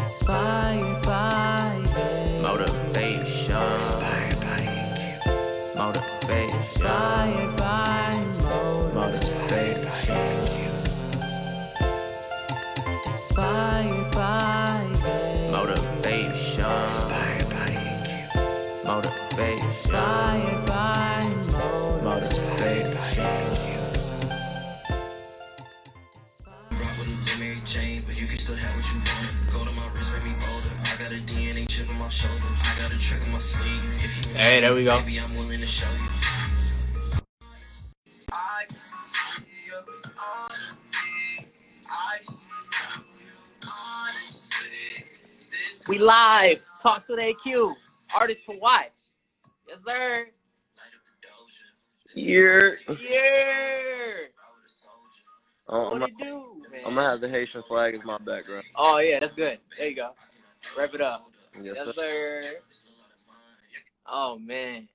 Inspired 0.00 1.02
by 1.02 1.78
it. 1.84 2.40
Motivation. 2.40 3.56
Inspired 3.74 4.38
by 4.40 4.60
EQ. 4.64 5.76
Motivation. 5.76 6.56
Inspired 6.56 7.56
by 7.58 8.16
motivation. 8.94 9.60
Inspired 13.10 14.10
by 14.14 14.88
it. 15.04 15.50
Motivation. 15.50 16.64
Inspired 16.82 17.48
by 17.52 17.70
EQ. 17.76 18.34
Motivation. 18.84 19.66
Inspired 19.66 20.60
by 20.66 21.20
Motivation. 22.02 22.80
Rock 26.72 26.94
with 26.98 27.08
a 27.08 27.38
Mary 27.38 27.60
Jane, 27.66 28.02
but 28.06 28.14
you 28.18 28.26
can 28.26 28.38
still 28.38 28.56
have 28.56 28.74
what 28.74 28.86
you 28.92 28.98
want. 28.98 29.39
See 32.10 33.58
you 33.66 34.14
honestly. 43.62 45.04
This 45.50 45.88
We 45.88 45.98
live. 45.98 46.60
Talks 46.82 47.08
with 47.08 47.20
AQ. 47.20 47.74
Artists 48.14 48.44
to 48.46 48.58
watch. 48.58 48.88
Yes, 49.68 49.78
sir. 49.86 50.26
light 50.76 50.94
up 50.94 51.04
the 51.06 51.28
doja. 51.28 52.26
You're. 52.26 52.78
Yeah. 52.88 52.96
Ride 52.96 54.30
with 54.52 54.66
a 54.66 54.68
soldier. 54.68 55.22
Oh, 55.68 55.92
I'm, 55.92 56.00
What 56.00 56.00
gonna, 56.00 56.04
it 56.06 56.18
do, 56.18 56.62
man? 56.72 56.80
I'm 56.84 56.94
gonna 56.96 57.08
have 57.08 57.20
the 57.20 57.28
Haitian 57.28 57.62
flag 57.62 57.94
as 57.94 58.04
my 58.04 58.18
background. 58.18 58.64
Oh 58.74 58.98
yeah, 58.98 59.20
that's 59.20 59.34
good. 59.34 59.58
There 59.78 59.88
you 59.88 59.94
go. 59.94 60.10
Wrap 60.76 60.94
it 60.94 61.00
up. 61.00 61.30
Yes, 61.62 61.76
Yes, 61.76 61.94
sir. 61.94 62.42
sir. 62.42 62.42
Oh 64.06 64.38
man. 64.38 64.88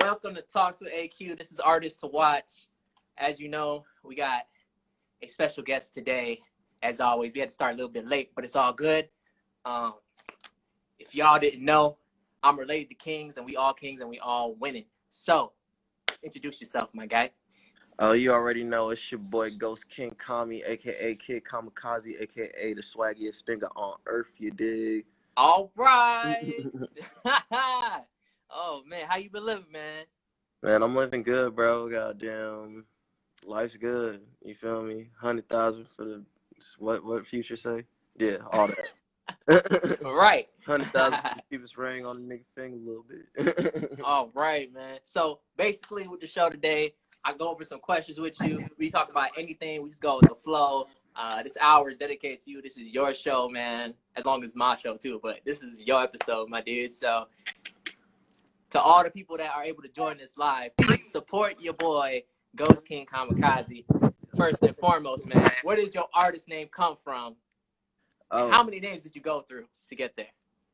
Welcome 0.00 0.34
to 0.36 0.42
Talks 0.42 0.80
with 0.80 0.92
AQ. 0.92 1.36
This 1.38 1.52
is 1.52 1.60
Artists 1.60 2.00
to 2.00 2.06
Watch. 2.06 2.66
As 3.18 3.38
you 3.38 3.48
know, 3.48 3.84
we 4.02 4.14
got 4.14 4.42
a 5.22 5.26
special 5.28 5.62
guest 5.62 5.92
today. 5.92 6.40
As 6.82 7.00
always, 7.00 7.34
we 7.34 7.40
had 7.40 7.50
to 7.50 7.54
start 7.54 7.74
a 7.74 7.76
little 7.76 7.90
bit 7.90 8.06
late, 8.06 8.30
but 8.34 8.44
it's 8.44 8.56
all 8.56 8.72
good. 8.72 9.08
Um, 9.64 9.94
if 10.98 11.14
y'all 11.14 11.38
didn't 11.38 11.64
know, 11.64 11.98
I'm 12.42 12.58
related 12.58 12.88
to 12.90 12.94
Kings, 12.94 13.36
and 13.36 13.44
we 13.44 13.56
all 13.56 13.74
Kings, 13.74 14.00
and 14.00 14.08
we 14.08 14.18
all 14.18 14.54
winning. 14.54 14.84
So, 15.10 15.52
introduce 16.22 16.60
yourself, 16.60 16.90
my 16.94 17.06
guy. 17.06 17.32
Oh, 17.98 18.12
you 18.12 18.32
already 18.32 18.62
know 18.62 18.90
it's 18.90 19.10
your 19.10 19.18
boy 19.18 19.50
Ghost 19.50 19.90
King 19.90 20.14
Kami, 20.16 20.62
aka 20.62 21.16
Kid 21.16 21.42
Kamikaze, 21.44 22.20
aka 22.22 22.72
the 22.72 22.80
swaggiest 22.82 23.34
stinger 23.34 23.68
on 23.76 23.98
earth. 24.06 24.30
You 24.38 24.52
dig? 24.52 25.04
All 25.38 25.70
right. 25.76 26.64
oh 28.50 28.82
man, 28.84 29.06
how 29.08 29.18
you 29.18 29.30
been 29.30 29.46
living, 29.46 29.70
man? 29.72 30.04
Man, 30.64 30.82
I'm 30.82 30.96
living 30.96 31.22
good, 31.22 31.54
bro. 31.54 31.88
Goddamn, 31.88 32.84
life's 33.44 33.76
good. 33.76 34.22
You 34.44 34.56
feel 34.56 34.82
me? 34.82 35.10
Hundred 35.16 35.48
thousand 35.48 35.86
for 35.94 36.04
the 36.04 36.24
what? 36.78 37.04
What 37.04 37.24
future 37.24 37.56
say? 37.56 37.84
Yeah, 38.18 38.38
all 38.50 38.66
that. 38.66 39.98
All 40.04 40.14
right. 40.16 40.48
Hundred 40.66 40.88
thousand 40.88 41.20
keep 41.48 41.62
his 41.62 41.78
ring 41.78 42.04
on 42.04 42.26
the 42.26 42.34
nigga 42.34 42.44
thing 42.56 42.72
a 42.72 42.76
little 42.76 43.04
bit. 43.08 44.00
All 44.02 44.32
right, 44.34 44.74
man. 44.74 44.98
So 45.04 45.38
basically, 45.56 46.08
with 46.08 46.20
the 46.20 46.26
show 46.26 46.50
today, 46.50 46.94
I 47.24 47.32
go 47.32 47.48
over 47.48 47.64
some 47.64 47.78
questions 47.78 48.18
with 48.18 48.40
you. 48.40 48.68
We 48.76 48.90
talk 48.90 49.08
about 49.08 49.30
anything. 49.38 49.84
We 49.84 49.90
just 49.90 50.02
go 50.02 50.16
with 50.16 50.30
the 50.30 50.34
flow. 50.34 50.88
Uh, 51.18 51.42
this 51.42 51.56
hour 51.60 51.90
is 51.90 51.98
dedicated 51.98 52.40
to 52.44 52.50
you. 52.52 52.62
This 52.62 52.76
is 52.76 52.88
your 52.92 53.12
show, 53.12 53.48
man. 53.48 53.92
As 54.16 54.24
long 54.24 54.44
as 54.44 54.54
my 54.54 54.76
show 54.76 54.94
too, 54.94 55.18
but 55.20 55.40
this 55.44 55.62
is 55.64 55.82
your 55.84 56.00
episode, 56.02 56.48
my 56.48 56.60
dude. 56.60 56.92
So, 56.92 57.26
to 58.70 58.80
all 58.80 59.02
the 59.02 59.10
people 59.10 59.36
that 59.38 59.50
are 59.52 59.64
able 59.64 59.82
to 59.82 59.88
join 59.88 60.16
this 60.16 60.36
live, 60.36 60.76
please 60.76 61.10
support 61.10 61.60
your 61.60 61.72
boy 61.74 62.22
Ghost 62.54 62.86
King 62.86 63.04
Kamikaze. 63.04 63.84
First 64.36 64.62
and 64.62 64.76
foremost, 64.76 65.26
man, 65.26 65.50
where 65.64 65.74
does 65.74 65.92
your 65.92 66.06
artist 66.14 66.48
name 66.48 66.68
come 66.70 66.94
from? 67.02 67.34
oh, 68.30 68.48
How 68.48 68.62
many 68.62 68.78
names 68.78 69.02
did 69.02 69.16
you 69.16 69.22
go 69.22 69.40
through 69.40 69.64
to 69.88 69.96
get 69.96 70.14
there? 70.16 70.26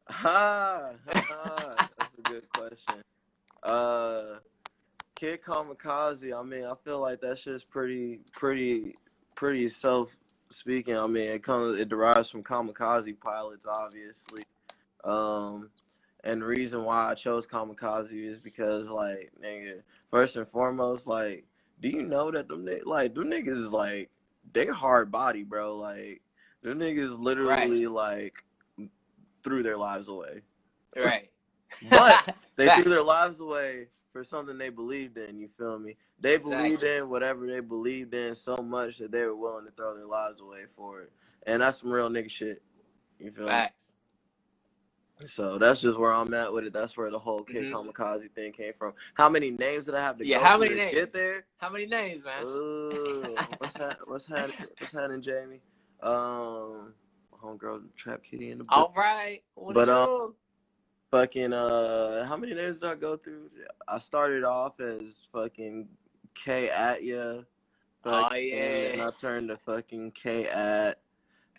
ha, 0.09 0.91
ha, 1.09 1.89
that's 1.99 2.15
a 2.19 2.23
good 2.29 2.43
question. 2.53 2.97
Uh, 3.63 4.41
Kid 5.15 5.41
Kamikaze. 5.43 6.39
I 6.39 6.43
mean, 6.43 6.65
I 6.65 6.75
feel 6.85 7.01
like 7.01 7.23
that 7.23 7.39
shit's 7.39 7.65
pretty, 7.65 8.21
pretty, 8.33 8.97
pretty 9.37 9.69
self-speaking. 10.55 10.97
I 10.97 11.07
mean, 11.07 11.29
it 11.29 11.43
comes, 11.43 11.79
it 11.79 11.89
derives 11.89 12.31
from 12.31 12.43
kamikaze 12.43 13.19
pilots, 13.21 13.67
obviously. 13.67 14.43
Um, 15.03 15.71
and 16.23 16.41
the 16.41 16.47
reason 16.47 16.85
why 16.85 17.11
I 17.11 17.15
chose 17.15 17.47
kamikaze 17.47 18.13
is 18.13 18.41
because, 18.41 18.89
like, 18.89 19.33
nigga, 19.43 19.83
first 20.11 20.37
and 20.37 20.49
foremost, 20.49 21.07
like, 21.07 21.45
do 21.81 21.89
you 21.89 22.03
know 22.03 22.31
that 22.31 22.49
them 22.49 22.67
like 22.87 23.15
them 23.15 23.25
niggas 23.25 23.59
is 23.59 23.71
like 23.71 24.09
they 24.53 24.67
hard 24.67 25.11
body, 25.11 25.43
bro. 25.43 25.77
Like, 25.77 26.23
them 26.63 26.79
niggas 26.79 27.19
literally 27.19 27.87
like 27.89 28.35
threw 29.43 29.63
their 29.63 29.77
lives 29.77 30.09
away. 30.09 30.43
Right. 30.97 31.29
But 31.91 32.37
they 32.57 32.69
threw 32.77 32.91
their 32.91 33.03
lives 33.03 33.41
away 33.41 33.89
for 34.15 34.25
something 34.25 34.57
they 34.57 34.71
believed 34.71 35.19
in. 35.19 35.39
You 35.39 35.51
feel 35.59 35.79
me? 35.79 35.97
They 36.21 36.39
believed 36.39 36.85
Exactly. 36.85 36.97
in 36.99 37.11
whatever 37.11 37.47
they 37.49 37.61
believed 37.61 38.15
in 38.15 38.35
so 38.37 38.57
much 38.57 38.99
that 38.99 39.13
they 39.13 39.23
were 39.25 39.37
willing 39.37 39.67
to 39.67 39.73
throw 39.73 39.95
their 39.95 40.07
lives 40.07 40.41
away 40.41 40.65
for 40.77 41.03
it. 41.03 41.13
And 41.47 41.61
that's 41.61 41.81
some 41.81 41.93
real 41.93 42.09
nigga 42.09 42.31
shit. 42.31 42.63
You 43.19 43.33
feel 43.33 43.47
Facts. 43.49 43.97
me? 45.21 45.27
So 45.27 45.59
that's 45.59 45.81
just 45.81 45.99
where 45.99 46.13
I'm 46.13 46.33
at 46.35 46.53
with 46.53 46.65
it. 46.65 46.73
That's 46.73 46.97
where 46.97 47.11
the 47.11 47.19
whole 47.19 47.43
Kid 47.45 47.65
Mhm. 47.67 47.73
Kamikaze 47.73 48.31
thing 48.33 48.53
came 48.53 48.73
from. 48.79 48.95
How 49.15 49.29
many 49.29 49.51
names 49.51 49.87
did 49.87 49.95
I 49.97 50.01
have 50.01 50.19
to 50.19 50.27
Yeah, 50.27 50.39
how 50.41 50.59
many 50.59 50.75
names? 50.75 50.95
get 50.95 51.13
there? 51.13 51.47
How 51.59 51.71
many 51.71 51.87
names, 51.87 52.25
man? 52.25 52.45
Ooh, 52.45 53.37
what's 53.59 53.75
that? 53.75 53.99
What's 54.09 54.27
happening? 54.27 54.71
What's 54.79 54.93
happening, 54.93 55.23
Jamie? 55.23 55.61
Um, 56.03 56.95
homegirl, 57.33 57.83
Trap 57.97 58.23
Kitty 58.23 58.51
in 58.51 58.59
the 58.59 58.65
book. 58.65 58.73
All 58.73 58.93
right. 58.97 59.43
What 59.55 59.75
But, 59.75 59.89
um? 59.89 60.35
Fucking 61.15 61.53
uh 61.53 62.25
how 62.27 62.37
many 62.37 62.55
names 62.55 62.81
did 62.81 62.91
I 62.91 62.97
go 62.97 63.17
through? 63.17 63.49
I 63.87 64.01
started 64.01 64.43
off 64.43 64.81
as 64.81 65.19
fucking 65.33 65.87
K 66.35 66.69
at 66.71 67.05
ya. 67.05 67.43
Oh, 68.05 68.35
yeah. 68.35 68.93
And 68.93 69.01
I 69.03 69.11
turned 69.11 69.49
to 69.49 69.57
fucking 69.59 70.11
K 70.11 70.49
at 70.49 70.99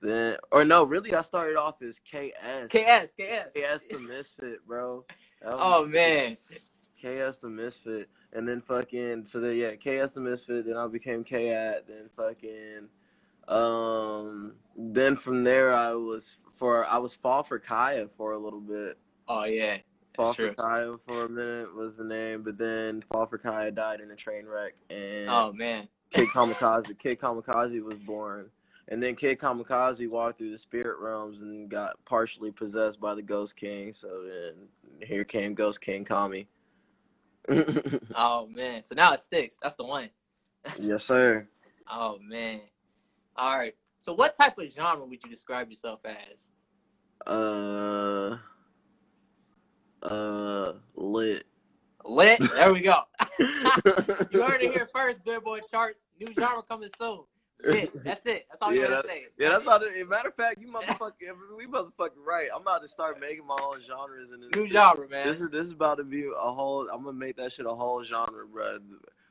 then 0.01 0.35
or 0.51 0.65
no, 0.65 0.83
really 0.83 1.15
I 1.15 1.21
started 1.21 1.55
off 1.55 1.81
as 1.81 1.99
KS. 1.99 2.67
KS, 2.69 3.15
KS. 3.15 3.51
KS 3.55 3.87
the 3.87 3.99
Misfit, 3.99 4.67
bro. 4.67 5.05
Oh 5.45 5.85
man. 5.85 6.35
KS 7.01 7.37
the 7.37 7.49
Misfit. 7.49 8.09
And 8.33 8.45
then 8.45 8.59
fucking 8.59 9.23
so 9.23 9.39
then 9.39 9.55
yeah, 9.55 9.75
KS 9.75 10.11
the 10.11 10.19
Misfit, 10.19 10.65
then 10.65 10.75
I 10.75 10.87
became 10.87 11.23
K 11.23 11.51
at, 11.51 11.87
then 11.87 12.09
fucking 12.17 12.89
um 13.47 14.55
then 14.75 15.15
from 15.15 15.45
there 15.45 15.73
I 15.73 15.93
was 15.93 16.35
for 16.57 16.85
I 16.85 16.97
was 16.97 17.13
Fall 17.13 17.43
for 17.43 17.57
Kaya 17.57 18.09
for 18.17 18.33
a 18.33 18.37
little 18.37 18.59
bit. 18.59 18.97
Oh 19.27 19.45
yeah. 19.45 19.77
Fall 20.15 20.33
for. 20.33 20.53
Kaya 20.53 20.95
for 21.07 21.25
a 21.25 21.29
minute 21.29 21.75
was 21.75 21.97
the 21.97 22.03
name, 22.03 22.43
but 22.43 22.57
then 22.57 23.03
Fall 23.11 23.25
for 23.25 23.37
Kaya 23.37 23.71
died 23.71 24.01
in 24.01 24.11
a 24.11 24.15
train 24.15 24.45
wreck, 24.45 24.73
and 24.89 25.29
Oh 25.29 25.51
man. 25.53 25.87
Kid 26.11 26.29
Kamikaze, 26.29 26.97
Kid 26.97 27.19
Kamikaze 27.19 27.83
was 27.83 27.99
born, 27.99 28.49
and 28.87 29.01
then 29.03 29.15
Kid 29.15 29.39
Kamikaze 29.39 30.09
walked 30.09 30.37
through 30.37 30.51
the 30.51 30.57
spirit 30.57 30.99
realms 30.99 31.41
and 31.41 31.69
got 31.69 31.97
partially 32.05 32.51
possessed 32.51 32.99
by 33.01 33.15
the 33.15 33.21
Ghost 33.21 33.55
King. 33.57 33.93
So 33.93 34.23
then 34.23 35.07
here 35.07 35.23
came 35.25 35.53
Ghost 35.53 35.81
King 35.81 36.05
Kami. 36.05 36.47
Oh 38.15 38.47
man. 38.47 38.83
So 38.83 38.95
now 38.95 39.13
it 39.13 39.19
sticks. 39.19 39.57
That's 39.61 39.75
the 39.75 39.83
one. 39.85 40.09
yes, 40.79 41.03
sir. 41.03 41.47
Oh 41.89 42.17
man. 42.21 42.61
All 43.35 43.57
right. 43.57 43.75
So 43.99 44.13
what 44.13 44.35
type 44.35 44.57
of 44.57 44.71
genre 44.71 45.05
would 45.05 45.23
you 45.23 45.29
describe 45.29 45.69
yourself 45.69 45.99
as? 46.05 46.51
Uh, 47.27 48.37
uh, 50.05 50.73
lit. 50.95 51.45
Lit. 52.03 52.39
There 52.53 52.73
we 52.73 52.81
go. 52.81 53.01
you 53.39 54.43
heard 54.43 54.61
it 54.61 54.71
here 54.71 54.87
first, 54.93 55.23
Billboard 55.23 55.63
charts. 55.71 55.99
New 56.19 56.33
genre 56.33 56.61
coming 56.63 56.89
soon. 56.99 57.23
That's 57.63 58.25
it. 58.25 58.45
That's 58.49 58.61
all 58.61 58.73
you 58.73 58.87
gotta 58.87 59.07
say. 59.07 59.25
Yeah, 59.37 59.49
that's 59.49 59.65
not 59.65 59.81
it. 59.81 60.07
Matter 60.07 60.29
of 60.29 60.35
fact, 60.35 60.61
you 60.61 60.67
motherfucking, 60.71 61.11
we 61.57 61.65
motherfucking 61.65 62.23
right. 62.25 62.47
I'm 62.53 62.61
about 62.61 62.81
to 62.83 62.87
start 62.87 63.19
making 63.19 63.47
my 63.47 63.57
own 63.61 63.81
genres 63.81 64.31
and 64.31 64.43
New 64.55 64.67
genre, 64.67 65.07
man. 65.09 65.27
This 65.27 65.41
is 65.41 65.49
this 65.49 65.65
is 65.65 65.71
about 65.71 65.95
to 65.95 66.03
be 66.03 66.25
a 66.25 66.51
whole. 66.51 66.87
I'm 66.93 67.03
gonna 67.03 67.17
make 67.17 67.37
that 67.37 67.53
shit 67.53 67.65
a 67.65 67.73
whole 67.73 68.03
genre, 68.03 68.45
bro. 68.51 68.79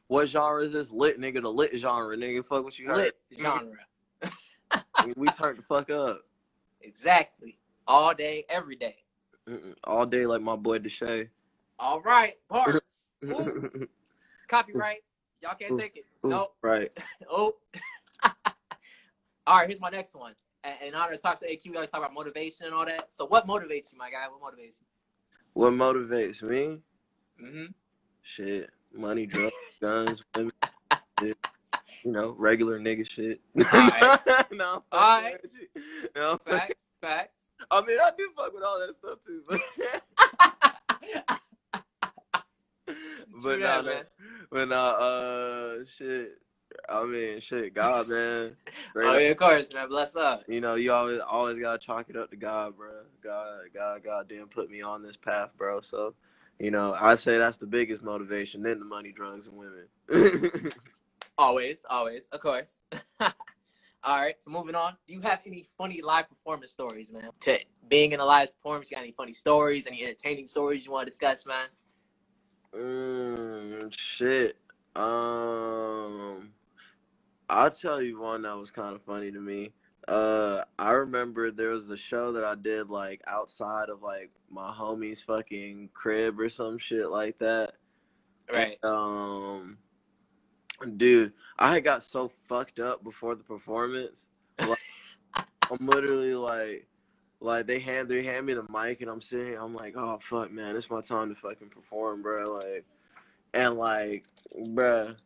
What 0.09 0.29
genre 0.29 0.63
is 0.65 0.73
this? 0.73 0.91
Lit, 0.91 1.21
nigga. 1.21 1.43
The 1.43 1.53
lit 1.53 1.77
genre, 1.77 2.17
nigga. 2.17 2.45
Fuck 2.47 2.65
what 2.65 2.79
you 2.79 2.87
heard. 2.87 2.97
Lit 2.97 3.15
genre. 3.39 3.73
we, 5.05 5.13
we 5.17 5.29
turned 5.29 5.59
the 5.59 5.63
fuck 5.63 5.91
up 5.91 6.23
Exactly. 6.81 7.59
All 7.87 8.15
day, 8.15 8.45
every 8.49 8.77
day. 8.77 9.04
Mm-mm. 9.49 9.75
all 9.85 10.07
day, 10.07 10.27
like 10.27 10.41
my 10.41 10.57
boy 10.57 10.79
Deshay. 10.79 11.29
All 11.79 12.01
right. 12.01 12.35
Parts. 12.49 12.79
Ooh, 13.25 13.89
copyright. 14.49 15.03
Y'all 15.43 15.55
can't 15.55 15.73
Ooh. 15.73 15.79
take 15.79 15.97
it. 15.97 16.07
Ooh, 16.25 16.31
Nope. 16.31 16.55
Right. 16.63 16.91
Oh. 17.31 17.55
All 19.47 19.59
right, 19.59 19.69
here's 19.69 19.81
my 19.81 19.91
next 19.91 20.15
one. 20.15 20.33
And 20.63 20.75
in 20.89 20.95
order 20.95 21.17
to 21.17 21.21
talk 21.21 21.39
to 21.41 21.47
AQ, 21.47 21.67
we 21.67 21.75
always 21.77 21.91
talk 21.91 22.01
about 22.01 22.15
motivation 22.15 22.65
and 22.65 22.75
all 22.75 22.87
that. 22.87 23.13
So 23.13 23.27
what 23.27 23.47
motivates 23.47 23.93
you, 23.93 23.99
my 23.99 24.09
guy? 24.11 24.25
What 24.31 24.41
motivates 24.55 24.81
you? 24.81 24.87
What 25.53 25.75
motivates 25.75 26.43
me? 26.43 26.79
Mm-hmm. 27.43 27.65
Shit, 28.23 28.71
money, 28.95 29.27
drugs, 29.27 29.53
guns, 29.83 30.23
women. 30.35 30.53
shit. 31.21 31.37
You 32.05 32.13
know, 32.13 32.35
regular 32.39 32.81
nigga 32.81 33.07
shit. 33.07 33.41
Alright. 33.63 34.21
no, 34.53 34.83
Alright. 34.91 35.37
No, 36.17 36.39
Facts, 36.47 36.83
facts. 37.03 37.35
I 37.71 37.81
mean, 37.85 37.99
I 38.01 38.11
do 38.17 38.31
fuck 38.37 38.53
with 38.55 38.63
all 38.63 38.79
that 38.81 38.95
stuff 38.95 39.19
too, 39.25 39.43
but 39.49 39.61
but 43.43 43.59
nah, 43.61 43.83
man. 43.83 44.05
but 44.51 44.69
nah, 44.69 44.91
uh, 44.91 45.79
shit. 45.97 46.39
I 46.89 47.05
mean, 47.05 47.41
shit, 47.41 47.75
God, 47.75 48.09
man. 48.09 48.57
Straight 48.91 49.07
Oh 49.07 49.19
yeah, 49.19 49.29
of 49.31 49.37
course, 49.37 49.73
man. 49.73 49.89
Bless 49.89 50.17
up. 50.17 50.43
You 50.49 50.61
know, 50.61 50.75
you 50.75 50.93
always 50.93 51.21
always 51.21 51.59
gotta 51.59 51.79
chalk 51.79 52.11
it 52.11 52.17
up 52.17 52.31
to 52.31 52.37
God, 52.37 52.77
bro. 52.77 52.91
God, 53.23 53.61
God, 53.73 54.03
God, 54.05 54.29
damn, 54.29 54.49
put 54.49 54.71
me 54.71 54.83
on 54.83 55.03
this 55.03 55.17
path, 55.17 55.51
bro. 55.57 55.81
So, 55.81 56.15
you 56.59 56.71
know, 56.71 56.97
I 56.99 57.15
say 57.15 57.39
that's 57.39 57.59
the 57.59 57.67
biggest 57.67 58.03
motivation, 58.03 58.63
then 58.63 58.81
the 58.81 58.85
money, 58.85 59.13
drugs, 59.13 59.49
and 59.49 59.57
women. 59.57 60.73
Always, 61.37 61.85
always, 61.91 62.29
of 62.29 62.41
course. 62.41 62.83
All 64.07 64.21
right, 64.21 64.35
so 64.39 64.51
moving 64.51 64.75
on. 64.75 64.97
Do 65.09 65.15
you 65.15 65.23
have 65.23 65.41
any 65.47 65.67
funny 65.79 66.03
live 66.03 66.29
performance 66.29 66.73
stories, 66.73 67.11
man? 67.11 67.31
To 67.41 67.59
being 67.89 68.13
in 68.13 68.21
a 68.21 68.25
live 68.25 68.55
performance, 68.55 68.91
you 68.91 68.97
got 68.97 69.03
any 69.03 69.13
funny 69.13 69.33
stories, 69.33 69.87
any 69.87 70.03
entertaining 70.03 70.47
stories 70.47 70.85
you 70.85 70.93
want 70.93 71.07
to 71.07 71.11
discuss, 71.11 71.47
man? 71.47 71.69
mm, 72.77 73.95
shit. 73.97 74.59
Um, 74.95 76.51
I'll 77.49 77.71
tell 77.71 78.03
you 78.03 78.21
one 78.21 78.43
that 78.43 78.59
was 78.59 78.71
kind 78.71 78.95
of 78.95 79.03
funny 79.05 79.33
to 79.33 79.41
me. 79.41 79.73
Uh, 80.07 80.65
I 80.79 80.91
remember 80.91 81.51
there 81.51 81.71
was 81.71 81.89
a 81.89 81.97
show 81.97 82.31
that 82.33 82.45
I 82.45 82.57
did 82.57 82.91
like 82.91 83.23
outside 83.27 83.89
of 83.89 84.03
like 84.03 84.31
my 84.51 84.71
homie's 84.71 85.23
fucking 85.23 85.89
crib 85.95 86.39
or 86.39 86.51
some 86.51 86.77
shit 86.79 87.09
like 87.09 87.39
that. 87.39 87.73
Right. 88.53 88.77
Um, 88.83 89.79
dude, 90.97 91.33
I 91.59 91.81
got 91.81 92.03
so 92.03 92.31
fucked 92.49 92.81
up 92.81 93.05
before 93.05 93.35
the 93.35 93.45
performance. 93.45 94.27
Like, 94.59 94.79
I'm 95.71 95.87
literally 95.87 96.35
like, 96.35 96.87
like 97.41 97.67
they 97.67 97.79
hand 97.79 98.09
they 98.09 98.23
hand 98.23 98.47
me 98.47 98.55
the 98.55 98.65
mic 98.71 99.01
and 99.01 99.11
I'm 99.11 99.21
sitting. 99.21 99.47
here, 99.49 99.61
I'm 99.61 99.75
like, 99.75 99.95
oh 99.97 100.19
fuck, 100.29 100.51
man, 100.51 100.77
it's 100.77 100.91
my 100.91 101.01
time 101.01 101.29
to 101.29 101.41
fucking 101.41 101.69
perform, 101.69 102.23
bro. 102.23 102.53
Like, 102.53 102.85
and 103.53 103.75
like, 103.77 104.25
bruh, 104.69 105.17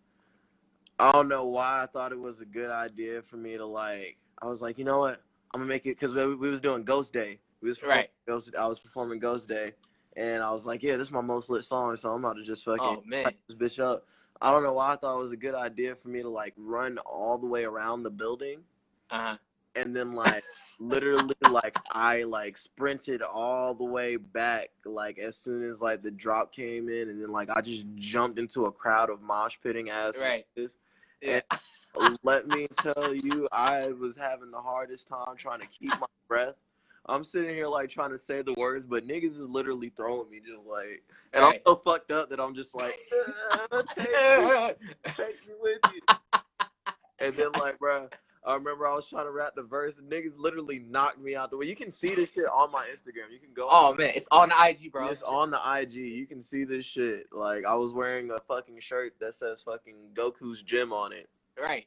I 0.98 1.12
don't 1.12 1.28
know 1.28 1.44
why 1.44 1.82
I 1.82 1.86
thought 1.86 2.12
it 2.12 2.20
was 2.20 2.40
a 2.40 2.44
good 2.44 2.70
idea 2.70 3.22
for 3.22 3.36
me 3.36 3.56
to 3.56 3.66
like. 3.66 4.16
I 4.40 4.46
was 4.46 4.62
like, 4.62 4.78
you 4.78 4.84
know 4.84 4.98
what? 4.98 5.22
I'm 5.54 5.60
gonna 5.60 5.68
make 5.68 5.86
it 5.86 5.98
because 5.98 6.14
we, 6.14 6.34
we 6.34 6.50
was 6.50 6.60
doing 6.60 6.84
Ghost 6.84 7.12
Day. 7.12 7.38
We 7.60 7.68
was 7.68 7.82
Right. 7.82 8.10
Ghost. 8.26 8.54
I 8.58 8.66
was 8.66 8.78
performing 8.78 9.18
Ghost 9.18 9.48
Day, 9.48 9.72
and 10.16 10.42
I 10.42 10.50
was 10.50 10.66
like, 10.66 10.82
yeah, 10.82 10.96
this 10.96 11.08
is 11.08 11.12
my 11.12 11.20
most 11.20 11.50
lit 11.50 11.64
song, 11.64 11.96
so 11.96 12.12
I'm 12.12 12.24
about 12.24 12.36
to 12.36 12.44
just 12.44 12.66
oh, 12.66 12.76
fucking 12.76 12.96
Oh 12.98 13.02
man. 13.06 13.32
this 13.48 13.56
bitch 13.56 13.82
up. 13.82 14.06
I 14.40 14.50
don't 14.52 14.62
know 14.62 14.72
why 14.74 14.92
I 14.92 14.96
thought 14.96 15.16
it 15.16 15.20
was 15.20 15.32
a 15.32 15.36
good 15.36 15.54
idea 15.54 15.94
for 15.94 16.08
me 16.08 16.22
to 16.22 16.28
like 16.28 16.54
run 16.56 16.98
all 16.98 17.38
the 17.38 17.46
way 17.46 17.64
around 17.64 18.02
the 18.04 18.10
building 18.10 18.60
Uh 19.10 19.18
huh. 19.32 19.36
and 19.74 19.94
then 19.96 20.14
like 20.14 20.44
literally 20.80 21.34
like 21.50 21.76
I 21.90 22.22
like 22.22 22.56
sprinted 22.56 23.20
all 23.20 23.74
the 23.74 23.84
way 23.84 24.16
back 24.16 24.68
like 24.84 25.18
as 25.18 25.36
soon 25.36 25.68
as 25.68 25.80
like 25.80 26.02
the 26.02 26.10
drop 26.12 26.52
came 26.52 26.88
in 26.88 27.08
and 27.08 27.20
then 27.20 27.32
like 27.32 27.50
I 27.50 27.60
just 27.60 27.84
jumped 27.96 28.38
into 28.38 28.66
a 28.66 28.72
crowd 28.72 29.10
of 29.10 29.20
mosh 29.20 29.56
pitting 29.62 29.90
ass 29.90 30.16
Right. 30.16 30.46
Yeah. 31.20 31.40
Let 32.22 32.46
me 32.46 32.68
tell 32.80 33.12
you, 33.12 33.48
I 33.50 33.88
was 33.88 34.16
having 34.16 34.52
the 34.52 34.60
hardest 34.60 35.08
time 35.08 35.34
trying 35.36 35.58
to 35.60 35.66
keep 35.66 35.88
my 35.98 36.06
breath. 36.28 36.54
I'm 37.08 37.24
sitting 37.24 37.50
here 37.50 37.66
like 37.68 37.90
trying 37.90 38.10
to 38.10 38.18
say 38.18 38.42
the 38.42 38.54
words, 38.54 38.86
but 38.86 39.06
niggas 39.06 39.38
is 39.38 39.48
literally 39.48 39.90
throwing 39.96 40.30
me 40.30 40.40
just 40.40 40.66
like, 40.66 41.02
and 41.32 41.42
Right. 41.42 41.56
I'm 41.56 41.60
so 41.66 41.76
fucked 41.84 42.10
up 42.10 42.30
that 42.30 42.40
I'm 42.40 42.54
just 42.54 42.74
like, 42.74 42.98
"Uh, 43.72 43.82
take 43.94 44.08
me, 44.08 44.90
take 45.16 45.46
me 45.46 45.54
with 45.60 45.78
you. 45.94 46.00
And 47.20 47.34
then 47.34 47.50
like, 47.54 47.80
bro, 47.80 48.08
I 48.46 48.54
remember 48.54 48.86
I 48.86 48.94
was 48.94 49.08
trying 49.08 49.24
to 49.24 49.32
rap 49.32 49.56
the 49.56 49.62
verse, 49.62 49.98
and 49.98 50.08
niggas 50.08 50.34
literally 50.36 50.78
knocked 50.78 51.18
me 51.18 51.34
out 51.34 51.50
the 51.50 51.56
way. 51.56 51.66
You 51.66 51.74
can 51.74 51.90
see 51.90 52.14
this 52.14 52.30
shit 52.30 52.46
on 52.46 52.70
my 52.70 52.86
Instagram. 52.86 53.32
You 53.32 53.40
can 53.40 53.52
go. 53.54 53.66
Oh 53.68 53.92
man, 53.94 54.12
it's 54.14 54.28
on 54.30 54.50
the 54.50 54.54
IG, 54.68 54.92
bro. 54.92 55.08
It's 55.08 55.22
on 55.22 55.50
the 55.50 55.60
IG. 55.60 55.94
You 55.94 56.26
can 56.26 56.40
see 56.40 56.62
this 56.62 56.86
shit. 56.86 57.26
Like 57.32 57.64
I 57.64 57.74
was 57.74 57.92
wearing 57.92 58.30
a 58.30 58.38
fucking 58.38 58.78
shirt 58.78 59.14
that 59.20 59.34
says 59.34 59.62
fucking 59.62 59.96
Goku's 60.14 60.62
gym 60.62 60.92
on 60.92 61.12
it. 61.12 61.28
Right. 61.60 61.86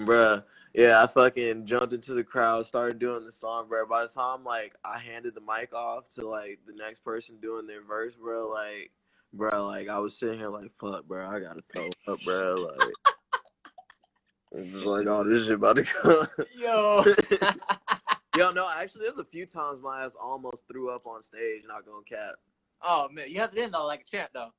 Bruh, 0.00 0.42
yeah, 0.74 1.02
I 1.02 1.06
fucking 1.06 1.66
jumped 1.66 1.92
into 1.92 2.14
the 2.14 2.24
crowd, 2.24 2.64
started 2.64 2.98
doing 2.98 3.24
the 3.24 3.32
song, 3.32 3.68
bro. 3.68 3.86
By 3.86 4.02
the 4.02 4.08
time 4.08 4.44
like 4.44 4.74
I 4.84 4.98
handed 4.98 5.34
the 5.34 5.40
mic 5.40 5.72
off 5.74 6.08
to 6.10 6.28
like 6.28 6.60
the 6.66 6.72
next 6.72 7.04
person 7.04 7.36
doing 7.40 7.66
their 7.66 7.82
verse, 7.82 8.14
bro, 8.14 8.48
like, 8.48 8.90
bro, 9.32 9.66
like 9.66 9.88
I 9.88 9.98
was 9.98 10.16
sitting 10.16 10.38
here 10.38 10.48
like, 10.48 10.70
fuck, 10.80 11.04
bro, 11.06 11.28
I 11.28 11.40
gotta 11.40 11.62
throw 11.72 11.88
up, 12.08 12.20
bro, 12.24 12.68
like, 12.78 14.64
just 14.70 14.86
like, 14.86 15.06
oh, 15.06 15.24
this 15.24 15.44
shit 15.44 15.54
about 15.54 15.76
to 15.76 15.84
go. 16.02 16.26
Yo. 16.56 17.04
Yo, 18.36 18.52
no, 18.52 18.68
actually, 18.70 19.02
there's 19.02 19.18
a 19.18 19.24
few 19.24 19.44
times 19.44 19.80
my 19.82 20.04
ass 20.04 20.14
almost 20.20 20.62
threw 20.70 20.90
up 20.90 21.04
on 21.04 21.20
stage, 21.20 21.62
not 21.66 21.84
gonna 21.84 22.04
cap. 22.08 22.36
oh 22.82 23.08
man, 23.10 23.28
you 23.28 23.40
have 23.40 23.50
to 23.50 23.60
end 23.60 23.74
though 23.74 23.86
like 23.86 24.02
a 24.02 24.04
champ 24.04 24.30
though. 24.32 24.52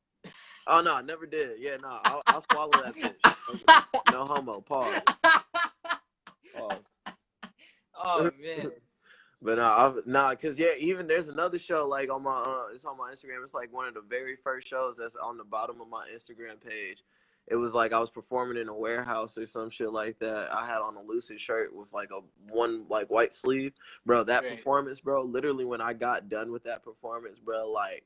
Oh 0.68 0.82
no, 0.82 0.94
I 0.96 1.02
never 1.02 1.26
did. 1.26 1.60
Yeah, 1.60 1.78
no, 1.78 2.00
I'll, 2.04 2.22
I'll 2.28 2.46
swallow 2.52 2.72
that 2.84 2.96
bitch. 2.96 3.31
No 4.12 4.26
homo. 4.26 4.62
Pause. 4.62 5.02
Pause. 6.56 6.80
oh 8.04 8.32
man. 8.42 8.72
But 9.44 9.58
no, 9.58 9.64
I've, 9.64 10.06
nah, 10.06 10.36
cause 10.36 10.60
yeah, 10.60 10.76
even 10.78 11.08
there's 11.08 11.28
another 11.28 11.58
show 11.58 11.88
like 11.88 12.12
on 12.12 12.22
my, 12.22 12.42
uh, 12.42 12.66
it's 12.76 12.86
on 12.86 12.96
my 12.96 13.10
Instagram. 13.12 13.42
It's 13.42 13.56
like 13.56 13.74
one 13.74 13.88
of 13.88 13.96
the 13.96 14.04
very 14.08 14.36
first 14.36 14.68
shows 14.68 14.98
that's 14.98 15.16
on 15.16 15.36
the 15.36 15.44
bottom 15.44 15.82
of 15.82 15.90
my 15.90 16.06
Instagram 16.16 16.64
page. 16.64 17.02
It 17.48 17.56
was 17.56 17.74
like 17.74 17.92
I 17.92 18.00
was 18.00 18.12
performing 18.12 18.58
in 18.62 18.68
a 18.70 18.74
warehouse 18.76 19.40
or 19.40 19.48
some 19.48 19.72
shit 19.72 19.92
like 19.92 20.20
that. 20.20 20.54
I 20.54 20.68
had 20.68 20.78
on 20.78 20.96
a 20.96 21.02
lucid 21.02 21.42
shirt 21.42 21.76
with 21.76 21.92
like 21.92 22.12
a 22.12 22.20
one 22.54 22.86
like 22.88 23.10
white 23.10 23.34
sleeve, 23.34 23.74
bro. 24.06 24.24
That 24.24 24.44
Right. 24.44 24.58
performance, 24.58 25.00
bro. 25.00 25.24
Literally, 25.24 25.66
when 25.66 25.82
I 25.82 25.94
got 25.94 26.30
done 26.30 26.52
with 26.52 26.64
that 26.66 26.84
performance, 26.84 27.40
bro, 27.40 27.68
like 27.72 28.06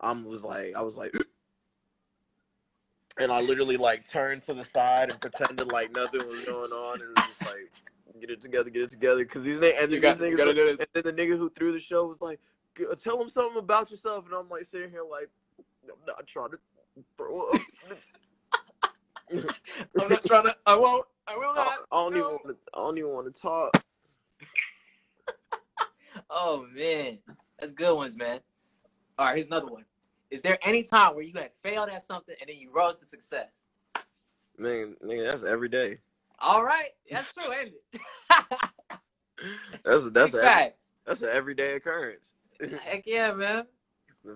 I 0.00 0.12
was 0.12 0.44
like, 0.44 0.74
I 0.76 0.82
was 0.82 0.96
like. 0.96 1.12
And 3.18 3.30
I 3.30 3.40
literally 3.40 3.76
like 3.76 4.08
turned 4.08 4.42
to 4.42 4.54
the 4.54 4.64
side 4.64 5.10
and 5.10 5.20
pretended 5.20 5.70
like 5.70 5.92
nothing 5.94 6.26
was 6.26 6.44
going 6.44 6.72
on, 6.72 7.00
and 7.00 7.10
it 7.10 7.18
was 7.18 7.28
just 7.28 7.42
like, 7.42 7.72
get 8.20 8.30
it 8.30 8.42
together, 8.42 8.70
get 8.70 8.82
it 8.82 8.90
together. 8.90 9.24
Cause 9.24 9.44
these 9.44 9.58
niggas, 9.58 9.82
and 9.82 9.92
these 9.92 10.00
got- 10.00 10.18
niggas, 10.18 10.36
this. 10.36 10.80
and 10.80 10.88
then 10.92 11.02
the 11.04 11.22
nigga 11.22 11.38
who 11.38 11.48
threw 11.50 11.72
the 11.72 11.78
show 11.80 12.06
was 12.06 12.20
like, 12.20 12.40
tell 13.02 13.20
him 13.20 13.28
something 13.28 13.58
about 13.58 13.90
yourself, 13.90 14.24
and 14.26 14.34
I'm 14.34 14.48
like 14.48 14.64
sitting 14.64 14.90
here 14.90 15.04
like, 15.08 15.28
I'm 15.84 15.94
not 16.06 16.26
trying 16.26 16.50
to 16.50 16.58
throw 17.16 17.50
up. 17.50 17.60
I'm 20.00 20.08
not 20.08 20.24
trying 20.24 20.44
to. 20.44 20.56
I 20.66 20.74
won't. 20.76 21.06
I 21.26 21.36
will 21.36 21.54
not. 21.54 21.78
I 21.90 21.96
don't 21.96 22.16
even 22.16 22.22
want 22.28 22.48
to. 22.48 22.56
I 22.74 22.78
don't 22.78 22.98
even 22.98 23.10
want 23.10 23.34
to 23.34 23.40
talk. 23.40 23.70
Oh 26.30 26.64
man, 26.72 27.18
that's 27.58 27.72
good 27.72 27.94
ones, 27.94 28.14
man. 28.16 28.38
All 29.18 29.26
right, 29.26 29.34
here's 29.34 29.48
another 29.48 29.66
one. 29.66 29.84
Is 30.34 30.42
there 30.42 30.58
any 30.62 30.82
time 30.82 31.14
where 31.14 31.24
you 31.24 31.32
had 31.34 31.50
failed 31.62 31.88
at 31.90 32.04
something 32.04 32.34
and 32.40 32.48
then 32.48 32.56
you 32.56 32.72
rose 32.72 32.98
to 32.98 33.06
success? 33.06 33.68
Man, 34.58 34.96
nigga, 35.00 35.30
that's 35.30 35.44
every 35.44 35.68
day. 35.68 35.98
All 36.40 36.64
right, 36.64 36.90
that's 37.08 37.32
true, 37.32 37.52
ain't 37.52 37.72
it? 37.92 38.00
That's 39.84 40.10
that's 40.10 40.34
a, 40.34 40.72
that's 41.06 41.22
an 41.22 41.28
everyday 41.30 41.74
occurrence. 41.74 42.34
Heck 42.84 43.06
yeah, 43.06 43.32
man. 43.32 43.66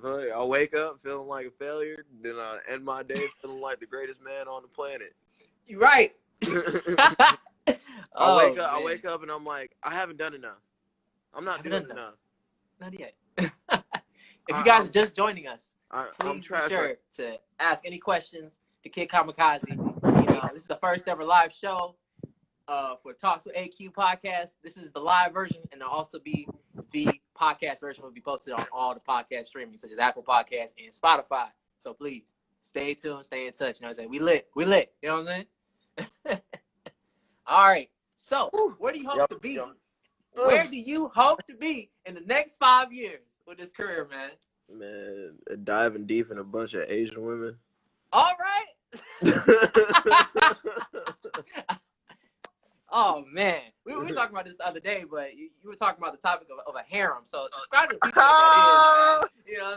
I, 0.05 0.45
wake 0.45 0.75
up 0.75 1.01
feeling 1.03 1.27
like 1.27 1.47
a 1.47 1.51
failure, 1.51 2.05
then 2.23 2.35
I 2.35 2.59
end 2.71 2.85
my 2.85 3.03
day 3.03 3.27
feeling 3.41 3.61
like 3.61 3.81
the 3.81 3.87
greatest 3.87 4.23
man 4.23 4.47
on 4.47 4.63
the 4.63 4.69
planet. 4.69 5.15
You're 5.67 5.81
right. 5.81 6.15
Oh, 8.15 8.39
I 8.39 8.43
oh, 8.43 8.49
wake 8.49 8.59
up. 8.59 8.73
I 8.73 8.83
wake 8.83 9.05
up 9.05 9.23
and 9.23 9.31
I'm 9.31 9.45
like, 9.45 9.77
I 9.83 9.95
haven't 9.95 10.17
done 10.17 10.33
enough. 10.33 10.63
I'm 11.35 11.45
not 11.45 11.63
doing 11.63 11.83
done 11.83 11.91
enough. 11.91 12.15
Not 12.81 12.99
yet. 12.99 13.15
if 13.37 13.53
you 14.49 14.65
guys 14.65 14.89
are 14.89 14.91
just 14.91 15.15
joining 15.15 15.47
us, 15.47 15.75
I, 15.91 16.07
please 16.19 16.29
I'm 16.29 16.37
be 16.37 16.43
sure 16.43 16.59
right- 16.59 16.97
to 17.17 17.39
ask 17.61 17.87
any 17.87 17.99
questions 17.99 18.61
to 18.83 18.89
Kid 18.89 19.09
Kamikaze. 19.09 19.69
You 19.69 19.77
know, 20.35 20.49
this 20.53 20.63
is 20.63 20.69
the 20.69 20.79
first 20.81 21.09
ever 21.09 21.25
live 21.25 21.53
show 21.53 21.97
uh, 22.69 22.95
for 23.03 23.13
Talks 23.15 23.45
with 23.45 23.55
AQ 23.57 23.93
podcast. 23.93 24.57
This 24.63 24.77
is 24.77 24.93
the 24.93 25.01
live 25.01 25.33
version, 25.33 25.63
and 25.73 25.81
there'll 25.81 25.95
also 25.95 26.19
be 26.19 26.47
the 26.93 27.09
podcast 27.39 27.81
version 27.81 28.05
will 28.05 28.11
be 28.11 28.21
posted 28.21 28.53
on 28.53 28.67
all 28.73 28.95
the 28.95 29.01
podcast 29.01 29.47
streaming, 29.47 29.77
such 29.79 29.91
as 29.91 29.99
Apple 29.99 30.23
Podcasts 30.23 30.73
and 30.79 30.93
Spotify. 30.93 31.47
So 31.79 31.93
please 31.95 32.35
stay 32.63 32.95
tuned, 32.95 33.25
stay 33.25 33.47
in 33.47 33.53
touch. 33.53 33.81
You 33.81 33.83
know 33.83 33.89
what 33.89 33.91
I'm 33.91 33.95
saying? 33.95 34.11
We 34.11 34.19
lit, 34.19 34.49
we 34.55 34.65
lit. 34.65 34.93
You 35.03 35.09
know 35.09 35.23
what 35.23 35.29
I'm 35.29 35.47
saying? 36.27 36.41
all 37.47 37.69
right. 37.69 37.89
So, 38.17 38.51
where 38.79 38.93
do 38.93 38.99
you 39.01 39.09
hope 39.09 39.17
Yup, 39.19 39.31
to 39.31 39.39
be? 39.39 39.51
yup. 39.51 39.77
Where 40.35 40.67
do 40.67 40.77
you 40.77 41.09
hope 41.15 41.45
to 41.47 41.55
be 41.57 41.91
in 42.05 42.15
the 42.15 42.21
next 42.21 42.57
five 42.57 42.93
years 42.93 43.21
with 43.47 43.59
this 43.59 43.71
career, 43.71 44.07
man? 44.11 44.31
Man, 44.71 45.39
diving 45.65 46.07
deep 46.07 46.31
in 46.31 46.39
a 46.39 46.45
bunch 46.45 46.75
of 46.75 46.89
Asian 46.89 47.25
women. 47.25 47.57
All 48.13 48.37
right. 48.39 48.67
Oh 52.91 53.23
man, 53.31 53.61
we, 53.85 53.95
we 53.95 54.03
were 54.03 54.15
talking 54.15 54.35
about 54.35 54.47
this 54.47 54.57
the 54.57 54.67
other 54.67 54.81
day, 54.81 55.05
but 55.09 55.37
you, 55.37 55.51
you 55.63 55.69
were 55.69 55.77
talking 55.77 56.03
about 56.03 56.13
the 56.13 56.19
topic 56.27 56.49
of, 56.51 56.57
of 56.67 56.75
a 56.75 56.83
harem. 56.83 57.25
So 57.27 57.47
describe 57.55 57.91
to 57.91 57.97
the 57.97 58.01
people 58.07 58.23
what 58.23 58.39
that 58.39 58.57
is, 58.57 58.81
man. 58.97 59.29
You 59.47 59.59
know, 59.59 59.77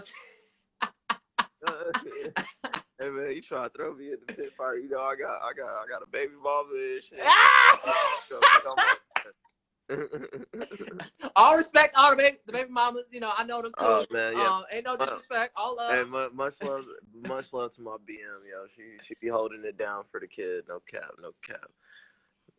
hey 3.00 3.10
man, 3.10 3.36
you 3.36 3.42
trying 3.42 3.70
to 3.70 3.76
throw 3.76 3.94
me 3.94 4.08
in 4.08 4.16
the 4.26 4.34
pit 4.34 4.54
fire? 4.58 4.78
You 4.78 4.88
know 4.90 5.02
I 5.02 5.16
got 5.16 5.42
I 5.42 5.52
got 5.58 5.68
I 5.68 5.86
got 5.90 6.02
a 6.02 6.08
baby 6.10 6.32
mama 6.42 6.70
and 6.74 7.04
shit. 7.04 7.20
all 11.36 11.58
respect, 11.58 11.96
all 11.98 12.12
the 12.12 12.18
baby, 12.18 12.38
the 12.46 12.52
baby 12.52 12.70
mamas. 12.70 13.06
You 13.12 13.20
know, 13.20 13.32
I 13.36 13.44
know 13.44 13.62
them 13.62 13.72
too. 13.78 13.86
oh 13.86 14.06
man, 14.12 14.34
yeah. 14.38 14.48
Um, 14.48 14.64
ain't 14.72 14.86
no 14.86 14.96
uh, 14.96 15.06
disrespect. 15.06 15.54
All 15.56 15.76
love. 15.76 16.34
Much 16.34 16.56
love, 16.62 16.86
much 17.28 17.54
love 17.54 17.74
to 17.76 17.82
my 17.82 17.92
BM, 17.92 18.48
yo. 18.50 18.66
She 18.76 18.84
she 19.06 19.16
be 19.22 19.28
holding 19.28 19.64
it 19.66 19.78
down 19.78 20.04
for 20.12 20.20
the 20.20 20.28
kid. 20.28 20.64
No 20.68 20.80
cap, 20.90 21.12
no 21.22 21.32
cap. 21.46 21.70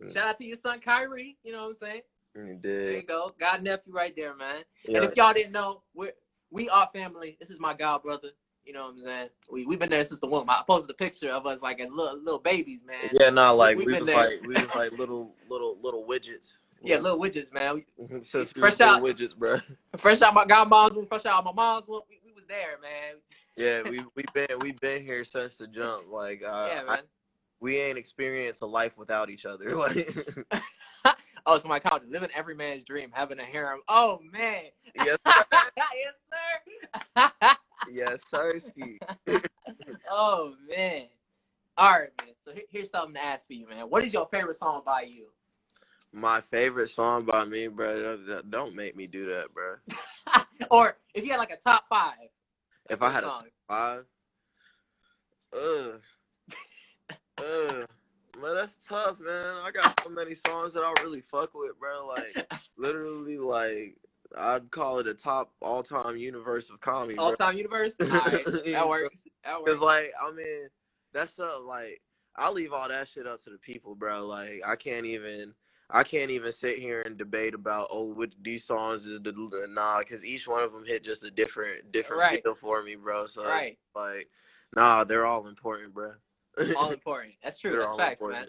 Mm. 0.03 0.13
Shout 0.13 0.29
out 0.29 0.39
to 0.39 0.45
your 0.45 0.57
son 0.57 0.81
Kyrie. 0.81 1.37
You 1.43 1.53
know 1.53 1.63
what 1.63 1.69
I'm 1.69 1.75
saying? 1.75 2.01
Mm, 2.37 2.49
you 2.49 2.55
did. 2.55 2.89
There 2.89 2.97
you 2.97 3.03
go. 3.03 3.35
God 3.39 3.63
nephew 3.63 3.93
right 3.93 4.15
there, 4.17 4.35
man. 4.35 4.63
Yeah. 4.87 4.99
And 4.99 5.07
if 5.07 5.17
y'all 5.17 5.33
didn't 5.33 5.53
know, 5.53 5.83
we 5.95 6.11
we 6.51 6.69
are 6.69 6.89
family. 6.95 7.37
This 7.41 7.51
is 7.51 7.61
my 7.61 7.75
god 7.75 8.03
brother. 8.03 8.29
You 8.65 8.73
know 8.73 8.85
what 8.85 8.93
I'm 8.93 9.05
saying? 9.05 9.29
We 9.51 9.67
we've 9.67 9.79
been 9.79 9.91
there 9.91 10.05
since 10.05 10.21
the 10.21 10.27
womb. 10.27 10.49
I 10.49 10.63
posted 10.67 10.91
a 10.91 10.95
picture 10.95 11.31
of 11.31 11.47
us 11.47 11.63
like 11.63 11.81
as 11.81 11.91
little 11.91 12.19
little 12.23 12.41
babies, 12.41 12.85
man. 12.87 13.11
Yeah, 13.13 13.31
no, 13.31 13.57
like 13.57 13.77
We- 13.77 13.87
we, 13.87 13.99
was 13.99 14.07
there. 14.07 14.17
like 14.17 14.43
we 14.43 14.55
was 14.55 14.75
like 14.75 14.93
little 14.93 15.35
little 15.49 15.79
little 15.83 16.05
widgets. 16.07 16.55
Yeah, 16.85 16.99
little 16.99 17.19
widgets, 17.19 17.53
man. 17.53 17.83
We, 17.99 18.23
Since 18.23 18.55
we 18.55 18.61
Fresh 18.61 18.73
was 18.75 18.81
out. 18.81 19.03
widgets, 19.03 19.37
bro. 19.37 19.59
fresh 19.97 20.21
out 20.23 20.35
my 20.35 20.45
godmom's 20.45 20.95
room, 20.95 21.07
fresh 21.07 21.25
out 21.27 21.45
my 21.45 21.53
mom's 21.53 21.87
room. 21.89 22.01
We, 22.09 22.19
we 22.25 22.33
was 22.33 22.45
there, 22.49 22.79
man. 22.81 23.21
Yeah, 23.55 23.83
we 23.83 24.01
we 24.17 24.25
been 24.33 24.59
we 24.61 24.73
been 24.81 25.05
here 25.05 25.25
since 25.25 25.59
the 25.59 25.67
jump. 25.67 26.07
Like, 26.11 26.41
uh, 26.43 26.71
yeah, 26.73 26.83
I- 26.89 26.95
man. 26.97 27.03
we 27.61 27.77
ain't 27.79 27.99
experienced 27.99 28.63
a 28.63 28.67
life 28.67 28.93
without 28.97 29.29
each 29.29 29.45
other. 29.45 29.77
Like, 29.77 30.09
oh, 31.45 31.59
so 31.59 31.69
my 31.69 31.79
couch, 31.79 32.01
living 32.09 32.31
every 32.35 32.55
man's 32.55 32.83
dream, 32.83 33.11
having 33.13 33.39
a 33.41 33.45
harem. 33.45 33.81
Oh 33.89 34.21
man. 34.33 34.63
yes, 34.95 35.19
yes, 35.27 36.15
sir. 36.33 37.57
yes, 37.91 38.21
sir, 38.27 38.59
ski. 38.59 38.99
oh 40.11 40.55
man. 40.75 41.03
All 41.77 41.91
right, 41.91 42.09
man. 42.25 42.35
So 42.47 42.55
here's 42.71 42.91
something 42.91 43.15
to 43.17 43.23
ask 43.23 43.47
for 43.47 43.53
you, 43.53 43.69
man. 43.69 43.85
What 43.91 44.03
is 44.03 44.15
your 44.15 44.29
favorite 44.33 44.57
song 44.57 44.81
by 44.87 45.03
you? 45.03 45.27
My 46.13 46.41
favorite 46.41 46.89
song 46.89 47.25
by 47.25 47.45
me, 47.45 47.69
bro. 47.69 48.17
don't- 48.27 48.51
Don't 48.51 48.75
make 48.75 48.97
me 48.97 49.07
do 49.07 49.25
that, 49.27 49.53
bro. 49.55 49.77
or 50.71 50.97
if 51.15 51.25
you 51.25 51.31
had 51.31 51.39
like 51.39 51.51
a 51.51 51.57
top 51.57 51.85
five. 51.89 52.29
If 52.91 53.01
I 53.01 53.11
had 53.11 53.25
a 53.25 53.29
top 53.29 53.47
five, 53.69 54.05
ugh, 55.55 56.01
ugh, 57.39 57.89
man, 58.41 58.55
that's 58.55 58.77
tough, 58.87 59.19
man. 59.21 59.57
I 59.63 59.71
got 59.71 59.99
so 60.03 60.11
many 60.11 60.35
songs 60.47 60.75
that 60.75 60.83
I 60.83 60.93
really 61.03 61.23
fuck 61.23 61.55
with, 61.55 61.79
bro. 61.79 62.07
Like, 62.07 62.53
literally, 62.77 63.39
like, 63.39 63.97
I'd 64.37 64.71
call 64.71 64.99
it 64.99 65.07
a 65.07 65.15
top 65.15 65.53
all-time 65.63 66.17
universe 66.17 66.69
of 66.71 66.81
comedy. 66.81 67.17
All 67.17 67.35
time 67.35 67.57
universe? 67.57 67.95
All 68.01 68.09
right. 68.09 68.45
That 68.45 68.89
works. 68.89 69.25
That 69.45 69.63
works. 69.63 69.81
like, 69.81 70.13
I 70.23 70.31
mean, 70.33 70.69
that's 71.15 71.39
uh, 71.39 71.61
like, 71.61 72.03
I 72.37 72.51
leave 72.51 72.73
all 72.73 72.89
that 72.89 73.09
shit 73.09 73.27
up 73.27 73.43
to 73.45 73.51
the 73.51 73.59
people, 73.59 73.95
bro. 73.95 74.27
Like, 74.27 74.61
I 74.67 74.77
can't 74.77 75.07
even. 75.07 75.55
I 75.93 76.03
can't 76.05 76.31
even 76.31 76.51
sit 76.53 76.79
here 76.79 77.03
and 77.03 77.19
debate 77.19 77.55
about 77.55 77.89
oh 77.91 78.07
what 78.07 78.31
these 78.43 78.65
songs 78.65 79.07
is 79.07 79.21
the 79.21 79.33
nah 79.71 79.99
because 79.99 80.25
each 80.25 80.49
one 80.49 80.63
of 80.63 80.73
them 80.73 80.85
hit 80.87 81.05
just 81.05 81.23
a 81.23 81.31
different 81.31 81.93
different 81.93 82.21
Right. 82.23 82.43
feel 82.43 82.55
for 82.55 82.83
me, 82.83 82.97
bro. 82.97 83.27
So 83.27 83.45
Right. 83.45 83.79
like, 83.95 84.29
nah, 84.75 85.05
they're 85.05 85.27
all 85.27 85.47
important, 85.47 85.93
bro. 85.95 86.15
All 86.77 86.91
important. 86.93 87.35
That's 87.45 87.59
true. 87.59 87.73
They're 87.73 87.81
That's 87.83 87.97
facts, 87.97 88.23
man. 88.23 88.49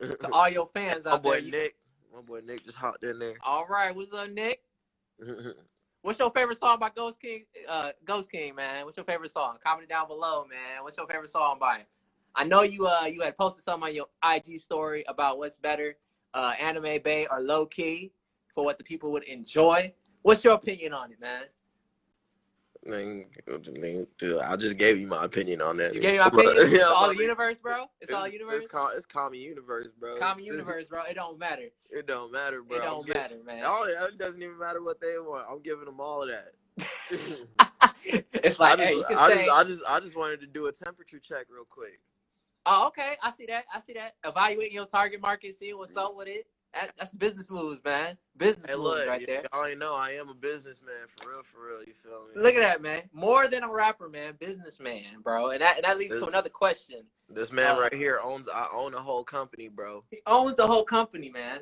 To 0.00 0.28
all 0.32 0.48
your 0.48 0.66
fans 0.68 1.04
my 1.04 1.12
out 1.12 1.22
boy 1.22 1.32
there. 1.32 1.40
you- 1.40 1.50
Nick, 1.52 1.76
my 2.14 2.22
boy 2.22 2.40
Nick 2.44 2.64
just 2.64 2.78
hopped 2.78 3.04
in 3.04 3.18
there. 3.18 3.34
All 3.44 3.66
right. 3.68 3.94
What's 3.94 4.12
up, 4.12 4.30
Nick? 4.30 4.62
What's 6.02 6.18
your 6.20 6.30
favorite 6.30 6.58
song 6.58 6.78
by 6.78 6.90
Ghost 6.90 7.20
King? 7.20 7.44
Uh, 7.68 7.90
Ghost 8.04 8.30
King, 8.30 8.54
man. 8.54 8.84
What's 8.84 8.96
your 8.96 9.04
favorite 9.04 9.32
song? 9.32 9.58
Comment 9.62 9.82
it 9.84 9.90
down 9.90 10.06
below, 10.06 10.46
man. 10.48 10.82
What's 10.82 10.96
your 10.96 11.06
favorite 11.06 11.28
song 11.28 11.58
by 11.58 11.78
him? 11.78 11.86
I 12.34 12.44
know 12.44 12.62
you 12.62 12.86
uh 12.86 13.04
you 13.06 13.20
had 13.22 13.36
posted 13.36 13.64
something 13.64 13.88
on 13.88 13.94
your 13.94 14.06
IG 14.24 14.60
story 14.60 15.04
about 15.08 15.38
what's 15.38 15.58
better, 15.58 15.96
uh, 16.38 16.52
anime 16.60 17.00
bay 17.02 17.26
or 17.30 17.40
low 17.40 17.66
key 17.66 18.12
for 18.54 18.64
what 18.64 18.78
the 18.78 18.84
people 18.84 19.10
would 19.10 19.24
enjoy. 19.24 19.92
What's 20.22 20.44
your 20.44 20.54
opinion 20.54 20.92
on 20.92 21.10
it, 21.10 21.20
man? 21.20 21.42
Man, 22.86 23.26
dude, 24.18 24.38
I 24.38 24.54
just 24.54 24.78
gave 24.78 25.00
you 25.00 25.08
my 25.08 25.24
opinion 25.24 25.60
on 25.60 25.76
that. 25.78 25.94
You 25.94 26.00
gave 26.00 26.14
your 26.14 26.28
opinion. 26.28 26.54
It's 26.58 26.72
Yeah, 26.72 26.84
all 26.84 27.08
the 27.08 27.16
universe, 27.16 27.58
bro. 27.58 27.86
It's 28.00 28.12
all 28.12 28.20
the 28.22 28.26
It's, 28.28 28.34
universe. 28.34 28.66
com- 28.70 28.90
it's 28.94 29.04
common 29.04 29.40
universe, 29.40 29.88
bro. 29.98 30.16
Common 30.16 30.44
universe, 30.54 30.86
bro. 30.86 31.02
It 31.02 31.14
don't 31.14 31.38
matter. 31.40 31.70
It 31.90 32.06
don't 32.06 32.30
matter, 32.30 32.62
bro. 32.62 32.76
It 32.76 32.82
don't 32.82 33.04
giving- 33.04 33.20
matter, 33.20 33.36
man. 33.44 33.64
Oh, 33.66 33.82
it 33.84 34.16
doesn't 34.16 34.40
even 34.40 34.58
matter 34.58 34.80
what 34.82 35.00
they 35.00 35.18
want. 35.18 35.44
I'm 35.50 35.60
giving 35.60 35.86
them 35.86 35.98
all 36.00 36.22
of 36.22 36.28
that. 36.28 36.54
it's 38.32 38.60
I 38.60 38.76
like, 38.76 38.78
just, 38.78 38.88
hey, 38.88 38.94
you 38.94 39.04
can 39.08 39.16
I, 39.18 39.28
say, 39.28 39.44
just, 39.44 39.50
I 39.50 39.64
just, 39.64 39.82
I 39.88 40.00
just 40.00 40.16
wanted 40.16 40.40
to 40.40 40.46
do 40.46 40.66
a 40.66 40.72
temperature 40.72 41.18
check 41.18 41.46
real 41.50 41.64
quick. 41.68 41.98
Oh, 42.68 42.86
okay, 42.88 43.14
I 43.22 43.30
see 43.32 43.46
that. 43.46 43.64
I 43.74 43.80
see 43.80 43.94
that. 43.94 44.14
Evaluating 44.24 44.74
your 44.74 44.86
target 44.86 45.20
market, 45.20 45.54
seeing 45.56 45.76
what's 45.78 45.96
up 45.96 46.14
with 46.16 46.28
it. 46.28 46.46
That, 46.74 46.92
that's 46.98 47.12
business 47.14 47.50
moves, 47.50 47.80
man. 47.82 48.18
Business 48.36 48.68
Hey, 48.68 48.76
moves 48.76 48.84
look, 48.88 49.08
right 49.08 49.20
if 49.22 49.26
there. 49.26 49.42
y'all 49.52 49.64
ain't 49.64 49.78
know, 49.78 49.94
I 49.94 50.10
am 50.12 50.28
a 50.28 50.34
businessman 50.34 50.94
for 51.16 51.30
real, 51.30 51.42
for 51.42 51.66
real. 51.66 51.80
You 51.80 51.94
feel 52.02 52.26
me? 52.26 52.40
Look 52.40 52.54
at 52.54 52.60
that, 52.60 52.82
man. 52.82 53.02
More 53.12 53.48
than 53.48 53.62
a 53.62 53.72
rapper, 53.72 54.08
man. 54.08 54.34
Businessman, 54.38 55.22
bro. 55.22 55.50
And 55.50 55.62
that, 55.62 55.76
and 55.76 55.84
that 55.84 55.96
leads 55.98 56.14
to 56.14 56.26
another 56.26 56.50
question. 56.50 57.04
This 57.30 57.52
man 57.52 57.76
Uh, 57.76 57.80
right 57.80 57.94
here 57.94 58.20
owns. 58.22 58.48
I 58.48 58.66
own 58.72 58.92
a 58.94 59.00
whole 59.00 59.24
company, 59.24 59.68
bro. 59.68 60.04
He 60.10 60.18
owns 60.26 60.56
the 60.56 60.66
whole 60.66 60.84
company, 60.84 61.30
man. 61.30 61.60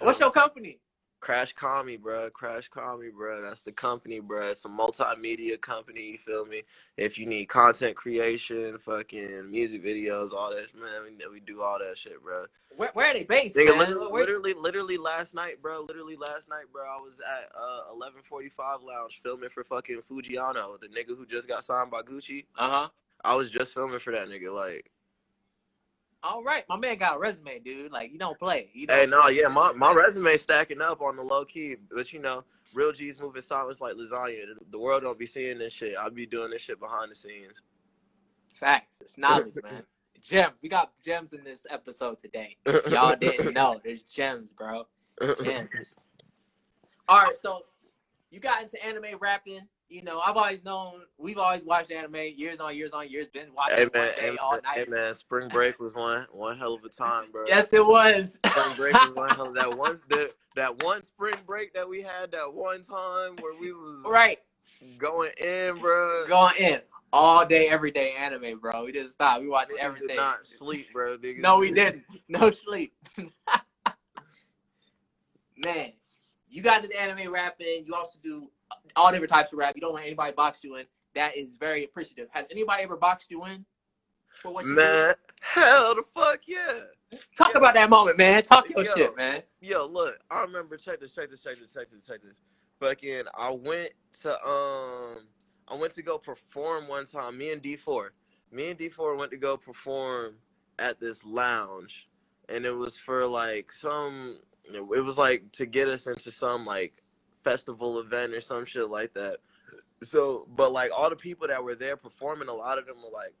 What's 0.00 0.20
your 0.20 0.30
company? 0.30 0.78
Crash 1.20 1.52
Commie, 1.52 1.96
bro. 1.96 2.30
Crash 2.30 2.68
Commie, 2.68 3.10
bro. 3.10 3.42
That's 3.42 3.62
the 3.62 3.72
company, 3.72 4.20
bro. 4.20 4.48
It's 4.48 4.64
a 4.64 4.68
multimedia 4.68 5.60
company. 5.60 6.12
You 6.12 6.18
feel 6.18 6.46
me? 6.46 6.62
If 6.96 7.18
you 7.18 7.26
need 7.26 7.46
content 7.46 7.96
creation, 7.96 8.78
fucking 8.78 9.50
music 9.50 9.84
videos, 9.84 10.32
all 10.32 10.50
that, 10.50 10.74
man, 10.74 11.02
we, 11.04 11.28
we 11.30 11.40
do 11.40 11.60
all 11.62 11.78
that 11.80 11.98
shit, 11.98 12.22
bro. 12.22 12.44
Where, 12.76 12.90
where 12.94 13.10
are 13.10 13.14
they 13.14 13.24
based, 13.24 13.56
Nigga, 13.56 13.70
man? 13.70 13.78
literally, 13.78 14.06
Where- 14.12 14.22
literally, 14.22 14.54
literally 14.54 14.96
last 14.96 15.34
night, 15.34 15.60
bro. 15.60 15.84
Literally 15.88 16.16
last 16.16 16.48
night, 16.48 16.66
bro. 16.72 16.82
I 16.84 17.00
was 17.00 17.20
at 17.20 17.50
uh 17.56 17.90
1145 17.92 18.82
Lounge 18.82 19.20
filming 19.22 19.48
for 19.50 19.64
fucking 19.64 20.02
Fujiano, 20.08 20.78
the 20.80 20.86
nigga 20.88 21.16
who 21.16 21.26
just 21.26 21.48
got 21.48 21.64
signed 21.64 21.90
by 21.90 22.02
Gucci. 22.02 22.44
Uh-huh. 22.56 22.88
I 23.24 23.34
was 23.34 23.50
just 23.50 23.74
filming 23.74 23.98
for 23.98 24.12
that 24.12 24.28
nigga. 24.28 24.54
Like, 24.54 24.90
All 26.22 26.42
right. 26.42 26.64
My 26.68 26.76
man 26.76 26.98
got 26.98 27.16
a 27.16 27.18
resume, 27.18 27.60
dude. 27.60 27.92
Like, 27.92 28.12
you 28.12 28.18
don't 28.18 28.38
play. 28.38 28.70
You 28.72 28.86
don't 28.86 28.98
hey, 28.98 29.06
no, 29.06 29.22
play. 29.22 29.40
yeah, 29.40 29.48
my 29.48 29.72
my 29.72 29.92
resume 29.92 30.36
stacking 30.36 30.80
up 30.80 31.00
on 31.00 31.16
the 31.16 31.22
low 31.22 31.44
key, 31.44 31.76
but 31.90 32.12
you 32.12 32.18
know, 32.18 32.44
real 32.74 32.92
G's 32.92 33.18
moving 33.20 33.42
silence 33.42 33.80
like 33.80 33.94
lasagna. 33.94 34.54
The, 34.70 34.78
world 34.78 35.02
don't 35.02 35.18
be 35.18 35.26
seeing 35.26 35.58
this 35.58 35.72
shit. 35.72 35.94
I 35.96 36.08
be 36.08 36.26
doing 36.26 36.50
this 36.50 36.62
shit 36.62 36.80
behind 36.80 37.10
the 37.10 37.14
scenes. 37.14 37.62
Facts. 38.52 39.00
It's 39.00 39.16
knowledge, 39.16 39.54
man. 39.62 39.84
Gems. 40.20 40.54
We 40.62 40.68
got 40.68 40.92
gems 41.04 41.32
in 41.32 41.44
this 41.44 41.64
episode 41.70 42.18
today. 42.18 42.56
If 42.66 42.90
y'all 42.90 43.14
didn't 43.14 43.52
know, 43.54 43.80
there's 43.84 44.02
gems, 44.02 44.50
bro. 44.50 44.86
Gems. 45.42 46.16
All 47.08 47.20
right, 47.20 47.36
so 47.36 47.62
you 48.30 48.40
got 48.40 48.62
into 48.62 48.84
anime 48.84 49.16
rapping. 49.20 49.62
You 49.88 50.02
know, 50.02 50.20
I've 50.20 50.36
always 50.36 50.62
known 50.64 51.00
we've 51.16 51.38
always 51.38 51.64
watched 51.64 51.90
anime 51.90 52.16
years 52.36 52.60
on 52.60 52.76
years 52.76 52.92
on 52.92 53.08
years. 53.08 53.28
Been 53.28 53.54
watching 53.54 53.76
hey 53.76 53.88
man, 53.94 54.12
hey, 54.18 54.36
all 54.36 54.52
night. 54.62 54.62
hey 54.74 54.84
man, 54.86 55.14
spring 55.14 55.48
break 55.48 55.80
was 55.80 55.94
one 55.94 56.26
one 56.30 56.58
hell 56.58 56.74
of 56.74 56.84
a 56.84 56.90
time, 56.90 57.30
bro. 57.32 57.44
Yes, 57.48 57.72
it 57.72 57.84
was. 57.84 58.38
spring 58.46 58.76
break 58.76 58.92
was 58.92 59.10
one 59.14 59.30
hell 59.30 59.50
that 59.54 59.76
one 59.78 59.98
the, 60.10 60.30
that 60.56 60.82
one 60.82 61.02
spring 61.02 61.34
break 61.46 61.72
that 61.72 61.88
we 61.88 62.02
had 62.02 62.30
that 62.32 62.52
one 62.52 62.84
time 62.84 63.36
where 63.40 63.58
we 63.58 63.72
was 63.72 64.04
right, 64.04 64.38
going 64.98 65.30
in, 65.40 65.78
bro. 65.78 66.26
going 66.28 66.56
in 66.58 66.80
all 67.12 67.46
day, 67.46 67.68
every 67.68 67.90
day 67.90 68.12
anime, 68.18 68.58
bro. 68.58 68.84
We 68.84 68.92
didn't 68.92 69.10
stop. 69.10 69.40
We 69.40 69.48
watched 69.48 69.70
Niggas 69.70 69.78
everything. 69.80 70.08
Did 70.08 70.16
not 70.16 70.44
sleep, 70.44 70.92
bro. 70.92 71.16
Niggas. 71.16 71.40
No, 71.40 71.58
we 71.58 71.72
didn't. 71.72 72.04
No 72.28 72.50
sleep. 72.50 72.92
Man, 75.64 75.92
you 76.48 76.62
got 76.62 76.84
into 76.84 77.00
anime 77.00 77.32
rapping. 77.32 77.84
You 77.84 77.94
also 77.94 78.18
do 78.22 78.50
all 78.96 79.10
different 79.10 79.30
types 79.30 79.52
of 79.52 79.58
rap. 79.58 79.74
You 79.74 79.80
don't 79.80 79.94
let 79.94 80.06
anybody 80.06 80.32
box 80.32 80.62
you 80.62 80.76
in. 80.76 80.84
That 81.14 81.36
is 81.36 81.56
very 81.56 81.84
appreciative. 81.84 82.28
Has 82.30 82.46
anybody 82.50 82.82
ever 82.82 82.96
boxed 82.96 83.30
you 83.30 83.44
in 83.46 83.64
for 84.40 84.52
what 84.52 84.64
you 84.64 84.74
Man, 84.74 85.14
hell 85.40 85.94
the 85.94 86.02
fuck 86.14 86.40
yeah. 86.46 86.80
Talk 87.36 87.54
about 87.54 87.74
that 87.74 87.88
moment, 87.90 88.18
man. 88.18 88.42
Talk 88.42 88.68
your 88.68 88.84
Yo. 88.84 88.94
shit, 88.94 89.16
man. 89.16 89.42
Yo, 89.60 89.86
look, 89.86 90.18
I 90.30 90.42
remember 90.42 90.76
check 90.76 91.00
this, 91.00 91.12
check 91.12 91.30
this, 91.30 91.42
check 91.42 91.58
this, 91.58 91.72
check 91.72 91.88
this, 91.88 92.06
check 92.06 92.22
this. 92.22 92.40
Fucking 92.80 93.24
I 93.36 93.50
went 93.50 93.90
to 94.22 94.32
um 94.46 95.26
I 95.66 95.74
went 95.74 95.92
to 95.94 96.02
go 96.02 96.18
perform 96.18 96.88
one 96.88 97.06
time, 97.06 97.38
me 97.38 97.50
and 97.50 97.62
D 97.62 97.76
four. 97.76 98.12
Me 98.52 98.70
and 98.70 98.78
D 98.78 98.88
four 98.88 99.16
went 99.16 99.30
to 99.32 99.36
go 99.36 99.56
perform 99.56 100.34
at 100.78 101.00
this 101.00 101.24
lounge. 101.24 102.08
And 102.48 102.64
it 102.64 102.70
was 102.70 102.98
for 102.98 103.26
like 103.26 103.72
some 103.72 104.38
it 104.72 105.04
was 105.04 105.18
like 105.18 105.50
to 105.52 105.66
get 105.66 105.88
us 105.88 106.06
into 106.06 106.30
some 106.30 106.64
like 106.64 107.02
festival 107.48 107.98
event 108.00 108.34
or 108.34 108.40
some 108.40 108.64
shit 108.66 108.88
like 108.90 109.14
that. 109.14 109.38
So 110.02 110.46
but 110.54 110.72
like 110.72 110.90
all 110.96 111.10
the 111.10 111.16
people 111.16 111.48
that 111.48 111.62
were 111.62 111.74
there 111.74 111.96
performing, 111.96 112.48
a 112.48 112.54
lot 112.54 112.78
of 112.78 112.86
them 112.86 112.96
were 113.02 113.10
like 113.12 113.34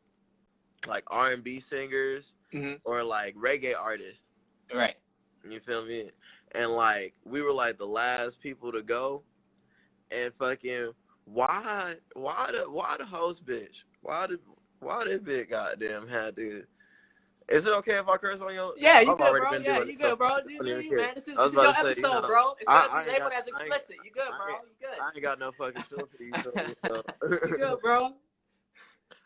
like 0.86 1.04
R 1.08 1.32
and 1.32 1.44
B 1.44 1.60
singers 1.60 2.34
Mhm. 2.52 2.80
or 2.84 3.02
like 3.02 3.34
reggae 3.36 3.74
artists. 3.78 4.22
Right. 4.72 4.96
You 5.48 5.60
feel 5.60 5.84
me? 5.84 6.10
And 6.52 6.70
like 6.72 7.14
we 7.24 7.42
were 7.42 7.52
like 7.52 7.78
the 7.78 7.86
last 7.86 8.40
people 8.40 8.72
to 8.72 8.82
go, 8.82 9.24
and 10.10 10.32
fucking 10.38 10.92
why 11.26 11.96
why 12.14 12.50
the 12.52 12.70
why 12.70 12.96
the 12.98 13.04
host 13.04 13.44
bitch 13.44 13.82
why 14.00 14.26
did 14.26 14.40
why 14.80 15.04
did 15.04 15.24
bitch 15.24 15.50
goddamn 15.50 16.08
had 16.08 16.36
to? 16.36 16.64
Is 17.48 17.64
it 17.64 17.72
okay 17.72 17.96
if 17.96 18.06
I 18.08 18.16
curse 18.18 18.40
on 18.42 18.52
your? 18.52 18.74
Yeah, 18.76 19.00
you 19.00 19.12
I've 19.12 19.18
good, 19.18 19.40
bro. 19.40 19.52
Yeah, 19.58 19.82
you 19.82 19.96
good, 19.96 20.18
bro. 20.18 20.28
I 20.28 20.40
Do, 20.42 20.48
don't 20.48 20.66
do 20.66 20.70
even 20.70 20.84
you, 20.84 20.96
man? 20.98 21.12
This 21.14 21.28
is, 21.28 21.36
this 21.36 21.46
is 21.46 21.52
your 21.54 21.72
say, 21.72 21.80
episode, 21.80 21.96
you 21.96 22.02
know, 22.02 22.20
bro. 22.22 22.52
It's 22.60 22.64
be 23.06 23.12
labeled 23.12 23.32
as 23.34 23.46
explicit. 23.46 23.96
You 24.04 24.10
good, 24.10 24.28
bro? 24.36 24.54
You 24.54 24.86
good? 24.86 25.00
I 25.00 25.10
ain't 25.14 25.22
got 25.22 25.38
no 25.38 25.52
fucking 25.52 25.82
filter. 25.82 26.24
You 26.24 26.32
feel 26.34 26.52
me? 26.54 26.74
So. 26.86 27.02
You 27.48 27.56
good, 27.56 27.80
bro? 27.80 28.12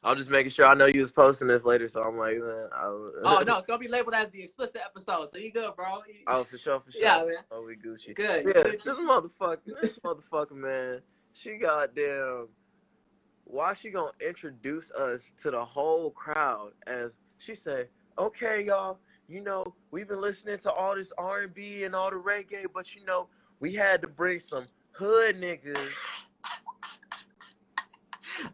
I'm 0.05 0.17
just 0.17 0.31
making 0.31 0.51
sure 0.51 0.67
I 0.67 0.75
know 0.75 0.87
you 0.87 1.01
was 1.01 1.11
posting 1.13 1.49
this 1.49 1.65
later, 1.65 1.89
so 1.89 2.03
I'm 2.03 2.17
like, 2.17 2.39
man. 2.39 2.69
I, 2.73 2.85
Oh 3.25 3.43
no, 3.47 3.59
it's 3.59 3.67
gonna 3.67 3.79
be 3.79 3.89
labeled 3.89 4.15
as 4.15 4.31
the 4.31 4.43
explicit 4.43 4.81
episode. 4.85 5.31
So 5.31 5.39
you 5.39 5.53
good, 5.53 5.75
bro? 5.75 6.03
You- 6.09 6.25
Oh, 6.27 6.45
for 6.45 6.59
sure, 6.59 6.81
for 6.81 6.93
sure. 6.93 7.01
Yeah, 7.01 7.25
man. 7.25 7.37
Oh, 7.51 7.65
we 7.65 7.75
Gucci. 7.77 8.15
Good. 8.15 8.45
Yeah, 8.47 8.63
good. 8.63 8.81
this 8.81 8.85
motherfucker, 8.85 9.59
this 9.81 9.99
motherfucker, 10.01 10.53
man. 10.53 11.01
She 11.33 11.57
goddamn. 11.57 12.49
Why 13.45 13.75
she 13.75 13.91
gonna 13.91 14.13
introduce 14.25 14.91
us 14.93 15.23
to 15.43 15.51
the 15.51 15.65
whole 15.65 16.11
crowd 16.11 16.73
as 16.87 17.17
she 17.39 17.55
say, 17.55 17.87
"Okay, 18.19 18.65
y'all, 18.65 18.99
you 19.29 19.41
know 19.41 19.75
we've 19.91 20.09
been 20.09 20.21
listening 20.21 20.59
to 20.59 20.73
all 20.73 20.95
this 20.97 21.13
R 21.19 21.43
and 21.43 21.55
B 21.55 21.85
and 21.85 21.95
all 21.95 22.11
the 22.11 22.17
reggae, 22.17 22.67
but 22.73 22.95
you 22.95 23.05
know 23.05 23.29
we 23.61 23.75
had 23.75 24.01
to 24.03 24.09
bring 24.09 24.39
some 24.41 24.67
hood 24.93 25.41
niggas." 25.41 25.93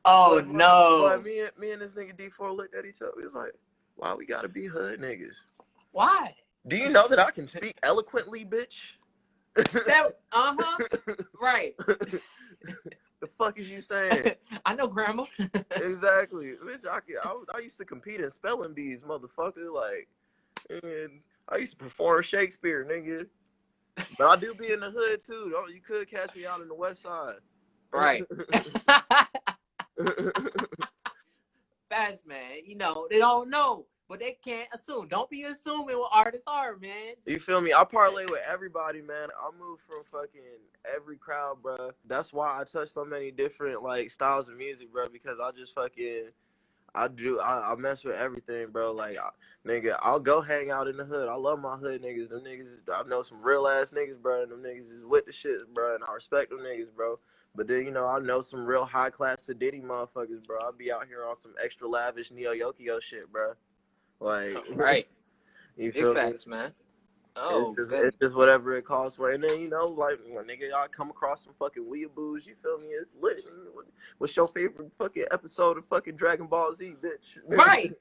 Oh 0.04 0.36
But- 0.36 0.48
no! 0.48 1.00
But 1.08 1.24
me 1.24 1.40
and 1.40 1.50
me 1.58 1.70
and 1.72 1.82
this 1.82 1.92
nigga 1.92 2.14
D4 2.16 2.54
looked 2.56 2.74
at 2.74 2.84
each 2.84 3.00
other. 3.02 3.12
We 3.16 3.24
was 3.24 3.34
like, 3.34 3.52
"Why 3.96 4.14
we 4.14 4.26
gotta 4.26 4.48
be 4.48 4.66
hood 4.66 5.00
niggas?" 5.00 5.34
Why? 5.92 6.34
Do 6.66 6.76
you 6.76 6.90
know 6.90 7.08
that 7.08 7.18
I 7.18 7.30
can 7.30 7.46
speak 7.46 7.76
eloquently, 7.82 8.44
bitch? 8.44 8.82
That 9.54 10.18
uh 10.32 10.54
huh. 10.58 10.78
Right. 11.40 11.74
the 13.20 13.26
fuck 13.38 13.58
is 13.58 13.70
you 13.70 13.80
saying? 13.80 14.32
I 14.64 14.74
know, 14.74 14.86
Grandma. 14.86 15.24
exactly, 15.72 16.52
bitch. 16.64 16.86
I, 16.86 17.00
I, 17.22 17.42
I 17.54 17.58
used 17.60 17.78
to 17.78 17.84
compete 17.84 18.20
in 18.20 18.30
spelling 18.30 18.74
bees, 18.74 19.02
motherfucker. 19.02 19.72
Like, 19.72 20.08
and 20.70 21.20
I 21.48 21.56
used 21.56 21.72
to 21.72 21.78
perform 21.78 22.22
Shakespeare, 22.22 22.84
nigga. 22.84 23.26
But 24.16 24.28
I 24.28 24.36
do 24.36 24.54
be 24.54 24.72
in 24.72 24.80
the 24.80 24.90
hood 24.90 25.20
too. 25.24 25.50
Don't 25.52 25.74
you 25.74 25.80
could 25.80 26.08
catch 26.08 26.34
me 26.36 26.46
out 26.46 26.60
in 26.60 26.68
the 26.68 26.74
west 26.74 27.02
side. 27.02 27.36
right. 27.92 28.22
Fast 31.90 32.26
man. 32.26 32.58
You 32.64 32.76
know 32.76 33.08
they 33.10 33.18
don't 33.18 33.50
know, 33.50 33.86
but 34.08 34.20
they 34.20 34.38
can't 34.42 34.68
assume. 34.72 35.06
Don't 35.08 35.28
be 35.28 35.42
assuming 35.42 35.98
what 35.98 36.10
artists 36.12 36.46
are, 36.46 36.76
man. 36.76 37.14
You 37.26 37.38
feel 37.38 37.60
me? 37.60 37.74
I 37.74 37.84
parlay 37.84 38.24
with 38.24 38.40
everybody, 38.48 39.02
man. 39.02 39.28
I 39.38 39.50
move 39.58 39.78
from 39.88 40.02
fucking 40.04 40.40
every 40.96 41.16
crowd, 41.16 41.62
bro. 41.62 41.90
That's 42.06 42.32
why 42.32 42.58
I 42.60 42.64
touch 42.64 42.88
so 42.88 43.04
many 43.04 43.30
different 43.30 43.82
like 43.82 44.10
styles 44.10 44.48
of 44.48 44.56
music, 44.56 44.90
bro. 44.90 45.08
Because 45.08 45.38
I 45.40 45.50
just 45.52 45.74
fucking, 45.74 46.28
I 46.94 47.08
do, 47.08 47.38
I, 47.38 47.72
I 47.72 47.74
mess 47.76 48.02
with 48.02 48.14
everything, 48.14 48.68
bro. 48.68 48.92
Like, 48.92 49.18
I, 49.18 49.28
nigga, 49.68 49.98
I'll 50.00 50.20
go 50.20 50.40
hang 50.40 50.70
out 50.70 50.88
in 50.88 50.96
the 50.96 51.04
hood. 51.04 51.28
I 51.28 51.34
love 51.34 51.60
my 51.60 51.76
hood 51.76 52.02
niggas. 52.02 52.30
Them 52.30 52.40
niggas, 52.40 52.78
I 52.90 53.06
know 53.06 53.20
some 53.22 53.42
real 53.42 53.68
ass 53.68 53.92
niggas, 53.92 54.20
bro. 54.20 54.42
And 54.42 54.50
them 54.50 54.62
niggas 54.62 54.90
is 54.90 55.04
with 55.04 55.26
the 55.26 55.32
shit, 55.32 55.74
bro. 55.74 55.94
And 55.96 56.04
I 56.04 56.14
respect 56.14 56.50
them 56.50 56.60
niggas, 56.60 56.94
bro. 56.96 57.18
But 57.54 57.66
then 57.66 57.84
you 57.84 57.90
know 57.90 58.06
I 58.06 58.20
know 58.20 58.40
some 58.40 58.64
real 58.64 58.84
high 58.84 59.10
class 59.10 59.46
Sadiddy 59.46 59.82
motherfuckers, 59.82 60.46
bro. 60.46 60.58
I'll 60.60 60.76
be 60.76 60.92
out 60.92 61.08
here 61.08 61.26
on 61.26 61.36
some 61.36 61.54
extra 61.62 61.88
lavish 61.88 62.30
Neo 62.30 62.52
Yokio 62.54 63.02
shit, 63.02 63.30
bro. 63.32 63.54
Like, 64.20 64.56
Right. 64.74 65.06
You 65.76 65.92
Big 65.92 66.02
feel 66.02 66.12
me? 66.12 66.20
facts, 66.20 66.44
man. 66.44 66.72
Oh, 67.36 67.68
it's, 67.70 67.78
just, 67.78 67.90
good. 67.90 68.06
it's 68.06 68.16
just 68.20 68.34
whatever 68.34 68.76
it 68.76 68.84
costs 68.84 69.16
for. 69.16 69.30
And 69.30 69.44
then, 69.44 69.60
you 69.60 69.68
know, 69.68 69.86
like, 69.86 70.18
when 70.28 70.44
nigga, 70.46 70.70
y'all 70.70 70.88
come 70.88 71.08
across 71.08 71.44
some 71.44 71.52
fucking 71.56 71.84
weeaboos, 71.84 72.44
you 72.44 72.56
feel 72.60 72.78
me? 72.80 72.88
It's 72.88 73.14
lit. 73.20 73.44
What- 74.18 74.28
What's 74.28 74.36
your 74.36 74.48
favorite 74.48 74.90
fucking 74.98 75.26
episode 75.30 75.78
of 75.78 75.86
fucking 75.86 76.16
Dragon 76.16 76.46
Ball 76.48 76.74
Z, 76.74 76.94
bitch? 77.00 77.38
Right. 77.46 77.92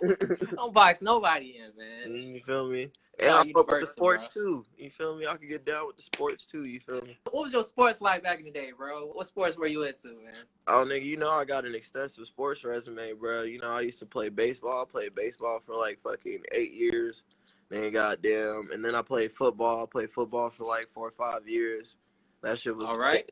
don't 0.56 0.74
box 0.74 1.00
nobody 1.02 1.56
in, 1.58 1.70
man. 1.76 2.08
Mm, 2.22 2.34
you 2.34 2.40
feel 2.40 2.68
me? 2.68 2.82
And 3.18 3.28
Yeah, 3.28 3.36
I 3.40 3.52
fuck 3.52 3.70
with 3.70 3.80
the 3.80 3.86
sports 3.86 4.28
bro. 4.34 4.42
too. 4.42 4.66
You 4.76 4.90
feel 4.90 5.16
me? 5.16 5.26
I 5.26 5.36
can 5.36 5.48
get 5.48 5.64
down 5.64 5.86
with 5.86 5.96
the 5.96 6.02
sports 6.02 6.46
too. 6.46 6.64
You 6.64 6.80
feel 6.80 7.00
me? 7.02 7.18
What 7.30 7.44
was 7.44 7.52
your 7.52 7.64
sports 7.64 8.00
like 8.00 8.22
back 8.22 8.38
in 8.38 8.44
the 8.44 8.50
day, 8.50 8.70
bro? 8.76 9.06
What 9.08 9.26
sports 9.26 9.56
were 9.56 9.66
you 9.66 9.82
into, 9.84 10.08
man? 10.08 10.34
Oh, 10.66 10.84
nigga, 10.84 11.04
you 11.04 11.16
know 11.16 11.30
I 11.30 11.44
got 11.44 11.64
an 11.64 11.74
extensive 11.74 12.26
sports 12.26 12.62
resume, 12.64 13.12
bro. 13.14 13.42
You 13.42 13.60
know 13.60 13.70
I 13.70 13.80
used 13.80 13.98
to 14.00 14.06
play 14.06 14.28
baseball. 14.28 14.82
I 14.82 14.90
played 14.90 15.14
baseball 15.14 15.60
for 15.64 15.74
like 15.74 16.00
fucking 16.02 16.42
eight 16.52 16.72
years. 16.74 17.24
Then 17.70 17.92
goddamn, 17.92 18.70
and 18.72 18.84
then 18.84 18.94
I 18.94 19.02
played 19.02 19.32
football. 19.32 19.82
I 19.84 19.86
played 19.86 20.10
football 20.10 20.50
for 20.50 20.64
like 20.64 20.86
four 20.92 21.08
or 21.08 21.12
five 21.12 21.48
years. 21.48 21.96
That 22.42 22.58
shit 22.58 22.76
was 22.76 22.88
All 22.88 22.98
right. 22.98 23.30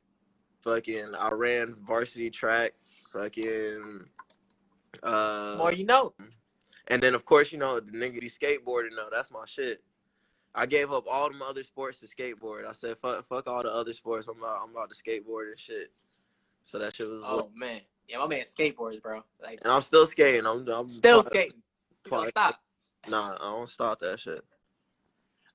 Fucking 0.68 1.14
I 1.14 1.30
ran 1.30 1.74
varsity 1.86 2.30
track, 2.30 2.74
fucking 3.12 4.04
uh 5.02 5.54
More 5.58 5.72
you 5.72 5.84
know. 5.84 6.14
and 6.88 7.02
then 7.02 7.14
of 7.14 7.24
course, 7.24 7.52
you 7.52 7.58
know, 7.58 7.80
the 7.80 7.92
nigga 7.92 8.20
be 8.20 8.28
skateboarding 8.28 8.96
though, 8.96 9.08
that's 9.10 9.30
my 9.30 9.44
shit. 9.46 9.82
I 10.54 10.66
gave 10.66 10.92
up 10.92 11.04
all 11.08 11.28
them 11.28 11.42
other 11.42 11.62
sports 11.62 12.00
to 12.00 12.06
skateboard. 12.06 12.68
I 12.68 12.72
said 12.72 12.96
fuck 13.00 13.26
fuck 13.28 13.46
all 13.46 13.62
the 13.62 13.72
other 13.72 13.92
sports. 13.92 14.28
I'm 14.28 14.38
about 14.38 14.60
I'm 14.64 14.70
about 14.70 14.90
to 14.90 14.96
skateboard 15.02 15.48
and 15.48 15.58
shit. 15.58 15.92
So 16.62 16.78
that 16.78 16.94
shit 16.94 17.08
was 17.08 17.22
lit. 17.22 17.30
Oh 17.30 17.50
man. 17.54 17.80
Yeah, 18.08 18.18
my 18.18 18.26
man 18.26 18.44
skateboards, 18.44 19.00
bro. 19.02 19.22
Like 19.42 19.60
And 19.62 19.72
I'm 19.72 19.82
still 19.82 20.06
skating. 20.06 20.46
I'm, 20.46 20.66
I'm 20.68 20.88
still 20.88 21.22
skating. 21.22 21.62
Stop. 22.06 22.58
Nah, 23.06 23.34
I 23.34 23.50
don't 23.50 23.68
stop 23.68 24.00
that 24.00 24.18
shit. 24.18 24.40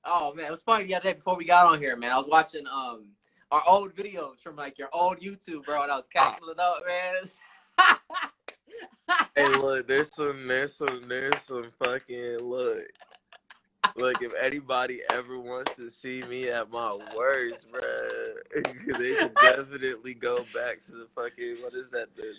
Oh 0.04 0.32
man, 0.34 0.46
it 0.46 0.50
was 0.50 0.62
funny 0.62 0.84
the 0.84 0.94
other 0.94 1.04
day 1.04 1.12
before 1.14 1.36
we 1.36 1.44
got 1.44 1.66
on 1.66 1.78
here, 1.78 1.96
man. 1.96 2.12
I 2.12 2.16
was 2.16 2.26
watching 2.26 2.64
um 2.66 3.06
our 3.54 3.62
old 3.68 3.94
videos 3.94 4.40
from 4.42 4.56
like 4.56 4.78
your 4.78 4.88
old 4.92 5.20
YouTube, 5.20 5.64
bro, 5.64 5.82
and 5.82 5.92
I 5.92 5.96
was 5.96 6.06
ah. 6.16 6.30
catching 6.30 6.48
it 6.48 6.58
up, 6.58 6.82
man. 6.86 7.14
Hey, 9.36 9.48
look, 9.56 9.86
there's 9.86 10.12
some, 10.12 10.48
there's 10.48 10.74
some, 10.74 11.04
there's 11.08 11.40
some 11.40 11.70
fucking 11.78 12.38
look. 12.38 12.82
Look, 13.96 14.22
if 14.22 14.32
anybody 14.42 15.02
ever 15.12 15.38
wants 15.38 15.76
to 15.76 15.88
see 15.88 16.22
me 16.22 16.48
at 16.48 16.68
my 16.70 16.98
worst, 17.16 17.70
bro, 17.70 17.80
they 18.98 19.14
can 19.14 19.30
definitely 19.40 20.14
go 20.14 20.38
back 20.52 20.80
to 20.86 20.92
the 20.92 21.06
fucking 21.14 21.56
what 21.62 21.74
is 21.74 21.90
that? 21.90 22.08
The, 22.16 22.32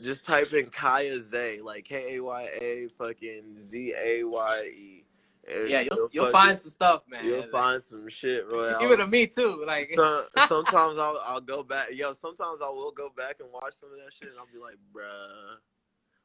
just 0.00 0.24
type 0.24 0.52
in 0.52 0.66
Kaya 0.66 1.18
Zay, 1.20 1.60
like 1.60 1.86
K 1.86 2.16
A 2.16 2.22
Y 2.22 2.48
A 2.60 2.88
fucking 2.98 3.56
Z 3.58 3.94
A 4.00 4.22
Y 4.22 4.62
E. 4.76 5.01
and 5.48 5.68
yeah, 5.68 5.80
you'll 5.80 6.08
you'll 6.12 6.30
find 6.30 6.56
some 6.56 6.70
stuff, 6.70 7.02
man. 7.08 7.24
you'll 7.24 7.48
find 7.48 7.84
some 7.84 8.08
shit, 8.08 8.48
bro. 8.48 8.78
Even 8.82 8.98
to 8.98 9.06
me 9.06 9.26
too. 9.26 9.64
Like 9.66 9.92
Some- 9.94 10.26
sometimes 10.48 10.98
I'll 10.98 11.20
I'll 11.24 11.40
go 11.40 11.62
back. 11.62 11.88
Yo, 11.92 12.12
sometimes 12.12 12.60
I 12.62 12.68
will 12.68 12.92
go 12.92 13.10
back 13.16 13.36
and 13.40 13.48
watch 13.52 13.74
some 13.74 13.90
of 13.90 13.98
that 14.04 14.12
shit, 14.12 14.28
and 14.28 14.38
I'll 14.38 14.46
be 14.52 14.58
like, 14.58 14.76
bruh, 14.94 15.56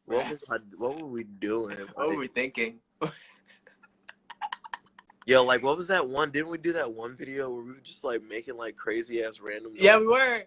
what 0.06 0.30
was 0.30 0.40
I, 0.50 0.58
what 0.78 1.02
were 1.02 1.08
we 1.08 1.24
doing? 1.24 1.78
what 1.96 2.10
were 2.10 2.18
we 2.18 2.28
thinking? 2.28 2.80
Yo, 5.26 5.44
like, 5.44 5.62
what 5.62 5.76
was 5.76 5.88
that 5.90 6.08
one? 6.08 6.32
Didn't 6.32 6.48
we 6.50 6.58
do 6.58 6.72
that 6.74 6.90
one 6.90 7.18
video 7.18 7.50
where 7.50 7.62
we 7.62 7.72
were 7.72 7.80
just 7.80 8.04
like 8.04 8.24
making 8.24 8.56
like 8.56 8.78
crazy 8.78 9.24
ass 9.24 9.42
random? 9.42 9.74
Yeah, 9.76 9.98
noises? 9.98 10.02
we 10.02 10.08
were. 10.08 10.44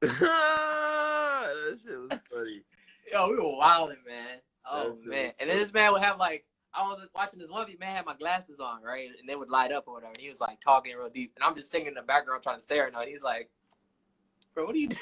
that 0.00 1.78
shit 1.82 1.98
was 1.98 2.20
funny. 2.30 2.62
Yo, 3.10 3.30
we 3.30 3.36
were 3.36 3.56
wilding, 3.56 3.96
man. 4.06 4.38
Oh 4.70 4.96
man. 5.04 5.32
And 5.38 5.48
then 5.48 5.58
this 5.58 5.72
man 5.72 5.92
would 5.92 6.02
have 6.02 6.18
like 6.18 6.44
I 6.74 6.82
was 6.82 7.08
watching 7.14 7.38
this 7.38 7.48
one 7.48 7.66
man 7.80 7.96
had 7.96 8.04
my 8.04 8.14
glasses 8.14 8.60
on, 8.60 8.82
right? 8.82 9.08
And 9.18 9.28
they 9.28 9.36
would 9.36 9.48
light 9.48 9.72
up 9.72 9.84
or 9.86 9.94
whatever. 9.94 10.12
And 10.12 10.20
he 10.20 10.28
was 10.28 10.40
like 10.40 10.60
talking 10.60 10.94
real 10.96 11.08
deep. 11.08 11.32
And 11.36 11.44
I'm 11.44 11.54
just 11.54 11.70
singing 11.70 11.88
in 11.88 11.94
the 11.94 12.02
background 12.02 12.42
trying 12.42 12.58
to 12.58 12.64
stare 12.64 12.86
at 12.86 12.92
him. 12.92 13.00
And 13.00 13.08
he's 13.08 13.22
like, 13.22 13.48
Bro, 14.54 14.66
what 14.66 14.74
are 14.74 14.78
you 14.78 14.88
doing? 14.88 15.00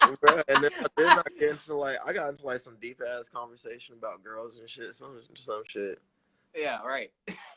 Bruh, 0.00 0.42
and 0.48 0.62
then, 0.62 0.70
then 0.96 1.18
I 1.18 1.22
get 1.38 1.50
into 1.50 1.74
like 1.74 1.96
I 2.04 2.12
got 2.12 2.28
into 2.28 2.46
like 2.46 2.60
some 2.60 2.76
deep 2.80 3.00
ass 3.00 3.28
conversation 3.28 3.94
about 3.98 4.22
girls 4.22 4.58
and 4.58 4.68
shit, 4.68 4.94
some 4.94 5.18
some 5.34 5.62
shit. 5.68 6.00
yeah, 6.54 6.82
right. 6.82 7.10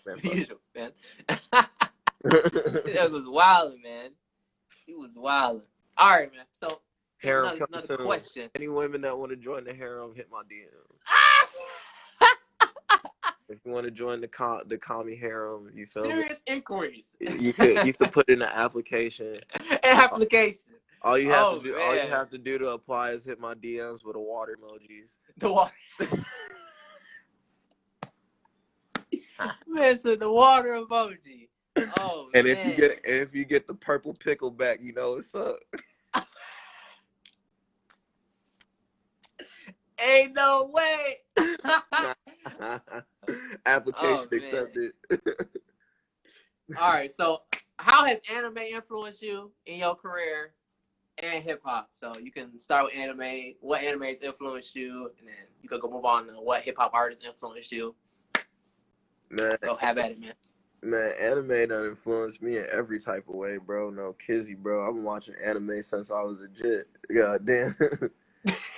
Man. 0.05 0.17
Usual, 0.23 0.57
man. 0.75 0.91
that 2.23 3.11
was 3.11 3.23
wild, 3.29 3.75
man. 3.83 4.11
He 4.85 4.95
was 4.95 5.15
wild. 5.15 5.61
All 5.97 6.09
right, 6.09 6.33
man. 6.33 6.45
So 6.51 6.81
Harem 7.21 7.49
coming 7.51 7.65
another 7.73 7.85
soon. 7.85 7.97
question. 8.05 8.49
Any 8.55 8.67
women 8.67 9.01
that 9.01 9.17
want 9.17 9.29
to 9.31 9.35
join 9.35 9.63
the 9.65 9.73
harem, 9.73 10.13
hit 10.15 10.27
my 10.31 10.41
DM. 10.43 10.67
If 13.51 13.57
you 13.65 13.71
want 13.71 13.85
to 13.85 13.91
join 13.91 14.21
the 14.21 14.27
com- 14.27 14.61
the 14.67 14.77
commie 14.77 15.15
harem, 15.15 15.71
you 15.73 15.87
feel 15.87 16.03
me? 16.03 16.09
Serious 16.09 16.43
inquiries. 16.45 17.15
You 17.19 17.51
could 17.51 17.83
you 17.87 17.93
could 17.93 18.11
put 18.11 18.29
in 18.29 18.43
an 18.43 18.47
application. 18.53 19.39
An 19.71 19.79
application. 19.83 20.75
All 21.01 21.17
you 21.17 21.31
have 21.31 21.45
Oh, 21.47 21.57
to 21.57 21.63
do 21.63 21.75
all 21.79 21.95
you 21.95 22.01
have 22.01 22.29
to 22.29 22.37
do 22.37 22.59
to 22.59 22.67
apply 22.67 23.09
is 23.13 23.25
hit 23.25 23.39
my 23.39 23.55
DMs 23.55 24.05
with 24.05 24.15
a 24.15 24.19
water 24.19 24.55
emojis. 24.61 25.15
The 25.39 25.51
water. 25.51 25.73
man, 29.67 29.97
so 29.97 30.15
the 30.15 30.31
water 30.31 30.79
emoji. 30.87 31.47
Oh 31.99 32.29
And 32.35 32.45
man. 32.45 32.55
if 32.55 32.67
you 32.67 32.73
get 32.75 32.91
and 33.03 33.15
if 33.15 33.33
you 33.33 33.45
get 33.45 33.65
the 33.65 33.73
purple 33.73 34.13
pickle 34.13 34.51
back, 34.51 34.77
you 34.79 34.93
know 34.93 35.13
what's 35.13 35.33
up. 35.33 35.57
Ain't 40.03 40.33
no 40.33 40.71
way. 40.73 41.15
Application 43.65 44.27
Oh, 44.31 44.35
accepted. 44.35 44.91
All 46.79 46.91
right, 46.93 47.11
so 47.11 47.41
how 47.77 48.05
has 48.05 48.19
anime 48.33 48.57
influenced 48.57 49.21
you 49.21 49.51
in 49.65 49.79
your 49.79 49.95
career 49.95 50.53
and 51.17 51.43
hip 51.43 51.61
hop? 51.63 51.89
So 51.93 52.11
you 52.21 52.31
can 52.31 52.59
start 52.59 52.85
with 52.85 52.95
anime. 52.95 53.55
What 53.61 53.81
animes 53.81 54.21
influenced 54.23 54.75
you, 54.75 55.11
and 55.19 55.27
then 55.27 55.35
you 55.61 55.69
could 55.69 55.81
go 55.81 55.89
move 55.89 56.05
on 56.05 56.27
to 56.27 56.33
what 56.33 56.61
hip 56.61 56.75
hop 56.77 56.93
artists 56.93 57.25
influenced 57.25 57.71
you. 57.71 57.95
man, 59.29 59.57
Go 59.63 59.75
have 59.75 59.97
at 59.97 60.11
it, 60.11 60.19
man. 60.19 60.33
man, 60.83 61.13
anime 61.19 61.69
done 61.69 61.85
influenced 61.85 62.41
me 62.41 62.57
in 62.57 62.65
every 62.71 62.99
type 62.99 63.27
of 63.27 63.35
way, 63.35 63.57
bro. 63.57 63.89
No 63.89 64.13
kizzy, 64.13 64.53
bro. 64.53 64.87
I've 64.87 64.93
been 64.93 65.03
watching 65.03 65.35
anime 65.43 65.81
since 65.81 66.11
I 66.11 66.21
was 66.21 66.41
a 66.41 66.47
jit. 66.47 66.87
God 67.13 67.45
damn. 67.45 67.75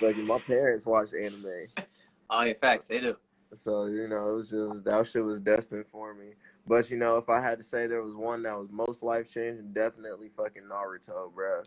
like 0.00 0.16
my 0.18 0.38
parents 0.38 0.86
watch 0.86 1.10
anime. 1.14 1.46
Oh 2.30 2.42
yeah, 2.42 2.54
facts. 2.60 2.86
They 2.88 3.00
do. 3.00 3.16
So, 3.54 3.84
you 3.86 4.08
know, 4.08 4.30
it 4.30 4.34
was 4.34 4.50
just 4.50 4.84
that 4.84 5.06
shit 5.06 5.24
was 5.24 5.40
destined 5.40 5.84
for 5.92 6.14
me. 6.14 6.30
But 6.66 6.90
you 6.90 6.96
know, 6.96 7.16
if 7.16 7.28
I 7.28 7.40
had 7.40 7.58
to 7.58 7.64
say 7.64 7.86
there 7.86 8.02
was 8.02 8.14
one 8.14 8.42
that 8.42 8.58
was 8.58 8.70
most 8.70 9.02
life 9.02 9.30
changing, 9.30 9.72
definitely 9.72 10.30
fucking 10.36 10.62
Naruto, 10.70 11.32
bro. 11.34 11.62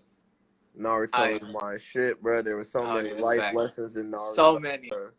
Naruto 0.79 1.10
Oh, 1.17 1.36
is 1.36 1.41
my 1.62 1.77
shit, 1.77 2.21
bro. 2.21 2.41
There 2.41 2.58
was 2.58 2.71
so 2.71 2.81
Oh, 2.81 2.93
many 2.93 3.13
life 3.13 3.39
facts. 3.39 3.55
lessons 3.55 3.97
in 3.97 4.12
Naruto. 4.12 4.36
So 4.36 4.60
many. 4.60 4.89
bro. 4.89 5.10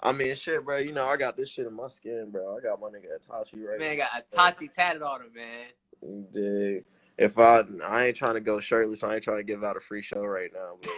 I 0.00 0.12
mean, 0.12 0.34
shit, 0.34 0.64
bro. 0.64 0.78
You 0.78 0.92
know, 0.92 1.06
I 1.06 1.16
got 1.16 1.36
this 1.36 1.50
shit 1.50 1.66
in 1.66 1.74
my 1.74 1.88
skin, 1.88 2.30
bro. 2.30 2.56
I 2.56 2.60
got 2.60 2.80
my 2.80 2.88
nigga 2.88 3.06
Itachi 3.20 3.64
right 3.66 3.78
Man 3.78 3.98
now. 3.98 4.06
got 4.06 4.30
Itachi 4.30 4.72
tatted 4.72 5.02
on 5.02 5.22
him, 5.22 5.32
man. 5.34 6.26
Dig? 6.32 6.84
If 7.18 7.36
I, 7.38 7.64
I 7.84 8.06
ain't 8.06 8.16
trying 8.16 8.34
to 8.34 8.40
go 8.40 8.60
shirtless. 8.60 9.02
I 9.02 9.16
ain't 9.16 9.24
trying 9.24 9.38
to 9.38 9.42
give 9.42 9.64
out 9.64 9.76
a 9.76 9.80
free 9.80 10.02
show 10.02 10.22
right 10.24 10.50
now. 10.54 10.76
But, 10.80 10.92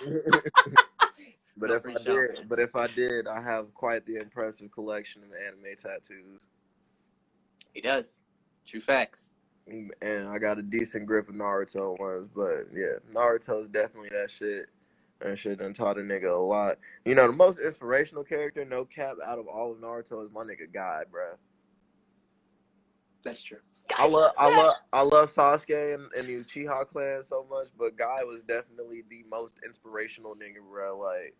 but 1.56 1.70
No 1.70 1.74
if 1.74 1.86
I 1.86 2.02
did, 2.02 2.48
but 2.48 2.58
if 2.58 2.74
I 2.76 2.86
did, 2.88 3.26
I 3.26 3.40
have 3.40 3.72
quite 3.74 4.06
the 4.06 4.16
impressive 4.16 4.70
collection 4.72 5.22
of 5.22 5.30
anime 5.46 5.76
tattoos, 5.76 6.46
He 7.72 7.80
does. 7.80 8.22
True 8.66 8.80
facts. 8.80 9.30
Mm, 9.70 9.90
and 10.00 10.28
I 10.28 10.38
got 10.38 10.58
a 10.58 10.62
decent 10.62 11.06
grip 11.06 11.28
of 11.28 11.34
Naruto 11.34 11.98
ones. 11.98 12.28
But 12.34 12.68
yeah, 12.74 12.98
Naruto's 13.12 13.68
definitely 13.68 14.10
that 14.10 14.30
shit. 14.30 14.66
That 15.20 15.38
shit 15.38 15.58
done 15.58 15.72
taught 15.72 15.98
a 15.98 16.02
nigga 16.02 16.34
a 16.34 16.40
lot. 16.40 16.78
You 17.04 17.14
know, 17.14 17.28
the 17.28 17.32
most 17.32 17.60
inspirational 17.60 18.24
character, 18.24 18.64
no 18.64 18.84
cap, 18.84 19.16
out 19.24 19.38
of 19.38 19.46
all 19.46 19.70
of 19.70 19.78
Naruto 19.78 20.24
is 20.24 20.32
my 20.32 20.42
nigga 20.42 20.72
Guy, 20.72 21.02
bruh. 21.12 21.36
That's 23.22 23.42
true. 23.42 23.58
I 23.98 24.06
love, 24.08 24.32
I 24.38 24.56
love, 24.56 24.74
I 24.92 25.00
love 25.02 25.30
Sasuke 25.30 25.94
and, 25.94 26.04
and 26.16 26.26
the 26.26 26.42
Uchiha 26.44 26.86
clan 26.88 27.22
so 27.22 27.46
much, 27.50 27.68
but 27.78 27.96
Guy 27.96 28.24
was 28.24 28.42
definitely 28.42 29.02
the 29.10 29.24
most 29.30 29.58
inspirational 29.64 30.34
nigga, 30.34 30.62
bro. 30.68 30.98
Like, 30.98 31.34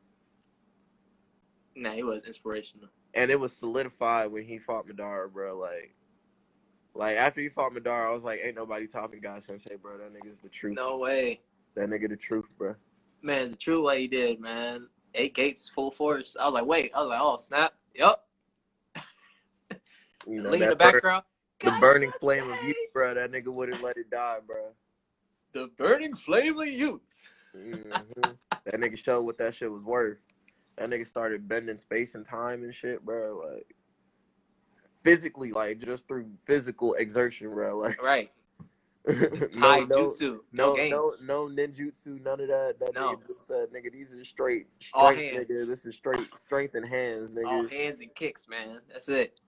Nah, 1.75 1.93
he 1.93 2.03
was 2.03 2.25
inspirational. 2.25 2.89
and 3.15 3.31
it 3.31 3.41
was 3.41 3.53
solidified 3.57 4.31
when 4.31 4.45
he 4.45 4.59
fought 4.59 4.87
Madara, 4.87 5.33
bro. 5.33 5.57
Like, 5.59 5.95
like 6.95 7.17
after 7.17 7.41
he 7.41 7.49
fought 7.49 7.73
Madara, 7.73 8.09
I 8.09 8.13
was 8.13 8.25
like, 8.25 8.41
ain't 8.45 8.57
nobody 8.57 8.87
topping 8.87 9.21
Guy 9.21 9.41
Sensei, 9.41 9.77
bro. 9.77 9.97
That 9.99 10.13
nigga's 10.13 10.39
the 10.39 10.49
truth. 10.51 10.77
No 10.77 10.99
way. 10.99 11.41
That 11.75 11.89
nigga 11.89 12.09
the 12.11 12.17
truth, 12.17 12.47
bro. 12.59 12.75
Man, 13.23 13.43
it's 13.43 13.51
the 13.53 13.57
true 13.57 13.83
what 13.85 13.99
he 13.99 14.07
did, 14.09 14.41
man. 14.41 14.89
Eight 15.15 15.35
gates, 15.35 15.69
full 15.69 15.91
force. 15.91 16.37
I 16.39 16.45
was 16.45 16.55
like, 16.55 16.67
wait. 16.67 16.91
I 16.95 17.01
was 17.01 17.09
like, 17.09 17.21
oh 17.23 17.37
snap. 17.39 17.73
Yup. 17.95 18.27
You 20.27 20.43
know, 20.43 20.53
in 20.53 20.61
the 20.61 20.77
background. 20.77 21.25
The 21.63 21.77
burning 21.81 22.11
flame 22.21 22.49
of 22.51 22.63
youth, 22.65 22.77
bro. 22.93 23.15
That 23.15 23.33
nigga 23.33 23.49
wouldn't 23.49 23.83
let 23.83 23.97
it 23.97 24.11
die, 24.11 24.39
bro. 24.47 24.71
The 25.53 25.69
burning 25.77 26.15
flame 26.15 26.59
of 26.59 26.69
youth. 26.69 27.03
hmm 27.55 28.31
that 28.65 28.75
nigga 28.81 28.97
showed 28.97 29.23
what 29.23 29.39
that 29.39 29.55
shit 29.55 29.71
was 29.71 29.85
worth. 29.85 30.19
That 30.77 30.89
nigga 30.89 31.07
started 31.07 31.49
bending 31.49 31.79
space 31.79 32.15
and 32.15 32.25
time 32.25 32.63
and 32.63 32.75
shit, 32.75 33.05
bro. 33.05 33.43
Like 33.53 33.75
physically, 35.03 35.51
like 35.53 35.79
just 35.81 36.07
through 36.07 36.27
physical 36.45 36.95
exertion, 36.95 37.51
bro. 37.51 37.79
Like 37.79 38.01
Right. 38.03 38.31
no, 39.07 39.49
Tai 39.53 39.81
no, 39.81 39.87
jutsu. 39.87 40.39
No, 40.53 40.75
no, 40.75 40.77
games. 40.77 41.25
no, 41.27 41.49
no 41.49 41.67
ninjutsu, 41.67 42.23
none 42.23 42.41
of 42.41 42.47
that. 42.49 42.77
That 42.79 42.95
No. 42.95 43.09
nigga 43.17 43.29
just 43.35 43.49
said, 43.49 43.69
nigga, 43.71 43.91
these 43.93 44.15
are 44.15 44.25
straight 44.25 44.69
All 44.95 45.09
strength, 45.09 45.23
hands. 45.35 45.49
nigga. 45.51 45.67
This 45.67 45.85
is 45.85 45.97
straight 45.97 46.29
strength 46.47 46.77
and 46.77 46.87
hands, 46.87 47.35
nigga. 47.35 47.47
All 47.47 47.67
hands 47.67 48.01
and 48.01 48.15
kicks, 48.15 48.47
man. 48.49 48.79
That's 48.93 49.09
it. 49.09 49.41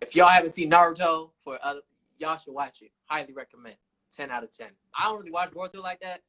If 0.00 0.14
y'all 0.14 0.28
haven't 0.28 0.50
seen 0.50 0.70
Naruto, 0.70 1.30
for 1.42 1.58
other 1.62 1.80
y'all 2.18 2.36
should 2.38 2.54
watch 2.54 2.82
it. 2.82 2.90
Highly 3.06 3.32
recommend. 3.32 3.76
Ten 4.14 4.30
out 4.30 4.44
of 4.44 4.56
ten. 4.56 4.68
I 4.98 5.04
don't 5.04 5.18
really 5.18 5.30
watch 5.30 5.50
Boruto 5.50 5.82
like 5.82 6.00
that. 6.00 6.22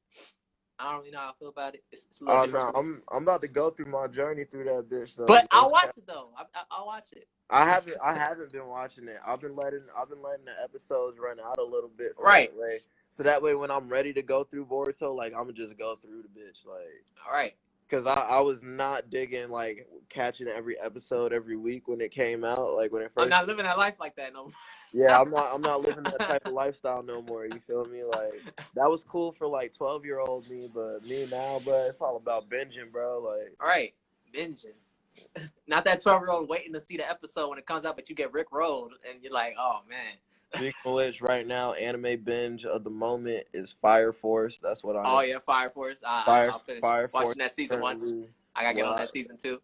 I 0.79 0.91
don't 0.91 0.99
really 0.99 1.11
know 1.11 1.19
how 1.19 1.29
I 1.29 1.33
feel 1.39 1.49
about 1.49 1.73
it. 1.73 1.83
It's, 1.91 2.05
it's 2.05 2.21
Oh 2.25 2.45
no, 2.45 2.71
I'm 2.75 3.01
I'm 3.11 3.23
about 3.23 3.41
to 3.41 3.47
go 3.47 3.69
through 3.69 3.91
my 3.91 4.07
journey 4.07 4.43
through 4.43 4.65
that 4.65 4.89
bitch 4.89 5.15
though. 5.15 5.25
but. 5.25 5.47
I'll 5.51 5.71
watch 5.71 5.97
it 5.97 6.05
though. 6.07 6.29
I, 6.37 6.43
I, 6.53 6.63
I'll 6.71 6.85
watch 6.85 7.07
it. 7.13 7.27
I 7.49 7.65
haven't 7.65 7.97
I 8.03 8.13
haven't 8.13 8.51
been 8.51 8.67
watching 8.67 9.07
it. 9.07 9.17
I've 9.25 9.41
been 9.41 9.55
letting 9.55 9.85
I've 9.97 10.09
been 10.09 10.21
letting 10.21 10.45
the 10.45 10.63
episodes 10.63 11.17
run 11.19 11.39
out 11.39 11.57
a 11.57 11.63
little 11.63 11.89
bit. 11.95 12.15
So 12.15 12.23
Right. 12.23 12.51
That 12.53 12.59
way, 12.59 12.79
so 13.09 13.23
that 13.23 13.41
way 13.41 13.55
when 13.55 13.71
I'm 13.71 13.87
ready 13.87 14.13
to 14.13 14.21
go 14.21 14.43
through 14.43 14.65
Boruto, 14.65 15.15
like 15.15 15.33
I'm 15.33 15.43
gonna 15.43 15.53
just 15.53 15.77
go 15.77 15.97
through 16.01 16.23
the 16.23 16.27
bitch, 16.27 16.65
like. 16.65 17.03
All 17.25 17.33
right. 17.33 17.55
Cause 17.89 18.05
I, 18.05 18.15
I 18.15 18.39
was 18.41 18.63
not 18.63 19.09
digging 19.09 19.49
like 19.49 19.87
catching 20.09 20.47
every 20.47 20.77
episode 20.79 21.31
every 21.31 21.55
week 21.55 21.87
when 21.87 22.01
it 22.01 22.11
came 22.11 22.43
out. 22.43 22.73
Like 22.75 22.91
when 22.91 23.01
it 23.01 23.15
1st 23.15 23.23
I'm 23.23 23.29
not 23.29 23.47
living 23.47 23.63
that 23.63 23.77
life 23.77 23.95
like 23.99 24.15
that 24.17 24.33
no 24.33 24.43
more. 24.43 24.51
yeah, 24.91 25.17
I'm 25.17 25.31
not 25.31 25.53
I'm 25.53 25.61
not 25.61 25.81
living 25.81 26.03
that 26.03 26.19
type 26.19 26.45
of 26.45 26.53
lifestyle 26.53 27.01
no 27.01 27.21
more. 27.21 27.45
You 27.45 27.61
feel 27.65 27.85
me? 27.85 28.03
Like 28.03 28.43
that 28.75 28.89
was 28.89 29.03
cool 29.03 29.31
for 29.31 29.47
like 29.47 29.73
twelve 29.73 30.03
year 30.03 30.19
old 30.19 30.49
me, 30.49 30.69
but 30.73 31.05
me 31.05 31.27
now, 31.31 31.59
bro, 31.63 31.85
it's 31.85 32.01
all 32.01 32.17
about 32.17 32.49
binging, 32.49 32.91
bro. 32.91 33.19
Like 33.19 33.53
All 33.61 33.67
right. 33.67 33.93
Binging. 34.33 34.73
Not 35.67 35.85
that 35.85 36.01
12 36.01 36.21
year 36.21 36.29
old 36.29 36.49
waiting 36.49 36.73
to 36.73 36.81
see 36.81 36.97
the 36.97 37.09
episode 37.09 37.49
when 37.49 37.57
it 37.57 37.65
comes 37.65 37.85
out, 37.85 37.95
but 37.95 38.09
you 38.09 38.15
get 38.15 38.33
Rick 38.33 38.51
rolled 38.51 38.93
and 39.09 39.23
you're 39.23 39.33
like, 39.33 39.55
oh 39.57 39.79
man. 39.89 40.15
Speaking 40.55 40.73
of 40.85 41.21
right 41.21 41.45
now, 41.45 41.73
anime 41.73 42.23
binge 42.23 42.65
of 42.65 42.83
the 42.83 42.89
moment 42.89 43.45
is 43.53 43.75
Fire 43.81 44.13
Force. 44.13 44.59
That's 44.59 44.83
what 44.83 44.95
I. 44.95 45.01
Oh 45.05 45.21
yeah, 45.21 45.39
Fire 45.39 45.69
Force. 45.69 45.99
I, 46.05 46.23
Fire- 46.25 46.51
I'll 46.51 46.59
finish 46.59 46.81
Fire 46.81 47.09
watching 47.13 47.25
Force 47.27 47.37
that 47.37 47.51
season 47.53 47.81
one. 47.81 48.27
I 48.55 48.63
gotta 48.63 48.75
get 48.75 48.85
on 48.85 48.97
that 48.97 49.09
season 49.09 49.37
two. 49.37 49.61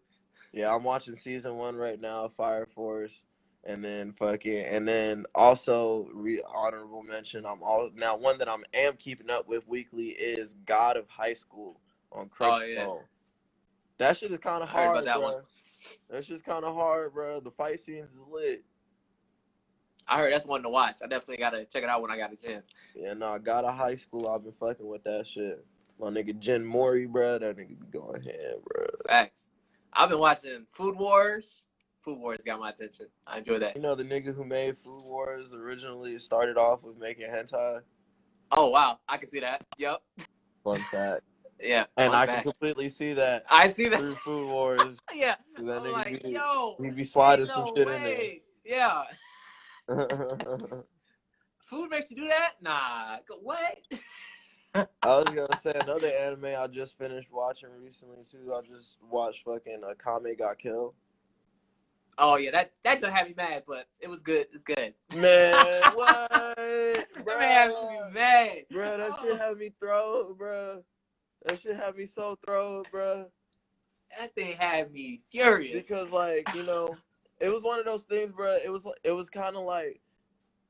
Yeah, 0.52 0.74
I'm 0.74 0.84
watching 0.84 1.16
season 1.16 1.56
one 1.56 1.74
right 1.76 2.00
now, 2.00 2.30
Fire 2.36 2.66
Force, 2.74 3.24
and 3.64 3.84
then 3.84 4.12
fucking, 4.12 4.64
and 4.64 4.86
then 4.86 5.24
also 5.34 6.08
re- 6.12 6.42
honorable 6.46 7.02
mention. 7.02 7.44
I'm 7.44 7.62
all 7.62 7.90
now 7.94 8.16
one 8.16 8.38
that 8.38 8.48
I'm 8.48 8.64
am 8.72 8.94
keeping 8.96 9.30
up 9.30 9.48
with 9.48 9.66
weekly 9.66 10.08
is 10.10 10.54
God 10.66 10.96
of 10.96 11.08
High 11.08 11.34
School 11.34 11.80
on 12.12 12.30
Oh, 12.40 12.60
yeah. 12.60 12.84
Crunchyroll. 12.84 13.00
That 13.98 14.16
shit 14.16 14.30
is 14.32 14.38
kind 14.38 14.62
of 14.62 14.68
hard, 14.68 14.90
about 14.98 15.04
that 15.06 15.16
bro. 15.18 15.32
one. 15.32 15.42
That's 16.08 16.26
just 16.26 16.44
kind 16.44 16.64
of 16.64 16.74
hard, 16.74 17.12
bro. 17.14 17.40
The 17.40 17.50
fight 17.50 17.80
scenes 17.80 18.10
is 18.12 18.26
lit. 18.30 18.64
I 20.06 20.18
heard 20.18 20.32
that's 20.32 20.46
one 20.46 20.62
to 20.62 20.68
watch. 20.68 20.96
I 21.02 21.06
definitely 21.06 21.38
gotta 21.38 21.64
check 21.64 21.82
it 21.82 21.88
out 21.88 22.02
when 22.02 22.10
I 22.10 22.16
got 22.16 22.32
a 22.32 22.36
chance. 22.36 22.66
Yeah, 22.94 23.14
no, 23.14 23.28
I 23.28 23.38
got 23.38 23.64
a 23.64 23.72
High 23.72 23.96
School. 23.96 24.28
I've 24.28 24.44
been 24.44 24.52
fucking 24.60 24.86
with 24.86 25.04
that 25.04 25.26
shit. 25.26 25.64
My 26.00 26.08
nigga 26.08 26.38
Jin 26.38 26.64
Mori, 26.64 27.06
bro. 27.06 27.38
That 27.38 27.56
nigga 27.56 27.80
be 27.80 27.86
going 27.92 28.22
ham, 28.22 28.56
bro. 28.64 28.86
Facts. 29.06 29.48
I've 29.92 30.08
been 30.08 30.18
watching 30.18 30.66
Food 30.70 30.98
Wars. 30.98 31.64
Food 32.04 32.18
Wars 32.18 32.40
got 32.44 32.60
my 32.60 32.70
attention. 32.70 33.06
I 33.26 33.38
enjoy 33.38 33.58
that. 33.60 33.76
You 33.76 33.82
know 33.82 33.94
the 33.94 34.04
nigga 34.04 34.34
who 34.34 34.44
made 34.44 34.76
Food 34.78 35.04
Wars 35.04 35.54
originally 35.54 36.18
started 36.18 36.58
off 36.58 36.82
with 36.82 36.98
making 36.98 37.30
hentai. 37.30 37.80
Oh 38.50 38.68
wow, 38.68 38.98
I 39.08 39.16
can 39.16 39.28
see 39.28 39.40
that. 39.40 39.64
Yep. 39.78 40.02
Fun 40.62 40.80
fact. 40.90 41.22
Yeah. 41.62 41.84
And 41.96 42.12
I 42.12 42.26
fact. 42.26 42.42
can 42.42 42.52
completely 42.52 42.88
see 42.88 43.14
that 43.14 43.44
I 43.48 43.70
see 43.70 43.88
that. 43.88 43.98
through 43.98 44.16
Food 44.16 44.48
Wars. 44.48 44.98
yeah. 45.14 45.36
That 45.56 45.78
I'm 45.78 45.84
nigga 45.84 45.92
like, 45.92 46.22
be, 46.22 46.30
yo, 46.30 46.74
he 46.82 46.90
be 46.90 47.04
sliding 47.04 47.46
ain't 47.46 47.54
some 47.54 47.68
shit 47.74 47.86
way. 47.86 48.42
Yeah. 48.64 49.02
in 49.02 49.06
there. 49.06 49.18
Food 51.70 51.90
makes 51.90 52.10
you 52.10 52.16
do 52.16 52.28
that? 52.28 52.52
Nah. 52.60 53.18
Go- 53.28 53.38
What? 53.42 53.78
I 54.74 54.86
was 55.06 55.24
gonna 55.26 55.58
say 55.62 55.72
another 55.74 56.08
anime 56.08 56.46
I 56.58 56.66
just 56.66 56.98
finished 56.98 57.30
watching 57.30 57.68
recently 57.80 58.24
too. 58.24 58.54
I 58.54 58.60
just 58.62 58.98
watched 59.08 59.44
fucking 59.44 59.82
uh, 59.84 59.94
Kame 60.02 60.36
Got 60.36 60.58
Killed. 60.58 60.94
Oh 62.16 62.36
yeah, 62.36 62.52
that 62.52 62.72
that 62.84 63.00
just 63.00 63.12
had 63.12 63.26
me 63.26 63.34
mad, 63.36 63.64
but 63.66 63.86
it 64.00 64.08
was 64.08 64.22
good. 64.22 64.46
It's 64.52 64.62
good. 64.64 64.94
Man, 65.16 65.82
what? 65.94 66.30
That 66.30 67.06
Bruh. 67.24 67.38
man 67.38 67.70
had 67.70 67.88
me 67.88 67.98
mad. 68.12 68.56
Bro, 68.70 68.96
that 68.98 69.18
shit 69.20 69.38
had 69.38 69.56
me 69.58 69.72
throw, 69.80 70.34
bro. 70.34 70.82
That 71.44 71.60
shit 71.60 71.76
had 71.76 71.96
me 71.96 72.06
so 72.06 72.38
throw, 72.44 72.84
bro. 72.90 73.26
That 74.18 74.34
thing 74.34 74.56
had 74.56 74.92
me 74.92 75.22
furious. 75.30 75.86
Because 75.86 76.10
like 76.12 76.48
you 76.54 76.62
know, 76.62 76.96
it 77.40 77.48
was 77.52 77.62
one 77.62 77.78
of 77.78 77.84
those 77.84 78.04
things, 78.04 78.32
bro. 78.32 78.58
It 78.62 78.70
was 78.70 78.86
it 79.02 79.10
was 79.12 79.28
kind 79.30 79.56
of 79.56 79.64
like 79.64 80.00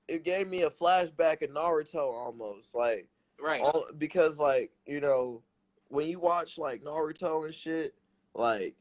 it 0.08 0.24
gave 0.24 0.48
me 0.48 0.62
a 0.62 0.70
flashback 0.70 1.42
of 1.42 1.50
Naruto 1.50 2.12
almost, 2.12 2.74
like 2.74 3.08
right. 3.40 3.60
all, 3.60 3.86
because 3.98 4.38
like 4.38 4.70
you 4.86 5.00
know 5.00 5.42
when 5.88 6.08
you 6.08 6.18
watch 6.18 6.58
like 6.58 6.82
Naruto 6.82 7.44
and 7.44 7.54
shit, 7.54 7.94
like 8.34 8.74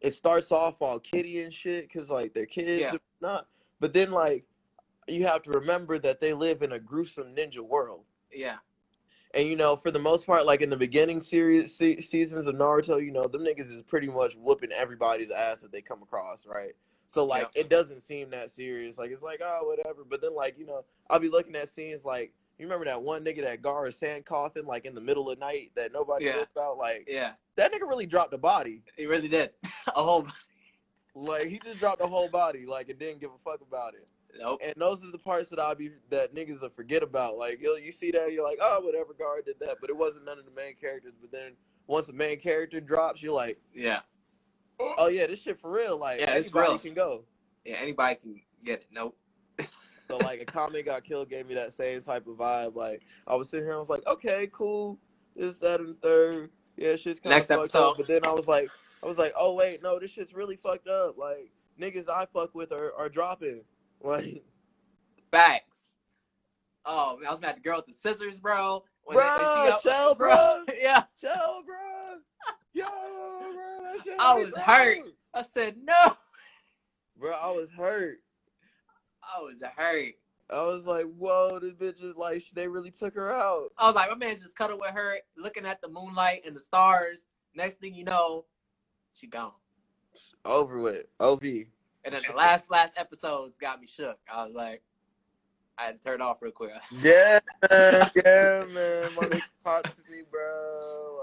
it 0.00 0.14
starts 0.14 0.52
off 0.52 0.80
all 0.80 0.98
kitty 0.98 1.42
and 1.42 1.52
shit 1.52 1.88
because 1.88 2.10
like 2.10 2.34
they're 2.34 2.46
kids, 2.46 2.82
Yeah. 2.82 2.98
not. 3.20 3.46
But 3.80 3.92
then 3.92 4.10
like 4.10 4.44
you 5.06 5.26
have 5.26 5.42
to 5.42 5.50
remember 5.50 5.98
that 5.98 6.20
they 6.20 6.32
live 6.34 6.62
in 6.62 6.72
a 6.72 6.78
gruesome 6.78 7.34
ninja 7.34 7.60
world. 7.60 8.04
Yeah. 8.32 8.56
And 9.34 9.46
you 9.46 9.56
know, 9.56 9.76
for 9.76 9.90
the 9.90 9.98
most 9.98 10.26
part, 10.26 10.46
like 10.46 10.62
in 10.62 10.70
the 10.70 10.76
beginning 10.76 11.20
series 11.20 11.74
se- 11.76 12.00
seasons 12.00 12.46
of 12.46 12.54
Naruto, 12.54 13.02
you 13.04 13.10
know, 13.10 13.26
them 13.26 13.42
niggas 13.42 13.72
is 13.72 13.82
pretty 13.82 14.06
much 14.08 14.34
whooping 14.36 14.72
everybody's 14.72 15.30
ass 15.30 15.60
that 15.60 15.70
they 15.72 15.82
come 15.82 16.02
across, 16.02 16.46
right? 16.46 16.72
So 17.08 17.24
like, 17.24 17.48
Yeah. 17.54 17.62
it 17.62 17.68
doesn't 17.70 18.02
seem 18.02 18.30
that 18.30 18.50
serious. 18.50 18.98
Like 18.98 19.10
it's 19.10 19.22
like, 19.22 19.40
oh, 19.42 19.60
whatever. 19.66 20.04
But 20.08 20.20
then 20.22 20.34
like, 20.34 20.58
you 20.58 20.66
know, 20.66 20.84
I'll 21.10 21.18
be 21.18 21.28
looking 21.30 21.56
at 21.56 21.68
scenes 21.68 22.04
like, 22.04 22.32
you 22.58 22.66
remember 22.66 22.84
that 22.86 23.00
one 23.02 23.24
nigga 23.24 23.42
that 23.44 23.62
Gaara 23.62 23.92
sand 23.94 24.24
coffin 24.26 24.66
like 24.66 24.84
in 24.84 24.94
the 24.94 25.00
middle 25.00 25.30
of 25.30 25.38
the 25.38 25.44
night 25.44 25.72
that 25.74 25.92
nobody 25.92 26.26
Yeah. 26.26 26.36
knows 26.36 26.46
about? 26.54 26.76
Like 26.78 27.04
Yeah, 27.08 27.32
that 27.56 27.72
nigga 27.72 27.88
really 27.88 28.06
dropped 28.06 28.32
a 28.34 28.38
body. 28.38 28.82
he 28.96 29.06
really 29.06 29.28
did. 29.28 29.50
a 29.88 30.02
whole 30.02 30.26
Like 31.14 31.46
he 31.48 31.58
just 31.58 31.80
dropped 31.80 32.02
a 32.02 32.06
whole 32.06 32.28
body, 32.28 32.66
like 32.66 32.88
it 32.90 32.98
didn't 32.98 33.20
give 33.20 33.30
a 33.30 33.38
fuck 33.50 33.60
about 33.60 33.94
it. 33.94 34.08
nope. 34.38 34.60
And 34.62 34.74
those 34.76 35.02
are 35.04 35.10
the 35.10 35.18
parts 35.18 35.48
that 35.50 35.58
I'll 35.58 35.74
be 35.74 35.90
that 36.10 36.34
niggas 36.34 36.60
will 36.60 36.68
forget 36.68 37.02
about. 37.02 37.36
Like 37.38 37.60
you 37.62 37.76
you 37.78 37.90
see 37.92 38.10
that, 38.10 38.32
you're 38.32 38.44
like, 38.44 38.58
oh, 38.60 38.80
whatever, 38.84 39.14
Gaara 39.14 39.44
did 39.44 39.58
that, 39.60 39.78
but 39.80 39.88
it 39.88 39.96
wasn't 39.96 40.26
none 40.26 40.38
of 40.38 40.44
the 40.44 40.50
main 40.50 40.74
characters. 40.74 41.14
But 41.20 41.32
then 41.32 41.52
once 41.86 42.06
the 42.06 42.12
main 42.12 42.38
character 42.38 42.80
drops, 42.80 43.22
you're 43.22 43.32
like, 43.32 43.56
Yeah, 43.72 44.00
oh 44.80 45.08
yeah, 45.08 45.26
this 45.26 45.40
shit 45.42 45.58
for 45.60 45.70
real. 45.70 45.96
Like 45.98 46.20
Yeah, 46.20 46.32
it's 46.34 46.46
anybody 46.48 46.68
real. 46.70 46.78
can 46.78 46.94
go. 46.94 47.24
yeah. 47.64 47.76
Anybody 47.80 48.14
can 48.16 48.40
get 48.64 48.80
it. 48.80 48.86
Nope. 48.92 49.16
So 50.08 50.16
like 50.16 50.40
Akame 50.40 50.82
ga 50.86 51.00
Kill 51.00 51.26
gave 51.26 51.46
me 51.46 51.54
that 51.56 51.70
same 51.74 52.00
type 52.00 52.26
of 52.26 52.36
vibe. 52.38 52.74
Like 52.74 53.02
I 53.26 53.34
was 53.34 53.50
sitting 53.50 53.66
here, 53.66 53.74
I 53.74 53.78
was 53.78 53.90
like, 53.90 54.06
okay, 54.06 54.48
cool, 54.54 54.98
this, 55.36 55.58
that, 55.58 55.80
and 55.80 56.00
third. 56.00 56.48
Yeah, 56.78 56.96
shit's 56.96 57.20
kind 57.20 57.34
of 57.34 57.36
Next 57.38 57.48
fucked 57.48 57.58
episode. 57.60 57.88
up. 57.90 57.96
But 57.98 58.06
then 58.08 58.20
I 58.24 58.30
was 58.32 58.48
like, 58.48 58.70
I 59.02 59.06
was 59.06 59.18
like, 59.18 59.34
oh 59.38 59.52
wait, 59.52 59.82
no, 59.82 59.98
this 59.98 60.10
shit's 60.10 60.32
really 60.32 60.56
fucked 60.56 60.88
up. 60.88 61.18
Like 61.18 61.50
niggas 61.78 62.08
I 62.08 62.24
fuck 62.32 62.54
with 62.54 62.72
are, 62.72 62.92
are 62.96 63.08
dropping. 63.10 63.60
Like 64.02 64.42
Facts. 65.30 65.88
Oh 66.86 67.18
man, 67.18 67.28
I 67.28 67.32
was 67.32 67.40
mad 67.42 67.50
at 67.50 67.56
the 67.56 67.60
girl 67.62 67.76
with 67.76 67.86
the 67.88 67.92
scissors, 67.92 68.38
bro. 68.40 68.84
When 69.04 69.16
they- 69.18 69.22
she 69.22 69.28
got- 69.28 69.82
Sheele, 69.82 70.16
bro. 70.16 70.64
yeah. 70.80 71.02
Chill, 71.20 71.62
bro. 71.66 72.16
Yo, 72.72 72.84
bro. 72.86 73.67
I 74.18 74.34
was 74.34 74.54
hurt. 74.54 74.98
I 75.34 75.42
said 75.42 75.76
no. 75.82 76.16
Bro, 77.18 77.32
I 77.32 77.50
was 77.50 77.70
hurt. 77.70 78.18
I 79.22 79.40
was 79.40 79.56
hurt. 79.76 80.14
I 80.50 80.62
was 80.62 80.86
like, 80.86 81.04
whoa, 81.18 81.58
this 81.60 81.74
bitch 81.74 82.02
is 82.02 82.16
like, 82.16 82.42
they 82.54 82.68
really 82.68 82.90
took 82.90 83.14
her 83.14 83.34
out. 83.34 83.70
I 83.76 83.86
was 83.86 83.94
like, 83.94 84.08
my 84.08 84.16
man's 84.16 84.40
just 84.40 84.56
cuddled 84.56 84.80
with 84.80 84.92
her, 84.92 85.18
looking 85.36 85.66
at 85.66 85.82
the 85.82 85.88
moonlight 85.88 86.42
and 86.46 86.56
the 86.56 86.60
stars. 86.60 87.26
Next 87.54 87.76
thing 87.76 87.94
you 87.94 88.04
know, 88.04 88.46
she 89.12 89.26
gone. 89.26 89.52
Over 90.44 90.78
with. 90.78 91.04
OV. 91.20 91.42
And 92.04 92.14
then 92.14 92.22
the 92.26 92.34
last 92.34 92.70
last 92.70 92.94
episodes 92.96 93.58
got 93.58 93.80
me 93.80 93.86
shook. 93.86 94.18
I 94.32 94.44
was 94.44 94.54
like, 94.54 94.82
I 95.76 95.84
had 95.84 96.00
to 96.00 96.04
turn 96.04 96.22
off 96.22 96.40
real 96.40 96.52
quick. 96.52 96.70
Yeah. 97.02 97.40
Yeah, 97.70 98.64
man. 98.72 99.10
My 99.14 99.24
nigga 99.24 99.82
to 99.82 100.10
me, 100.10 100.22
bro. 100.30 101.17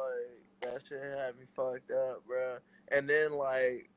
Like, 0.75 0.83
that 0.83 0.87
shit 0.89 1.17
had 1.17 1.37
me 1.37 1.45
fucked 1.55 1.91
up, 1.91 2.25
bro. 2.27 2.57
And 2.89 3.09
then, 3.09 3.33
like, 3.33 3.89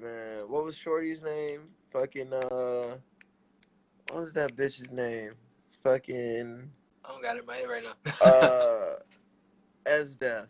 man, 0.00 0.48
what 0.48 0.64
was 0.64 0.76
Shorty's 0.76 1.22
name? 1.22 1.60
Fucking, 1.92 2.32
uh, 2.32 2.96
what 4.08 4.20
was 4.20 4.34
that 4.34 4.56
bitch's 4.56 4.90
name? 4.90 5.32
Fucking, 5.82 6.68
I 7.04 7.08
don't 7.08 7.22
got 7.22 7.36
it 7.36 7.40
in 7.40 7.46
my 7.46 7.56
head 7.56 7.68
right 7.68 7.82
now. 7.84 8.26
uh, 8.26 8.96
Esdeath. 9.86 10.48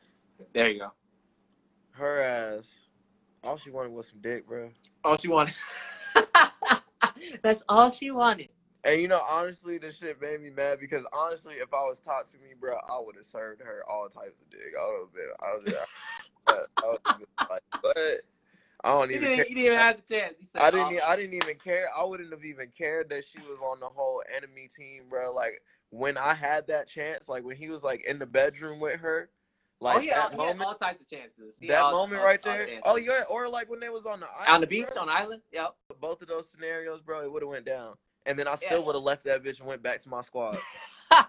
there 0.53 0.69
you 0.71 0.79
go. 0.79 0.93
Her 1.91 2.21
ass. 2.21 2.71
All 3.43 3.59
she 3.59 3.71
wanted 3.71 3.93
was 3.93 4.09
some 4.09 4.21
dick, 4.23 4.47
bro. 4.47 4.71
All 5.05 5.19
she 5.19 5.29
wanted. 5.29 5.55
That's 7.43 7.63
all 7.69 7.91
she 7.91 8.11
wanted. 8.11 8.49
And 8.85 9.01
you 9.01 9.09
know, 9.09 9.23
honestly, 9.29 9.79
this 9.79 9.97
shit 9.99 10.21
made 10.21 10.43
me 10.43 10.51
mad 10.51 10.79
because 10.79 11.05
honestly, 11.13 11.55
if 11.55 11.73
I 11.73 11.85
was 11.85 12.01
talking 12.01 12.33
to 12.33 12.39
me, 12.39 12.51
bro, 12.59 12.77
I 12.77 13.01
would 13.01 13.17
have 13.17 13.25
served 13.25 13.63
her 13.63 13.83
all 13.89 14.09
types 14.09 14.39
of 14.43 14.51
dick. 14.51 14.75
I 14.79 14.87
would 14.87 15.01
have 15.01 15.15
been, 15.15 15.31
I 15.41 15.55
would 15.55 15.69
have, 15.69 16.67
I 16.83 16.87
would 16.91 17.01
have 17.07 17.19
been 17.19 17.27
like, 17.51 17.63
what? 17.83 17.97
I 18.85 18.91
don't 18.91 19.09
You 19.11 19.17
even 19.17 19.29
didn't, 19.29 19.37
care. 19.37 19.47
you 19.49 19.55
didn't 19.55 19.67
even 19.67 19.79
have 19.79 19.97
the 20.07 20.15
chance. 20.15 20.35
Said, 20.53 20.61
I 20.61 20.71
didn't. 20.71 21.01
oh, 21.03 21.07
I 21.07 21.17
didn't 21.17 21.33
even 21.43 21.57
care. 21.57 21.87
I 21.97 22.05
wouldn't 22.05 22.31
have 22.33 22.45
even 22.45 22.69
cared 22.77 23.09
that 23.09 23.25
she 23.25 23.39
was 23.49 23.59
on 23.61 23.81
the 23.81 23.87
whole 23.89 24.23
enemy 24.37 24.69
team, 24.77 25.05
bro. 25.09 25.33
Like 25.33 25.63
when 25.89 26.19
I 26.19 26.35
had 26.35 26.67
that 26.67 26.87
chance, 26.87 27.27
like 27.27 27.45
when 27.45 27.57
he 27.57 27.71
was 27.71 27.83
like 27.83 28.05
in 28.05 28.19
the 28.19 28.27
bedroom 28.27 28.81
with 28.81 29.01
her, 29.01 29.31
oh, 29.81 29.85
like 29.87 29.97
oh, 29.97 30.01
he, 30.01 30.09
had, 30.09 30.17
that 30.17 30.23
he 30.33 30.37
had 30.37 30.37
moment, 30.49 30.69
all 30.69 30.75
types 30.75 31.01
of 31.01 31.09
chances. 31.09 31.55
He 31.59 31.69
that 31.69 31.81
all- 31.81 31.93
moment 31.93 32.21
all- 32.21 32.27
right 32.27 32.47
all 32.47 32.53
there. 32.53 32.69
Oh 32.85 32.97
yeah, 32.97 33.23
or 33.31 33.49
like 33.49 33.71
when 33.71 33.81
they 33.81 33.89
was 33.89 34.05
on 34.05 34.21
the 34.21 34.27
island, 34.27 34.49
on 34.55 34.61
the 34.61 34.67
beach, 34.67 34.89
bro. 34.93 35.01
on 35.01 35.07
the 35.07 35.15
island. 35.15 35.41
Yep. 35.53 35.75
both 36.03 36.21
of 36.21 36.29
those 36.29 36.51
scenarios, 36.51 37.01
bro, 37.01 37.23
it 37.25 37.33
would 37.33 37.41
have 37.43 37.49
went 37.49 37.65
down, 37.65 37.95
and 38.27 38.39
then 38.39 38.49
I 38.49 38.53
Yeah. 38.53 38.69
still 38.69 38.85
would 38.85 38.95
have 38.95 39.05
left 39.05 39.25
that 39.25 39.43
bitch 39.43 39.59
and 39.59 39.69
went 39.69 39.83
back 39.83 40.01
to 40.01 40.09
my 40.09 40.21
squad. 40.23 40.57
all 41.13 41.27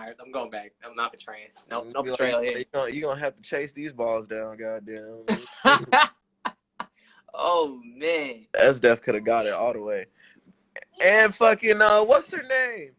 right, 0.00 0.14
I'm 0.20 0.32
going 0.32 0.50
back. 0.50 0.72
I'm 0.84 0.94
not 0.96 1.12
betraying. 1.12 1.48
No, 1.70 1.82
And 1.82 1.92
no 1.92 2.02
be 2.02 2.10
like, 2.10 2.18
betrayal 2.18 2.42
"You 2.42 2.50
here. 2.50 2.64
gonna, 2.72 2.90
you 2.90 3.00
gonna 3.02 3.20
have 3.20 3.36
to 3.36 3.42
chase 3.42 3.72
these 3.72 3.92
balls 3.92 4.26
down, 4.26 4.56
goddamn. 4.56 5.24
oh 7.34 7.80
man. 7.84 8.46
Esdeath 8.54 9.02
could 9.02 9.14
have 9.14 9.24
got 9.24 9.46
it 9.46 9.52
all 9.52 9.72
the 9.72 9.80
way. 9.80 10.06
And 11.02 11.34
fucking 11.34 11.80
uh, 11.80 12.02
what's 12.04 12.30
her 12.32 12.42
name? 12.42 12.90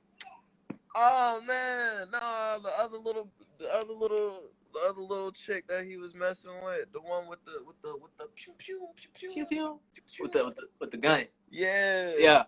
Oh 0.96 1.42
man, 1.46 2.08
no, 2.12 2.60
the 2.64 2.70
other 2.80 2.98
little, 2.98 3.30
the 3.60 3.74
other 3.74 3.94
little, 3.94 4.42
the 4.74 4.80
other 4.90 5.02
little 5.02 5.32
chick 5.32 5.68
that 5.68 5.86
he 5.86 5.98
was 5.98 6.14
messing 6.14 6.52
with, 6.64 6.92
the 6.94 7.02
one 7.02 7.28
with 7.28 7.40
the 7.46 7.64
with 7.66 7.82
the 7.82 7.96
with 7.98 8.16
the 8.18 8.26
pew 8.36 8.54
pew 8.58 8.88
pew 8.96 9.10
pew, 9.14 9.30
Pew 9.34 9.46
pew. 9.46 9.80
pew, 10.12 10.24
With 10.24 10.32
the 10.32 10.46
with 10.46 10.56
the 10.56 10.68
with 10.80 10.92
the 10.92 10.98
gun. 10.98 11.26
yeah, 11.50 12.14
Yeah. 12.18 12.44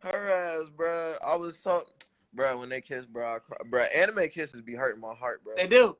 her 0.00 0.30
ass, 0.30 0.68
bro. 0.76 1.16
I 1.24 1.34
was 1.36 1.58
so, 1.58 1.86
bro, 2.32 2.58
when 2.60 2.68
they 2.68 2.80
kiss, 2.80 3.04
bro, 3.06 3.36
I 3.36 3.38
cry. 3.40 3.56
bro. 3.68 3.82
Anime 3.84 4.28
kisses 4.30 4.60
be 4.62 4.74
hurting 4.74 5.00
my 5.00 5.14
heart, 5.14 5.42
bro. 5.44 5.54
They 5.56 5.66
do. 5.66 5.96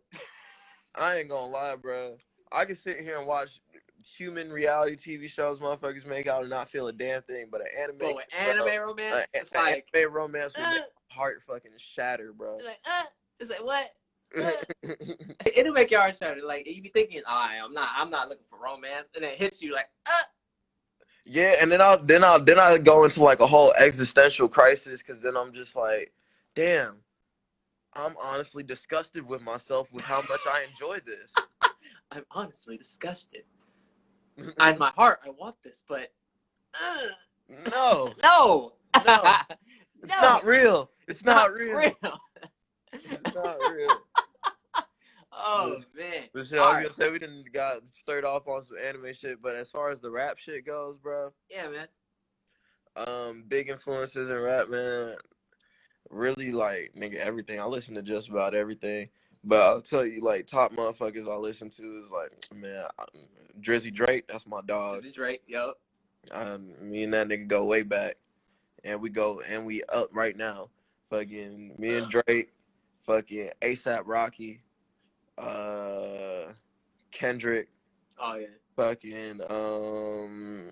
I 0.95 1.17
ain't 1.19 1.29
gonna 1.29 1.51
lie, 1.53 1.77
bro. 1.77 2.17
I 2.53 2.65
can 2.65 2.75
sit 2.75 3.01
here 3.01 3.19
and 3.19 3.27
watch 3.27 3.61
human 4.03 4.51
reality 4.51 4.97
TV 4.97 5.29
shows 5.29 5.59
motherfuckers 5.61 6.07
make 6.07 6.27
out 6.27 6.41
and 6.41 6.51
not 6.51 6.69
feel 6.71 6.89
a 6.89 6.93
damn 6.93 7.23
thing, 7.23 7.47
but 7.51 7.61
an 7.61 7.67
anime, 7.81 7.99
But 7.99 8.15
with 8.17 8.25
bro, 8.31 8.41
anime 8.67 8.81
romance, 8.89 9.29
a- 9.35 9.39
it's 9.39 9.53
a- 9.53 9.57
like, 9.57 9.89
anime 9.95 10.13
romance 10.13 10.55
would 10.57 10.65
uh, 10.67 10.71
make 10.71 10.81
my 11.11 11.15
heart 11.15 11.43
fucking 11.47 11.71
shatter, 11.77 12.33
bro. 12.33 12.57
it's 12.57 12.67
like, 12.67 12.79
uh, 12.87 13.05
it's 13.39 13.51
like 13.51 13.63
what? 13.65 13.91
It'll 15.57 15.73
make 15.73 15.91
your 15.91 16.01
heart 16.01 16.17
shatter. 16.17 16.41
Like 16.45 16.67
you 16.67 16.83
be 16.83 16.89
thinking, 16.91 17.23
all 17.29 17.35
right, 17.35 17.59
I'm 17.63 17.73
not, 17.73 17.89
I'm 17.97 18.11
not 18.11 18.29
looking 18.29 18.45
for 18.49 18.59
romance, 18.63 19.09
and 19.17 19.25
it 19.25 19.37
hits 19.37 19.61
you 19.61 19.75
like, 19.75 19.89
uh, 20.07 20.11
yeah, 21.25 21.57
and 21.61 21.71
then 21.71 21.81
I'll 21.81 22.03
then 22.03 22.25
I'll 22.25 22.43
then 22.43 22.59
I 22.59 22.79
go 22.79 23.05
into 23.05 23.23
like 23.23 23.41
a 23.41 23.47
whole 23.47 23.73
existential 23.75 24.49
crisis 24.49 25.03
because 25.03 25.23
then 25.23 25.37
I'm 25.37 25.53
just 25.53 25.77
like, 25.77 26.13
damn, 26.55 26.97
I'm 27.95 28.15
honestly 28.23 28.63
disgusted 28.63 29.27
with 29.27 29.43
myself 29.43 29.89
with 29.93 30.05
how 30.05 30.23
much 30.29 30.41
I 30.47 30.65
enjoy 30.71 30.99
this. 31.05 31.33
I'm 32.11 32.25
honestly 32.31 32.77
disgusted. 32.77 33.43
In 34.39 34.79
my 34.79 34.91
heart, 34.97 35.21
I 35.25 35.31
want 35.31 35.57
this, 35.63 35.85
but 35.87 36.13
uh, 36.75 37.09
no, 37.71 38.15
no, 38.23 38.73
No. 39.05 39.37
it's 40.03 40.11
No. 40.11 40.21
not 40.23 40.45
real. 40.45 40.91
It's, 41.09 41.25
not, 41.25 41.53
real. 41.53 41.77
real. 41.77 41.95
It's 42.93 43.35
not 43.35 43.57
real. 43.73 43.89
oh 45.33 45.79
man. 45.97 46.25
But 46.35 46.47
shit, 46.47 46.55
I 46.55 46.61
was 46.61 46.67
Alright. 46.67 46.83
gonna 46.85 46.95
say 46.95 47.11
we 47.11 47.19
didn't 47.19 47.53
got 47.53 47.83
stirred 47.91 48.25
off 48.25 48.49
on 48.49 48.63
some 48.65 48.77
anime 48.85 49.13
shit, 49.15 49.41
but 49.43 49.55
as 49.55 49.71
far 49.71 49.91
as 49.91 50.01
the 50.01 50.11
rap 50.11 50.39
shit 50.39 50.67
goes, 50.67 50.97
bro, 50.97 51.31
Yeah, 51.51 51.69
man. 51.69 51.87
um, 52.97 53.45
big 53.49 53.69
influences 53.69 54.31
in 54.31 54.37
rap, 54.39 54.69
man. 54.69 55.15
Really 56.09 56.51
like 56.51 56.93
nigga 56.97 57.17
everything. 57.17 57.61
I 57.61 57.65
listen 57.67 57.95
to 57.95 58.03
just 58.03 58.29
about 58.29 58.55
everything. 58.55 59.09
But 59.45 59.61
I'll 59.63 59.81
tell 59.81 60.05
you, 60.05 60.21
like 60.23 60.47
top 60.47 60.73
motherfuckers 60.73 61.29
I 61.29 61.37
listen 61.37 61.71
to 61.71 62.03
is 62.05 62.11
like 62.11 62.33
man, 62.55 62.85
I- 62.99 63.05
Drizzy 63.61 63.93
Drake. 63.95 64.27
That's 64.29 64.47
my 64.47 64.61
dog. 64.67 65.05
Is 65.07 65.13
Drake. 65.13 65.43
Yo. 65.47 65.73
Um, 66.33 66.75
me 66.83 67.05
and 67.05 67.15
that 67.15 67.29
nigga 67.29 67.47
go 67.49 67.65
way 67.65 67.83
back, 67.83 68.17
and 68.85 69.01
we 69.01 69.09
go 69.09 69.41
and 69.49 69.65
we 69.65 69.83
up 69.85 70.11
right 70.13 70.37
now. 70.37 70.69
Fucking 71.11 71.75
me 71.79 71.97
and 71.97 72.11
Drake, 72.27 72.51
fucking 73.07 73.51
ASAP 73.63 74.03
Rocky, 74.05 74.61
uh, 75.39 76.53
Kendrick, 77.11 77.69
Oh 78.19 78.37
yeah. 78.37 78.47
fucking 78.77 79.41
um, 79.51 80.69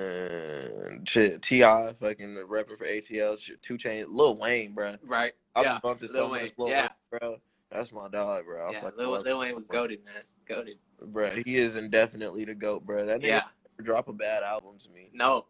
man, 0.00 1.02
shit, 1.06 1.42
T.I., 1.42 1.94
fucking 2.00 2.38
rapping 2.48 2.76
for 2.76 2.86
ATL, 2.86 3.38
shit, 3.38 3.60
2 3.62 3.76
Chainz, 3.78 4.06
Lil 4.08 4.36
Wayne, 4.38 4.74
bro. 4.74 4.96
Right. 5.06 5.32
I've 5.56 5.64
yeah. 5.64 5.72
been 5.74 5.80
bumping 5.82 6.08
so 6.08 6.14
Lil 6.14 6.28
much 6.28 6.40
Wayne. 6.42 6.52
Lil 6.58 6.68
Yeah. 6.68 6.82
Wayne, 6.82 7.20
bro. 7.20 7.36
That's 7.70 7.92
my 7.92 8.08
dog, 8.08 8.44
bro. 8.46 8.70
Yeah. 8.70 8.90
Lil, 8.96 9.20
Lil. 9.22 9.38
Wayne 9.40 9.54
was 9.54 9.66
goaded, 9.68 10.04
man. 10.04 10.22
Goaded. 10.46 10.78
bro. 11.00 11.30
He 11.44 11.56
is 11.56 11.76
indefinitely 11.76 12.44
the 12.44 12.54
goat, 12.54 12.84
bro. 12.84 13.06
That 13.06 13.20
nigga 13.20 13.26
Yeah. 13.26 13.42
drop 13.82 14.08
a 14.08 14.12
bad 14.12 14.42
album 14.42 14.76
to 14.78 14.90
me. 14.90 15.08
No. 15.12 15.46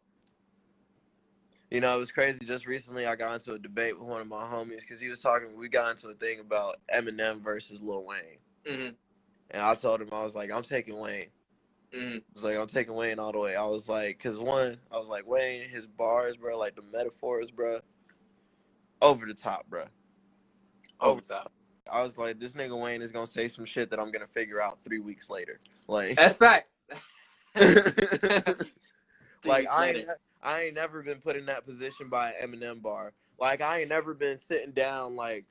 You 1.70 1.80
know, 1.80 1.94
it 1.94 1.98
was 1.98 2.10
crazy. 2.10 2.44
Just 2.44 2.66
recently, 2.66 3.06
I 3.06 3.14
got 3.14 3.34
into 3.34 3.52
a 3.52 3.58
debate 3.58 3.96
with 3.98 4.08
one 4.08 4.20
of 4.20 4.26
my 4.26 4.42
homies 4.42 4.80
because 4.80 5.00
he 5.00 5.08
was 5.08 5.20
talking. 5.20 5.56
We 5.56 5.68
got 5.68 5.92
into 5.92 6.08
a 6.08 6.14
thing 6.14 6.40
about 6.40 6.76
Eminem 6.92 7.40
versus 7.40 7.80
Lil 7.80 8.04
Wayne, 8.04 8.38
hmm 8.66 8.88
and 9.52 9.62
I 9.62 9.74
told 9.74 10.00
him 10.00 10.08
I 10.12 10.22
was 10.22 10.34
like, 10.34 10.50
I'm 10.52 10.62
taking 10.64 10.98
Wayne. 10.98 11.26
hmm 11.94 12.16
I 12.16 12.20
was 12.34 12.42
like, 12.44 12.56
I'm 12.56 12.66
taking 12.66 12.94
Wayne 12.94 13.18
all 13.20 13.30
the 13.32 13.38
way. 13.38 13.54
I 13.54 13.64
was 13.64 13.88
like, 13.88 14.18
cause 14.20 14.38
one, 14.38 14.78
I 14.90 14.98
was 14.98 15.08
like, 15.08 15.26
Wayne, 15.26 15.68
his 15.68 15.86
bars, 15.86 16.36
bro, 16.36 16.58
like 16.58 16.74
the 16.74 16.82
metaphors, 16.92 17.50
bro. 17.52 17.80
over 19.00 19.26
the 19.26 19.34
top, 19.34 19.68
bro. 19.68 19.84
Over 21.00 21.20
the 21.20 21.26
top. 21.26 21.52
I 21.90 22.02
was 22.02 22.18
like, 22.18 22.38
this 22.38 22.52
nigga 22.52 22.80
Wayne 22.80 23.02
is 23.02 23.12
gonna 23.12 23.26
say 23.26 23.46
some 23.48 23.64
shit 23.64 23.90
that 23.90 24.00
I'm 24.00 24.10
gonna 24.10 24.26
figure 24.26 24.60
out 24.60 24.78
three 24.84 25.00
weeks 25.00 25.30
later. 25.30 25.60
Like, 25.86 26.16
That's 26.16 26.36
facts. 26.36 26.74
like 29.44 29.68
I 29.68 29.90
ain't. 29.90 30.08
I 30.42 30.64
ain't 30.64 30.74
never 30.74 31.02
been 31.02 31.18
put 31.18 31.36
in 31.36 31.46
that 31.46 31.66
position 31.66 32.08
by 32.08 32.32
an 32.32 32.50
Eminem 32.50 32.80
bar. 32.80 33.12
Like 33.38 33.60
I 33.60 33.80
ain't 33.80 33.88
never 33.88 34.14
been 34.14 34.38
sitting 34.38 34.72
down 34.72 35.16
like 35.16 35.44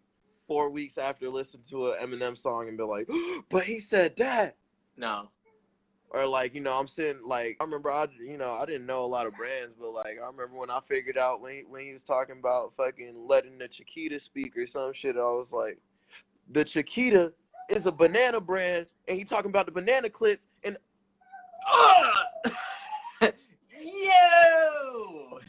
four 0.47 0.69
weeks 0.69 0.97
after 0.97 1.30
listening 1.30 1.63
to 1.69 1.91
an 1.91 1.99
Eminem 2.02 2.38
song 2.38 2.67
and 2.67 2.78
be 2.78 2.84
like, 2.84 3.08
but 3.49 3.63
he 3.63 3.80
said 3.80 4.15
that. 4.17 4.56
No. 4.97 5.30
Or 6.12 6.25
like, 6.25 6.56
you 6.56 6.62
know, 6.62 6.73
I'm 6.73 6.88
sitting 6.88 7.21
like 7.25 7.58
I 7.60 7.63
remember 7.63 7.91
I 7.91 8.08
you 8.19 8.38
know, 8.38 8.54
I 8.54 8.65
didn't 8.65 8.88
know 8.88 9.06
a 9.06 9.08
lot 9.08 9.28
of 9.28 9.36
brands, 9.36 9.75
but 9.80 9.91
like 9.91 10.17
I 10.21 10.25
remember 10.25 10.58
when 10.58 10.71
I 10.71 10.80
figured 10.88 11.17
out 11.17 11.41
when 11.41 11.54
he, 11.54 11.63
when 11.67 11.86
he 11.86 11.93
was 11.93 12.04
talking 12.04 12.38
about 12.39 12.73
fucking 12.75 13.28
letting 13.28 13.60
the 13.60 13.67
Chiquita 13.67 14.19
speak 14.19 14.58
or 14.58 14.65
some 14.65 14.93
shit, 14.93 15.17
I 15.17 15.19
was 15.19 15.52
like, 15.52 15.78
the 16.52 16.65
Chiquita 16.65 17.32
is 17.69 17.86
a 17.86 17.91
banana 17.91 18.41
brand 18.41 18.88
and 19.08 19.17
he 19.17 19.23
talking 19.23 19.49
about 19.49 19.67
the 19.67 19.71
banana 19.71 20.10
clits 20.10 20.47
and 20.63 20.78
Yo! 23.82 24.29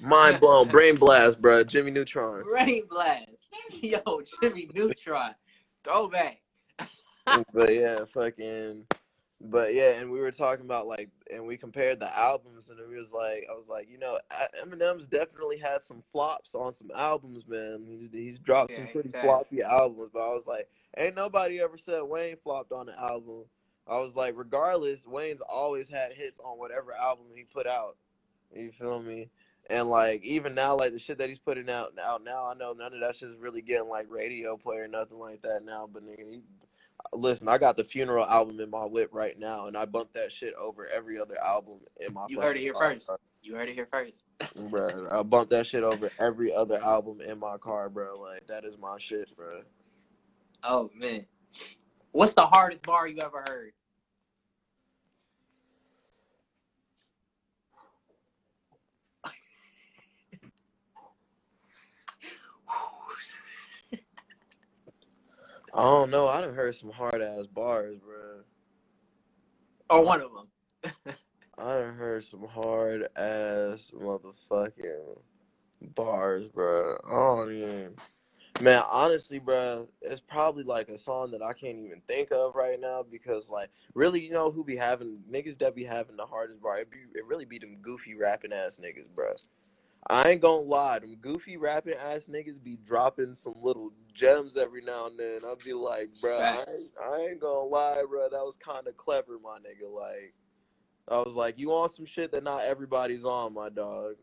Mind 0.00 0.40
blown, 0.40 0.68
brain 0.68 0.96
blast, 0.96 1.40
bro. 1.40 1.64
Jimmy 1.64 1.90
Neutron. 1.90 2.44
Brain 2.44 2.84
blast. 2.88 3.28
Yo, 3.72 4.22
Jimmy 4.42 4.68
Neutron. 4.74 5.34
Throwback. 5.84 6.40
but 7.52 7.74
yeah, 7.74 8.04
fucking. 8.12 8.86
But 9.42 9.74
yeah, 9.74 9.92
and 9.92 10.10
we 10.10 10.20
were 10.20 10.30
talking 10.30 10.66
about 10.66 10.86
like, 10.86 11.08
and 11.32 11.46
we 11.46 11.56
compared 11.56 11.98
the 11.98 12.14
albums, 12.16 12.68
and 12.68 12.78
it 12.78 12.94
was 12.94 13.10
like, 13.10 13.46
I 13.50 13.54
was 13.54 13.68
like, 13.68 13.88
you 13.90 13.98
know, 13.98 14.18
Eminem's 14.62 15.06
definitely 15.06 15.56
had 15.56 15.82
some 15.82 16.02
flops 16.12 16.54
on 16.54 16.74
some 16.74 16.90
albums, 16.94 17.44
man. 17.48 17.86
He's, 17.88 18.10
he's 18.12 18.38
dropped 18.38 18.72
some 18.72 18.84
pretty 18.88 19.08
exactly. 19.08 19.28
floppy 19.28 19.62
albums, 19.62 20.10
but 20.12 20.20
I 20.20 20.34
was 20.34 20.46
like, 20.46 20.68
ain't 20.98 21.14
nobody 21.14 21.58
ever 21.58 21.78
said 21.78 22.02
Wayne 22.02 22.36
flopped 22.42 22.72
on 22.72 22.90
an 22.90 22.96
album. 22.98 23.44
I 23.88 23.96
was 23.98 24.14
like, 24.14 24.34
regardless, 24.36 25.06
Wayne's 25.06 25.40
always 25.40 25.88
had 25.88 26.12
hits 26.12 26.38
on 26.38 26.58
whatever 26.58 26.92
album 26.92 27.26
he 27.34 27.44
put 27.44 27.66
out. 27.66 27.96
You 28.54 28.72
feel 28.78 29.00
me? 29.00 29.30
And 29.70 29.88
like 29.88 30.24
even 30.24 30.52
now, 30.52 30.76
like 30.76 30.92
the 30.92 30.98
shit 30.98 31.16
that 31.18 31.28
he's 31.28 31.38
putting 31.38 31.70
out 31.70 31.92
out 32.02 32.24
now, 32.24 32.44
I 32.44 32.54
know 32.54 32.72
none 32.72 32.92
of 32.92 33.00
that 33.00 33.14
shit's 33.14 33.38
really 33.38 33.62
getting 33.62 33.88
like 33.88 34.06
radio 34.10 34.56
play 34.56 34.78
or 34.78 34.88
nothing 34.88 35.18
like 35.18 35.42
that 35.42 35.60
now. 35.64 35.88
But 35.90 36.02
nigga, 36.02 36.28
he, 36.28 36.42
uh, 36.98 37.16
listen, 37.16 37.46
I 37.46 37.56
got 37.56 37.76
the 37.76 37.84
funeral 37.84 38.26
album 38.26 38.58
in 38.58 38.68
my 38.68 38.84
whip 38.84 39.10
right 39.12 39.38
now, 39.38 39.66
and 39.66 39.76
I 39.76 39.84
bump 39.84 40.12
that 40.14 40.32
shit 40.32 40.54
over 40.54 40.88
every 40.88 41.20
other 41.20 41.40
album 41.40 41.78
in 42.04 42.12
my. 42.12 42.26
You 42.28 42.40
heard 42.40 42.56
it 42.56 42.62
here 42.62 42.72
car, 42.72 42.94
first. 42.94 43.12
You 43.42 43.54
heard 43.54 43.68
it 43.68 43.76
here 43.76 43.86
first. 43.88 44.24
bro. 44.56 45.06
I 45.08 45.22
bump 45.22 45.50
that 45.50 45.68
shit 45.68 45.84
over 45.84 46.10
every 46.18 46.52
other 46.52 46.82
album 46.82 47.20
in 47.20 47.38
my 47.38 47.56
car, 47.56 47.88
bro. 47.88 48.18
Like 48.20 48.48
that 48.48 48.64
is 48.64 48.76
my 48.76 48.96
shit, 48.98 49.28
bro. 49.36 49.60
Oh 50.64 50.90
man. 50.96 51.26
What's 52.10 52.34
the 52.34 52.44
hardest 52.44 52.84
bar 52.84 53.06
you 53.06 53.22
ever 53.22 53.44
heard? 53.46 53.72
I 65.72 65.82
don't 65.82 66.10
know. 66.10 66.26
I 66.26 66.40
done 66.40 66.54
heard 66.54 66.74
some 66.74 66.90
hard 66.90 67.22
ass 67.22 67.46
bars, 67.46 67.96
bro. 67.98 68.42
Or 69.88 69.98
oh, 69.98 70.02
one 70.02 70.20
of 70.20 70.30
them. 70.32 71.14
I 71.58 71.78
done 71.78 71.94
heard 71.94 72.24
some 72.24 72.46
hard 72.46 73.08
ass 73.16 73.92
motherfucking 73.94 75.18
bars, 75.94 76.48
bro. 76.48 76.96
Don't 77.08 77.52
even. 77.52 77.94
Man, 78.60 78.82
honestly, 78.90 79.38
bro, 79.38 79.88
it's 80.02 80.20
probably 80.20 80.64
like 80.64 80.88
a 80.88 80.98
song 80.98 81.30
that 81.30 81.40
I 81.40 81.54
can't 81.54 81.78
even 81.78 82.02
think 82.06 82.30
of 82.30 82.54
right 82.54 82.78
now 82.78 83.02
because, 83.08 83.48
like, 83.48 83.70
really, 83.94 84.20
you 84.20 84.32
know 84.32 84.50
who 84.50 84.64
be 84.64 84.76
having 84.76 85.18
niggas 85.30 85.58
that 85.58 85.74
be 85.74 85.84
having 85.84 86.16
the 86.16 86.26
hardest 86.26 86.60
bar? 86.60 86.78
It, 86.78 86.90
be, 86.90 86.98
it 87.14 87.24
really 87.24 87.46
be 87.46 87.58
them 87.58 87.76
goofy 87.80 88.16
rapping 88.16 88.52
ass 88.52 88.78
niggas, 88.82 89.08
bro. 89.14 89.34
I 90.08 90.30
ain't 90.30 90.40
gonna 90.40 90.62
lie, 90.62 90.98
them 90.98 91.16
goofy 91.20 91.56
rapping 91.56 91.94
ass 91.94 92.28
niggas 92.30 92.62
be 92.62 92.78
dropping 92.86 93.34
some 93.34 93.54
little 93.60 93.92
gems 94.14 94.56
every 94.56 94.80
now 94.80 95.06
and 95.06 95.18
then. 95.18 95.40
I'll 95.44 95.56
be 95.56 95.72
like, 95.72 96.08
bro, 96.20 96.38
I 96.38 96.64
ain't, 96.68 96.90
I 97.02 97.16
ain't 97.30 97.40
gonna 97.40 97.68
lie, 97.68 98.02
bro, 98.08 98.28
that 98.30 98.44
was 98.44 98.56
kind 98.56 98.86
of 98.88 98.96
clever, 98.96 99.38
my 99.42 99.58
nigga. 99.58 99.92
Like, 99.92 100.34
I 101.08 101.18
was 101.18 101.34
like, 101.34 101.58
you 101.58 101.72
on 101.72 101.88
some 101.90 102.06
shit 102.06 102.32
that 102.32 102.44
not 102.44 102.64
everybody's 102.64 103.24
on, 103.24 103.52
my 103.52 103.68
dog. 103.68 104.14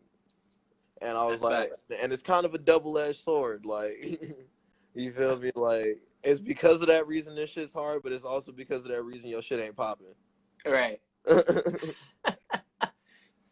And 1.01 1.15
I 1.17 1.25
was 1.25 1.41
That's 1.41 1.43
like, 1.43 1.69
facts. 1.69 1.83
and 2.01 2.11
it's 2.11 2.23
kind 2.23 2.45
of 2.45 2.55
a 2.55 2.57
double 2.57 2.97
edged 2.97 3.23
sword. 3.23 3.65
Like, 3.65 4.19
you 4.95 5.11
feel 5.13 5.37
me? 5.37 5.51
Like, 5.55 5.99
it's 6.23 6.39
because 6.39 6.81
of 6.81 6.87
that 6.87 7.07
reason 7.07 7.35
this 7.35 7.51
shit's 7.51 7.73
hard, 7.73 8.01
but 8.03 8.11
it's 8.11 8.23
also 8.23 8.51
because 8.51 8.85
of 8.85 8.91
that 8.91 9.03
reason 9.03 9.29
your 9.29 9.41
shit 9.41 9.59
ain't 9.59 9.75
popping. 9.75 10.07
Right. 10.65 10.99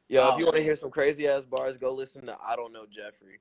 Yo, 0.07 0.33
if 0.33 0.39
you 0.39 0.45
want 0.45 0.55
to 0.55 0.63
hear 0.63 0.75
some 0.75 0.91
crazy 0.91 1.27
ass 1.27 1.45
bars, 1.45 1.77
go 1.77 1.91
listen 1.91 2.27
to 2.27 2.37
I 2.45 2.55
Don't 2.55 2.71
Know 2.71 2.85
Jeffrey. 2.85 3.39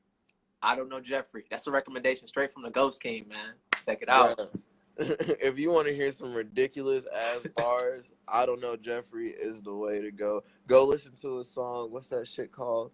I 0.63 0.75
don't 0.75 0.89
know 0.89 1.01
Jeffrey. 1.01 1.45
That's 1.51 1.67
a 1.67 1.71
recommendation 1.71 2.27
straight 2.27 2.53
from 2.53 2.63
the 2.63 2.71
Ghost 2.71 3.03
King, 3.03 3.29
man. 3.29 3.53
Check 3.85 4.01
it 4.01 4.09
out. 4.09 4.39
Bruh. 4.39 4.49
if 5.41 5.59
you 5.59 5.71
want 5.71 5.87
to 5.89 5.95
hear 5.95 6.11
some 6.11 6.33
ridiculous 6.33 7.05
ass 7.15 7.45
bars, 7.57 8.13
I 8.27 8.47
Don't 8.47 8.63
Know 8.63 8.77
Jeffrey 8.77 9.31
is 9.31 9.61
the 9.63 9.75
way 9.75 10.01
to 10.01 10.11
go. 10.11 10.43
Go 10.67 10.85
listen 10.85 11.13
to 11.21 11.41
a 11.41 11.45
song. 11.45 11.93
What's 11.93 12.09
that 12.09 12.27
shit 12.27 12.51
called? 12.51 12.93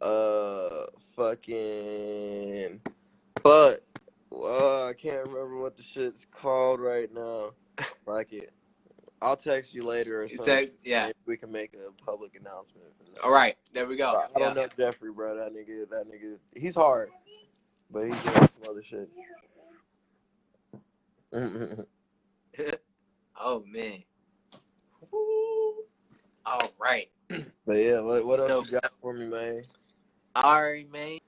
Uh, 0.00 0.86
fucking. 1.14 2.80
But 3.42 3.84
uh, 4.34 4.86
I 4.86 4.94
can't 4.94 5.26
remember 5.26 5.58
what 5.58 5.76
the 5.76 5.82
shit's 5.82 6.26
called 6.30 6.80
right 6.80 7.12
now. 7.12 7.50
Like 8.06 8.32
it. 8.32 8.52
I'll 9.22 9.36
text 9.36 9.72
you 9.72 9.82
later 9.82 10.22
or 10.22 10.28
something. 10.28 10.44
text- 10.46 10.78
yeah. 10.82 11.06
Maybe 11.06 11.14
we 11.26 11.36
can 11.36 11.52
make 11.52 11.74
a 11.74 11.92
public 12.04 12.34
announcement. 12.34 12.86
For 12.98 13.04
this. 13.10 13.18
All 13.22 13.30
right, 13.30 13.56
there 13.72 13.86
we 13.86 13.96
go. 13.96 14.08
I 14.08 14.26
Yeah. 14.38 14.46
don't 14.46 14.56
know 14.56 14.68
Jeffrey, 14.76 15.12
bro. 15.12 15.36
That 15.36 15.52
nigga, 15.54 15.88
that 15.90 16.06
nigga, 16.08 16.38
he's 16.56 16.74
hard, 16.74 17.10
but 17.90 18.04
he's 18.06 18.22
doing 18.24 18.48
some 18.48 18.70
other 18.70 18.82
shit. 18.82 19.08
oh 23.40 23.64
man. 23.66 24.02
Woo. 25.10 25.74
All 26.46 26.70
right. 26.80 27.08
but 27.28 27.76
yeah, 27.76 28.00
what, 28.00 28.26
what 28.26 28.40
else 28.40 28.70
you 28.70 28.80
got 28.80 28.92
for 29.00 29.14
me, 29.14 29.28
man? 29.28 29.62
All 30.34 30.62
right, 30.62 30.90
man. 30.90 31.18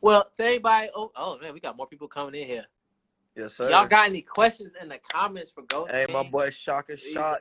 Well, 0.00 0.28
to 0.36 0.44
everybody, 0.44 0.88
oh, 0.94 1.12
oh 1.16 1.38
man, 1.38 1.54
we 1.54 1.60
got 1.60 1.76
more 1.76 1.86
people 1.86 2.08
coming 2.08 2.34
in 2.40 2.46
here. 2.46 2.66
Yes, 3.36 3.54
sir. 3.54 3.70
Y'all 3.70 3.86
got 3.86 4.08
any 4.08 4.22
questions 4.22 4.74
in 4.80 4.88
the 4.88 4.98
comments 5.10 5.50
for 5.50 5.62
Ghost 5.62 5.90
hey, 5.90 6.06
my 6.12 6.22
boy 6.22 6.50
Shaka 6.50 6.96
Please. 6.96 7.12
Shot. 7.12 7.40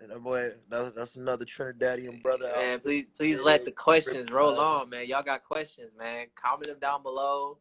And 0.00 0.10
that 0.10 0.22
boy, 0.22 0.52
that's, 0.70 0.94
that's 0.94 1.16
another 1.16 1.44
Trinidadian 1.44 2.22
brother. 2.22 2.48
out 2.48 2.56
Man, 2.56 2.68
there. 2.70 2.78
please, 2.78 3.06
please 3.16 3.40
let 3.40 3.66
the 3.66 3.72
questions 3.72 4.30
roll 4.30 4.58
on, 4.58 4.88
man. 4.88 5.06
Y'all 5.06 5.22
got 5.22 5.44
questions, 5.44 5.90
man. 5.98 6.26
Comment 6.34 6.66
them 6.66 6.78
down 6.78 7.02
below. 7.02 7.58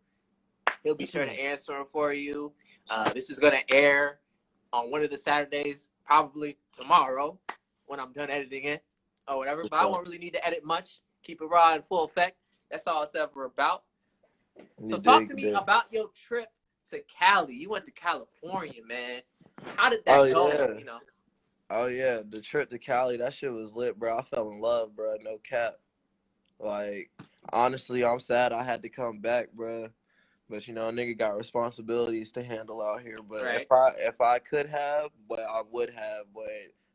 He'll 0.83 0.95
be 0.95 1.05
sure 1.05 1.25
to 1.25 1.31
answer 1.41 1.73
them 1.73 1.85
for 1.91 2.13
you. 2.13 2.53
Uh, 2.89 3.11
this 3.11 3.29
is 3.29 3.39
gonna 3.39 3.59
air 3.69 4.19
on 4.71 4.89
one 4.89 5.03
of 5.03 5.09
the 5.09 5.17
Saturdays, 5.17 5.89
probably 6.05 6.57
tomorrow, 6.71 7.37
when 7.87 7.99
I'm 7.99 8.13
done 8.13 8.29
editing 8.29 8.63
it 8.65 8.83
or 9.27 9.37
whatever. 9.37 9.63
But 9.69 9.73
I 9.73 9.85
won't 9.85 10.05
really 10.05 10.19
need 10.19 10.33
to 10.33 10.47
edit 10.47 10.63
much. 10.63 10.99
Keep 11.23 11.41
it 11.41 11.45
raw 11.45 11.75
in 11.75 11.81
full 11.81 12.05
effect. 12.05 12.37
That's 12.71 12.87
all 12.87 13.03
it's 13.03 13.15
ever 13.15 13.45
about. 13.45 13.83
So 14.87 14.97
talk 14.97 15.27
to 15.27 15.33
me 15.33 15.51
about 15.51 15.91
your 15.91 16.09
trip 16.27 16.47
to 16.89 17.01
Cali. 17.03 17.55
You 17.55 17.69
went 17.69 17.85
to 17.85 17.91
California, 17.91 18.81
man. 18.87 19.21
How 19.75 19.89
did 19.89 20.05
that 20.05 20.19
Oh, 20.19 20.23
go? 20.31 20.49
yeah. 20.49 20.67
You 20.77 20.85
know, 20.85 20.99
Oh 21.69 21.87
yeah, 21.87 22.21
the 22.29 22.41
trip 22.41 22.69
to 22.69 22.79
Cali, 22.79 23.17
that 23.17 23.33
shit 23.33 23.51
was 23.53 23.75
lit, 23.75 23.99
bro. 23.99 24.17
I 24.19 24.23
fell 24.23 24.51
in 24.51 24.59
love, 24.61 24.95
bro. 24.95 25.15
No 25.21 25.37
cap. 25.39 25.75
Like, 26.59 27.11
honestly, 27.53 28.05
I'm 28.05 28.19
sad 28.19 28.53
I 28.53 28.63
had 28.63 28.83
to 28.83 28.89
come 28.89 29.19
back, 29.19 29.51
bro. 29.53 29.89
But 30.49 30.67
you 30.67 30.73
know, 30.73 30.89
a 30.89 30.91
nigga 30.91 31.17
got 31.17 31.37
responsibilities 31.37 32.31
to 32.33 32.43
handle 32.43 32.81
out 32.81 33.01
here. 33.01 33.17
But 33.27 33.43
Right. 33.43 33.61
if 33.63 33.71
I 33.71 33.89
if 33.97 34.21
I 34.21 34.39
could 34.39 34.67
have, 34.67 35.11
but 35.29 35.41
I 35.41 35.61
would 35.71 35.91
have. 35.91 36.25
But 36.33 36.49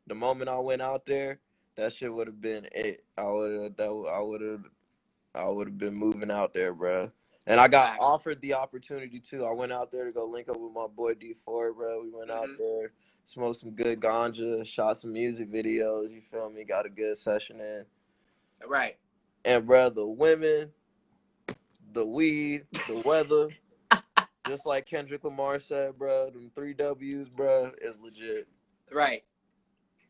the 0.07 0.15
moment 0.15 0.49
I 0.49 0.59
went 0.59 0.81
out 0.81 1.05
there, 1.05 1.39
that 1.77 1.93
shit 1.93 2.13
would 2.13 2.27
have 2.27 2.41
been 2.41 2.67
it. 2.73 3.03
I 3.17 3.23
would 3.25 3.77
have. 3.79 3.79
I 4.07 4.19
would 4.19 4.41
have. 4.41 4.65
I 5.35 5.47
would 5.49 5.67
have 5.67 5.77
been 5.77 5.95
moving 5.95 6.31
out 6.31 6.53
there, 6.53 6.73
bro. 6.73 7.11
And 7.47 7.59
I 7.59 7.67
got 7.67 7.97
offered 7.99 8.41
the 8.41 8.55
opportunity 8.55 9.19
too. 9.19 9.45
I 9.45 9.51
went 9.53 9.71
out 9.71 9.91
there 9.91 10.05
to 10.05 10.11
go 10.11 10.25
link 10.25 10.49
up 10.49 10.57
with 10.59 10.73
my 10.73 10.87
boy 10.87 11.13
D4, 11.13 11.75
bro. 11.75 12.01
We 12.01 12.09
went 12.09 12.31
out 12.31 12.47
Mhm. 12.47 12.57
there, 12.57 12.91
smoked 13.25 13.59
some 13.59 13.71
good 13.71 13.99
ganja, 13.99 14.65
shot 14.65 14.99
some 14.99 15.13
music 15.13 15.51
videos. 15.51 16.09
You 16.11 16.21
feel 16.21 16.49
me? 16.49 16.63
Got 16.63 16.85
a 16.87 16.89
good 16.89 17.17
session 17.17 17.61
in. 17.61 17.85
right? 18.67 18.97
And 19.43 19.67
bro, 19.67 19.89
the 19.89 20.07
women, 20.07 20.73
the 21.93 22.03
weed, 22.05 22.65
the 22.87 22.99
weather, 23.05 23.49
just 24.47 24.65
like 24.65 24.87
Kendrick 24.87 25.23
Lamar 25.23 25.59
said, 25.59 25.99
bro, 25.99 26.31
them 26.31 26.49
three 26.55 26.73
W's, 26.73 27.29
bro, 27.29 27.71
is 27.79 27.99
legit. 27.99 28.47
Right. 28.91 29.23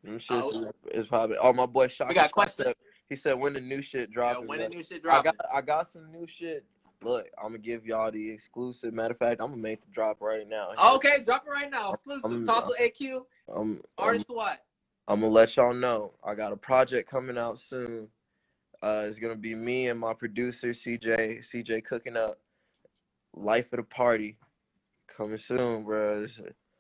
Them 0.04 0.20
shits 0.20 0.42
Oh. 0.42 0.64
is, 0.64 1.02
is 1.02 1.08
probably. 1.08 1.36
Oh, 1.38 1.52
my 1.52 1.66
boy 1.66 1.88
Shaka 1.90 2.10
We 2.10 2.16
got 2.16 2.32
questions. 2.32 2.76
he 3.10 3.16
said 3.18 3.34
when 3.34 3.52
the 3.54 3.60
new 3.60 3.82
shit 3.82 4.10
Yeah, 4.16 4.38
when 4.38 4.48
bro. 4.48 4.58
the 4.58 4.70
new 4.70 4.84
shit 4.84 5.06
I 5.06 5.22
got 5.22 5.36
I 5.54 5.62
got 5.62 5.88
some 5.90 6.10
new 6.12 6.28
shit. 6.28 6.64
Look, 7.04 7.28
I'm 7.38 7.50
gonna 7.50 7.58
give 7.60 7.86
y'all 7.86 8.12
the 8.12 8.30
exclusive. 8.32 8.94
Matter 8.94 9.14
of 9.14 9.20
fact, 9.20 9.42
I'm 9.42 9.50
gonna 9.52 9.62
make 9.62 9.82
the 9.82 9.92
drop 9.92 10.22
right 10.22 10.48
now. 10.48 10.72
Okay, 10.96 11.24
drop 11.24 11.46
it 11.46 11.50
right 11.50 11.70
now. 11.70 11.92
Exclusive. 11.94 12.26
I'm- 12.32 12.46
Tossle 12.48 12.72
AQ. 12.80 13.26
I'm, 13.48 13.58
I'm, 13.58 13.82
Artist 13.98 14.26
what? 14.30 14.64
I'm 15.08 15.22
gonna 15.22 15.32
let 15.32 15.56
y'all 15.56 15.74
know. 15.74 16.14
I 16.24 16.34
got 16.36 16.52
a 16.52 16.58
project 16.58 17.10
coming 17.10 17.38
out 17.38 17.60
soon. 17.60 18.08
Uh, 18.82 19.06
it's 19.08 19.20
gonna 19.20 19.36
be 19.36 19.56
me 19.56 19.88
and 19.88 20.00
my 20.00 20.14
producer 20.14 20.70
CJ. 20.72 21.40
CJ 21.40 21.84
cooking 21.86 22.18
up. 22.18 22.40
Life 23.34 23.72
of 23.74 23.78
the 23.78 23.84
party 23.84 24.38
coming 25.16 25.38
soon, 25.38 25.84
bro. 25.84 26.26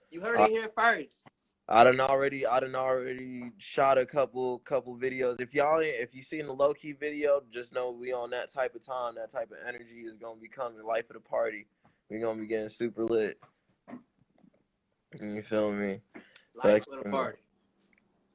You 0.10 0.22
heard 0.22 0.40
Uh, 0.40 0.44
it 0.46 0.52
here 0.52 0.72
first. 0.76 1.28
I 1.68 1.84
done 1.84 2.00
already, 2.00 2.46
I 2.46 2.60
done 2.60 2.76
already 2.76 3.52
shot 3.58 3.98
a 3.98 4.06
couple, 4.06 4.60
couple 4.60 4.96
videos. 4.96 5.42
If 5.42 5.54
y'all, 5.54 5.80
if 5.80 6.14
you 6.14 6.22
seen 6.22 6.46
the 6.46 6.54
low 6.54 6.74
key 6.76 6.92
video, 6.92 7.42
just 7.52 7.74
know 7.74 7.90
we 7.90 8.14
on 8.14 8.30
that 8.32 8.54
type 8.54 8.76
of 8.76 8.86
time, 8.86 9.16
that 9.16 9.32
type 9.32 9.50
of 9.52 9.58
energy 9.68 10.02
is 10.06 10.16
gonna 10.16 10.40
be 10.40 10.48
coming. 10.48 10.84
Life 10.86 11.10
of 11.10 11.16
the 11.16 11.22
party, 11.22 11.66
we 12.10 12.20
gonna 12.20 12.40
be 12.40 12.46
getting 12.46 12.70
super 12.70 13.04
lit. 13.04 13.40
You 15.20 15.42
feel 15.42 15.72
me? 15.72 16.02
Life 16.56 16.86
Back- 16.86 16.88
of 16.88 17.04
the 17.04 17.10
party. 17.10 17.40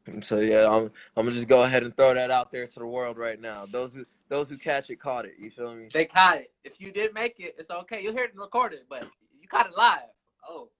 Um, 0.09 0.23
so 0.23 0.41
yeah, 0.41 0.69
I'm, 0.69 0.91
I'm 1.17 1.27
gonna 1.27 1.33
just 1.33 1.47
go 1.47 1.63
ahead 1.63 1.85
and 1.85 1.97
throw 1.97 2.15
that 2.15 2.33
out 2.33 2.51
there 2.51 2.67
to 2.67 2.79
the 2.81 2.87
world 2.87 3.17
right 3.17 3.41
now. 3.41 3.65
Those 3.67 3.93
who, 3.95 4.05
those 4.29 4.49
who 4.49 4.57
catch 4.57 4.91
it, 4.91 4.97
caught 4.97 5.25
it. 5.25 5.35
You 5.39 5.51
feel 5.51 5.75
me? 5.75 5.87
They 5.93 6.07
caught 6.07 6.39
it. 6.39 6.53
If 6.65 6.81
you 6.81 6.91
did 6.91 7.15
make 7.15 7.39
it, 7.39 7.55
it's 7.59 7.71
okay. 7.71 8.03
You'll 8.03 8.15
hear 8.15 8.25
it 8.25 8.33
recorded, 8.35 8.81
but 8.89 9.07
you 9.41 9.47
caught 9.47 9.67
it 9.67 9.77
live. 9.77 10.09
Oh, 10.49 10.71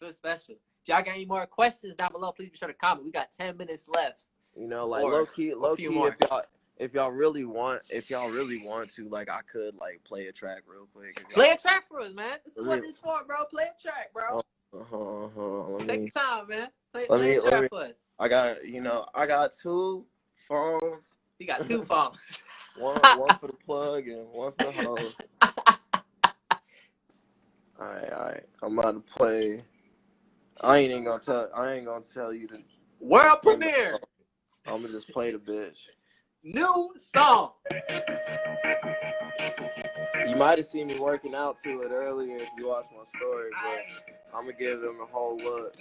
feel 0.00 0.12
special. 0.12 0.56
If 0.84 0.88
y'all 0.88 1.02
got 1.02 1.14
any 1.14 1.24
more 1.24 1.46
questions 1.46 1.96
down 1.96 2.12
below, 2.12 2.30
please 2.32 2.50
be 2.50 2.58
sure 2.58 2.68
to 2.68 2.74
comment. 2.74 3.06
We 3.06 3.10
got 3.10 3.32
10 3.32 3.56
minutes 3.56 3.88
left. 3.88 4.18
You 4.54 4.68
know, 4.68 4.86
like 4.86 5.02
Or 5.02 5.12
low 5.12 5.24
key, 5.24 5.54
low 5.54 5.76
key. 5.76 5.88
more. 5.88 6.08
If 6.08 6.16
y'all, 6.28 6.42
if 6.76 6.92
y'all 6.92 7.10
really 7.10 7.46
want, 7.46 7.80
if 7.88 8.10
y'all 8.10 8.30
really 8.30 8.62
want 8.62 8.94
to, 8.96 9.08
like, 9.08 9.30
I 9.30 9.40
could 9.50 9.74
like 9.80 10.04
play 10.04 10.26
a 10.26 10.32
track 10.32 10.64
real 10.66 10.86
quick. 10.94 11.26
Play 11.30 11.52
a 11.52 11.56
track 11.56 11.84
for 11.88 12.00
us, 12.02 12.12
man. 12.12 12.36
This 12.44 12.58
is 12.58 12.66
what 12.66 12.82
this 12.82 12.98
for, 12.98 13.24
bro. 13.26 13.46
Play 13.50 13.64
a 13.64 13.82
track, 13.82 14.12
bro. 14.12 14.40
Uh-huh, 14.78 15.24
uh-huh. 15.24 15.78
Take 15.86 15.88
me, 15.88 15.96
your 16.02 16.08
time, 16.10 16.48
man. 16.48 16.68
Play, 16.92 17.06
play 17.06 17.18
me- 17.30 17.36
a 17.36 17.40
track 17.48 17.62
me- 17.62 17.68
for 17.68 17.84
us. 17.84 17.94
I 18.18 18.28
got, 18.28 18.68
you 18.68 18.82
know, 18.82 19.06
I 19.14 19.24
got 19.26 19.54
two 19.54 20.04
phones. 20.46 21.14
You 21.38 21.46
got 21.46 21.64
two 21.66 21.82
phones. 21.82 22.18
One, 22.76 23.00
one 23.16 23.38
for 23.38 23.46
the 23.46 23.54
plug 23.64 24.06
and 24.06 24.28
one 24.28 24.52
for 24.58 24.64
the 24.66 24.72
hose. 24.72 25.14
All 27.80 27.86
right, 27.86 28.12
all 28.12 28.24
right. 28.26 28.44
I'm 28.62 28.78
about 28.78 28.92
to 28.92 29.00
play. 29.00 29.64
I 30.64 30.78
ain't 30.78 30.92
even 30.92 31.04
gonna 31.04 31.20
tell. 31.20 31.50
I 31.54 31.72
ain't 31.74 31.84
gonna 31.84 32.04
tell 32.14 32.32
you 32.32 32.48
the 32.48 32.58
World 33.00 33.40
premiere. 33.42 33.98
I'm 34.66 34.80
gonna 34.80 34.88
just 34.88 35.10
play 35.10 35.30
the 35.30 35.38
bitch. 35.38 35.76
New 36.42 36.94
song. 36.98 37.52
You 40.26 40.36
might 40.36 40.56
have 40.56 40.66
seen 40.66 40.86
me 40.86 40.98
working 40.98 41.34
out 41.34 41.62
to 41.64 41.82
it 41.82 41.90
earlier 41.90 42.36
if 42.36 42.48
you 42.56 42.68
watched 42.68 42.88
my 42.92 43.04
story, 43.18 43.50
but 43.62 44.34
I'm 44.34 44.44
gonna 44.44 44.56
give 44.56 44.80
them 44.80 44.98
a 45.02 45.06
whole 45.06 45.36
look. 45.36 45.76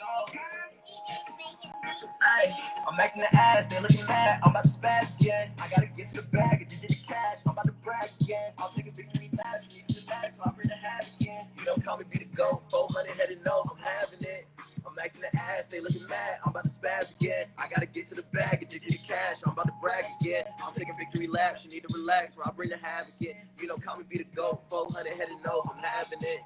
I'm 2.85 2.97
making 2.97 3.21
the 3.21 3.33
ass, 3.37 3.65
they 3.71 3.79
looking 3.79 4.05
mad. 4.05 4.41
I'm 4.43 4.51
about 4.51 4.65
to 4.65 4.69
spaz 4.69 5.17
again. 5.19 5.51
I 5.61 5.69
gotta 5.69 5.87
get 5.87 6.09
to 6.13 6.21
the 6.21 6.27
bag 6.27 6.61
and 6.61 6.69
just 6.69 6.81
get 6.81 6.89
the 6.89 6.97
cash. 7.07 7.37
I'm 7.45 7.53
about 7.53 7.65
to 7.65 7.71
brag 7.83 8.09
again. 8.21 8.51
I'll 8.57 8.71
take 8.71 8.87
a 8.87 8.91
victory 8.91 9.29
lap. 9.37 9.61
Need 9.73 9.95
the 9.95 10.05
bag, 10.05 10.33
so 10.35 10.43
I'm 10.45 10.57
ready 10.57 10.69
to 10.69 10.75
have 10.75 11.09
again. 11.21 11.47
You 11.57 11.65
don't 11.65 11.85
call 11.85 11.97
me 11.97 12.03
be 12.11 12.19
the 12.19 12.35
go. 12.35 12.61
400 12.69 13.11
headed 13.15 13.39
no, 13.45 13.63
I'm 13.71 13.77
having 13.77 14.19
it. 14.21 14.47
I'm 14.93 15.05
acting 15.05 15.21
the 15.21 15.39
ass, 15.39 15.63
they 15.71 15.79
looking 15.79 16.07
mad. 16.07 16.37
I'm 16.45 16.51
about 16.51 16.65
to 16.65 16.69
spaz 16.69 17.19
again. 17.19 17.47
I 17.57 17.67
gotta 17.67 17.87
get 17.87 18.09
to 18.09 18.15
the 18.15 18.23
bag 18.31 18.61
and 18.61 18.69
just 18.69 18.83
get 18.83 18.91
the 18.91 19.07
cash. 19.07 19.37
I'm 19.43 19.53
about 19.53 19.65
to 19.65 19.73
brag 19.81 20.05
again. 20.21 20.45
I'm 20.63 20.71
taking 20.73 20.93
victory 20.95 21.25
laps. 21.25 21.65
You 21.65 21.71
need 21.71 21.83
to 21.87 21.93
relax, 21.93 22.33
or 22.37 22.45
I'll 22.45 22.53
bring 22.53 22.69
the 22.69 22.77
havoc 22.77 23.11
again. 23.19 23.47
You 23.59 23.67
don't 23.67 23.83
call 23.83 23.97
me 23.97 24.03
be 24.07 24.19
the 24.19 24.25
go. 24.35 24.61
400 24.69 25.09
headed 25.13 25.37
no, 25.43 25.63
I'm 25.71 25.81
having 25.81 26.19
it. 26.21 26.41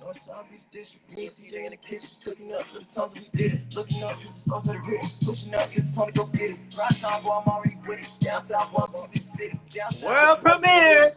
North 0.00 0.18
side 0.26 0.44
be 0.50 0.60
the 0.72 0.78
dish. 0.78 0.96
Me 1.14 1.26
and 1.26 1.36
CJ 1.36 1.64
in 1.66 1.70
the 1.70 1.76
kitchen, 1.76 2.08
cooking 2.24 2.52
up 2.52 2.66
the 2.74 2.84
times 2.92 3.14
we 3.14 3.28
did 3.32 3.54
it. 3.54 3.74
Looking 3.76 4.02
up, 4.02 4.20
use 4.20 4.32
the 4.32 4.40
stars 4.40 4.68
of 4.68 4.74
the 4.74 4.90
written. 4.90 5.10
Pushing 5.24 5.54
up, 5.54 5.72
the 5.72 5.82
time 5.94 6.06
to 6.06 6.12
go 6.12 6.26
get 6.26 6.50
it. 6.50 6.58
Right 6.76 6.96
time, 6.96 7.22
boy, 7.22 7.30
I'm 7.30 7.46
already 7.46 7.78
with 7.86 8.00
it. 8.00 8.10
Down 8.18 8.44
south, 8.44 8.72
boy, 8.72 8.86
I'm 8.88 9.12
to 9.12 9.23
World 10.02 10.40
premiere. 10.40 11.14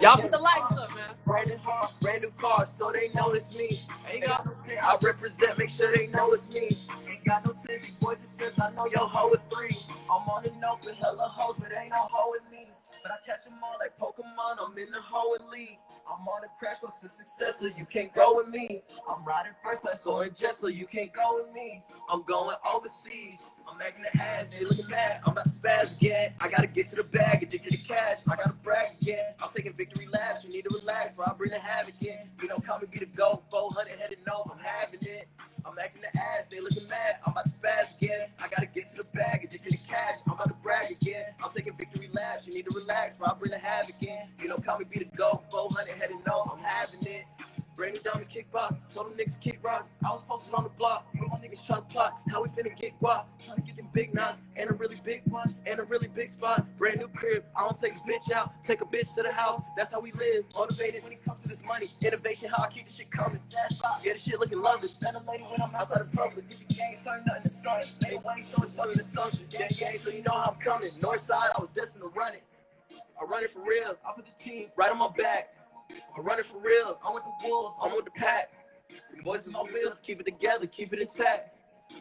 Y'all 0.00 0.16
put 0.16 0.30
the 0.32 0.38
lights 0.38 0.72
up, 0.72 0.94
man. 0.94 1.10
Brand 1.26 1.48
new 1.50 1.58
car, 1.58 1.88
brand 2.00 2.22
new 2.22 2.30
car, 2.32 2.66
so 2.78 2.92
they 2.92 3.08
know 3.14 3.32
it's 3.32 3.54
me. 3.56 3.80
There 4.06 4.16
you 4.16 4.22
go. 4.22 4.36
I 4.82 4.96
represent, 5.02 5.58
make 5.58 5.70
sure 5.70 5.94
they 5.94 6.08
know 6.08 6.32
it's 6.32 6.48
me. 6.50 6.78
Ain't 7.08 7.24
got 7.24 7.46
no 7.46 7.52
tension, 7.66 7.94
boys 8.00 8.18
and 8.18 8.28
sims, 8.40 8.60
I 8.60 8.72
know 8.72 8.86
your 8.86 9.08
hoe 9.08 9.32
is 9.32 9.40
three. 9.52 9.78
I'm 10.04 10.28
on 10.28 10.44
the 10.44 10.52
note 10.60 10.84
with 10.84 10.96
hella 10.96 11.28
hoes, 11.34 11.56
but 11.58 11.76
ain't 11.78 11.90
no 11.90 12.08
hoe 12.10 12.30
with 12.32 12.42
me. 12.50 12.68
But 13.02 13.12
I 13.12 13.16
catch 13.26 13.44
them 13.44 13.54
all 13.62 13.76
like 13.80 13.98
Pokemon, 13.98 14.58
I'm 14.64 14.76
in 14.78 14.90
the 14.90 15.00
hoe 15.00 15.34
and 15.40 15.48
league. 15.50 15.78
I'm 16.10 16.26
on 16.28 16.44
a 16.44 16.48
crash 16.58 16.78
course 16.78 17.00
to 17.02 17.08
success, 17.08 17.60
so 17.60 17.66
you 17.66 17.86
can't 17.86 18.14
go 18.14 18.36
with 18.36 18.48
me. 18.48 18.82
I'm 19.08 19.24
riding 19.24 19.52
first 19.64 19.82
class, 19.82 20.02
so 20.02 20.20
in 20.20 20.34
so 20.36 20.68
you 20.68 20.86
can't 20.86 21.12
go 21.12 21.40
with 21.42 21.52
me. 21.54 21.82
I'm 22.10 22.22
going 22.24 22.56
overseas. 22.74 23.40
I'm 23.68 23.78
making 23.78 24.02
the 24.02 24.22
ass, 24.22 24.54
they 24.54 24.64
looking 24.64 24.88
mad. 24.88 25.20
I'm 25.24 25.32
about 25.32 25.44
to 25.46 25.50
spaz 25.50 25.96
again. 25.96 26.34
I 26.40 26.48
gotta 26.48 26.66
get 26.66 26.90
to 26.90 26.96
the 26.96 27.04
bag 27.04 27.48
get 27.50 27.62
to 27.62 27.70
the 27.70 27.76
cash. 27.76 28.18
I 28.30 28.36
gotta 28.36 28.54
brag 28.62 28.86
again. 29.00 29.34
I'm 29.42 29.50
taking 29.54 29.72
victory 29.72 30.06
laps. 30.12 30.44
You 30.44 30.50
need 30.50 30.62
to 30.62 30.74
relax, 30.74 31.14
or 31.16 31.28
I'll 31.28 31.34
bring 31.34 31.50
the 31.50 31.58
havoc 31.58 31.94
again. 32.00 32.30
You 32.40 32.48
know, 32.48 32.56
come 32.56 32.78
and 32.80 32.90
be 32.90 32.98
the 32.98 33.06
go. 33.06 33.42
400 33.50 33.98
headed 33.98 34.18
no, 34.26 34.44
I'm 34.50 34.58
having 34.58 35.00
it. 35.02 35.28
I'm 35.66 35.74
making 35.76 36.02
the 36.02 36.18
ass, 36.18 36.44
they 36.50 36.60
looking 36.60 36.86
mad. 36.88 37.16
I'm 37.26 37.32
about 37.32 37.46
to 37.46 37.50
spaz 37.50 37.96
again. 37.96 38.28
I 38.38 38.48
gotta 38.48 38.66
get 38.66 38.94
to 38.94 39.02
the 39.02 39.08
bag 39.14 39.42
get 39.42 39.50
to 39.52 39.70
the 39.70 39.78
cash. 39.88 40.16
I'm 40.26 40.34
about 40.34 40.48
to 40.48 40.54
brag 40.62 40.90
again. 40.90 41.26
I'm 41.42 41.50
taking 41.56 41.74
victory 41.74 42.10
laps. 42.12 42.46
You 42.46 42.52
need 42.52 42.66
to 42.66 42.74
relax, 42.74 43.18
or 43.18 43.28
I'll 43.28 43.36
bring 43.36 43.50
the 43.50 43.58
havoc 43.58 43.96
again. 44.00 44.30
You 44.40 44.48
know, 44.48 44.56
come 44.56 44.80
and 44.80 44.90
be 44.90 44.98
the 44.98 45.13
told 48.94 49.10
them 49.10 49.18
niggas 49.18 49.40
kick 49.40 49.58
rock. 49.62 49.88
I 50.04 50.10
was 50.10 50.22
posted 50.28 50.54
on 50.54 50.62
the 50.62 50.70
block, 50.70 51.06
with 51.12 51.28
my 51.28 51.38
niggas 51.38 51.66
trying 51.66 51.82
to 51.82 51.88
plot 51.88 52.20
how 52.30 52.42
we 52.42 52.48
finna 52.50 52.74
get 52.76 52.98
guap. 53.00 53.24
Trying 53.44 53.56
to 53.56 53.62
get 53.62 53.76
them 53.76 53.88
big 53.92 54.14
knots 54.14 54.38
and 54.56 54.70
a 54.70 54.72
really 54.72 55.00
big 55.04 55.22
watch 55.26 55.48
and 55.66 55.80
a 55.80 55.82
really 55.82 56.06
big 56.06 56.28
spot. 56.28 56.64
Brand 56.78 57.00
new 57.00 57.08
crib, 57.08 57.44
I 57.56 57.62
don't 57.62 57.80
take 57.80 57.94
a 57.94 58.08
bitch 58.08 58.30
out, 58.32 58.52
take 58.64 58.80
a 58.80 58.84
bitch 58.84 59.12
to 59.16 59.22
the 59.22 59.32
house. 59.32 59.60
That's 59.76 59.90
how 59.92 60.00
we 60.00 60.12
live. 60.12 60.44
Motivated 60.54 61.02
when 61.02 61.12
it 61.12 61.24
comes 61.24 61.42
to 61.42 61.48
this 61.48 61.64
money, 61.64 61.88
innovation, 62.00 62.48
how 62.54 62.62
I 62.62 62.68
keep 62.68 62.86
this 62.86 62.94
shit 62.94 63.10
coming. 63.10 63.40
Yeah, 63.50 64.12
this 64.12 64.22
shit 64.22 64.38
looking 64.38 64.60
lovely. 64.62 64.90
Better 65.00 65.18
lady 65.28 65.42
when 65.44 65.60
I'm 65.60 65.74
outside 65.74 66.10
the 66.10 66.16
public. 66.16 66.48
Get 66.48 66.68
the 66.68 66.74
game 66.74 66.96
up 67.06 67.36
in 67.36 67.42
the 67.42 67.50
sun. 67.50 67.82
Made 68.02 68.22
way, 68.24 68.44
so 68.54 68.62
it's 68.62 68.72
fucking 68.72 69.00
assumption. 69.00 69.46
Yeah, 69.50 69.66
yeah, 69.70 69.90
so 70.04 70.10
you 70.10 70.22
know 70.22 70.32
how 70.32 70.52
I'm 70.52 70.60
coming. 70.60 70.90
North 71.02 71.26
side, 71.26 71.50
I 71.56 71.60
was 71.60 71.70
destined 71.74 72.02
to 72.02 72.08
run 72.16 72.34
it. 72.34 72.42
I 73.20 73.24
run 73.24 73.42
it 73.42 73.52
for 73.52 73.60
real. 73.60 73.96
I 74.06 74.12
put 74.14 74.24
the 74.24 74.42
team 74.42 74.68
right 74.76 74.90
on 74.90 74.98
my 74.98 75.10
back. 75.16 75.54
I 75.90 76.20
run 76.20 76.38
it 76.38 76.46
for 76.46 76.58
real. 76.58 76.98
I'm 77.04 77.14
with 77.14 77.24
the 77.24 77.48
Wolves. 77.48 77.76
I'm 77.82 77.94
with 77.94 78.04
the 78.04 78.10
pack. 78.12 78.50
Is 79.20 79.48
on 79.54 79.72
wheels. 79.72 80.00
Keep 80.02 80.20
it 80.20 80.26
together. 80.26 80.66
Keep 80.66 80.92
it 80.92 81.00
intact. 81.00 81.56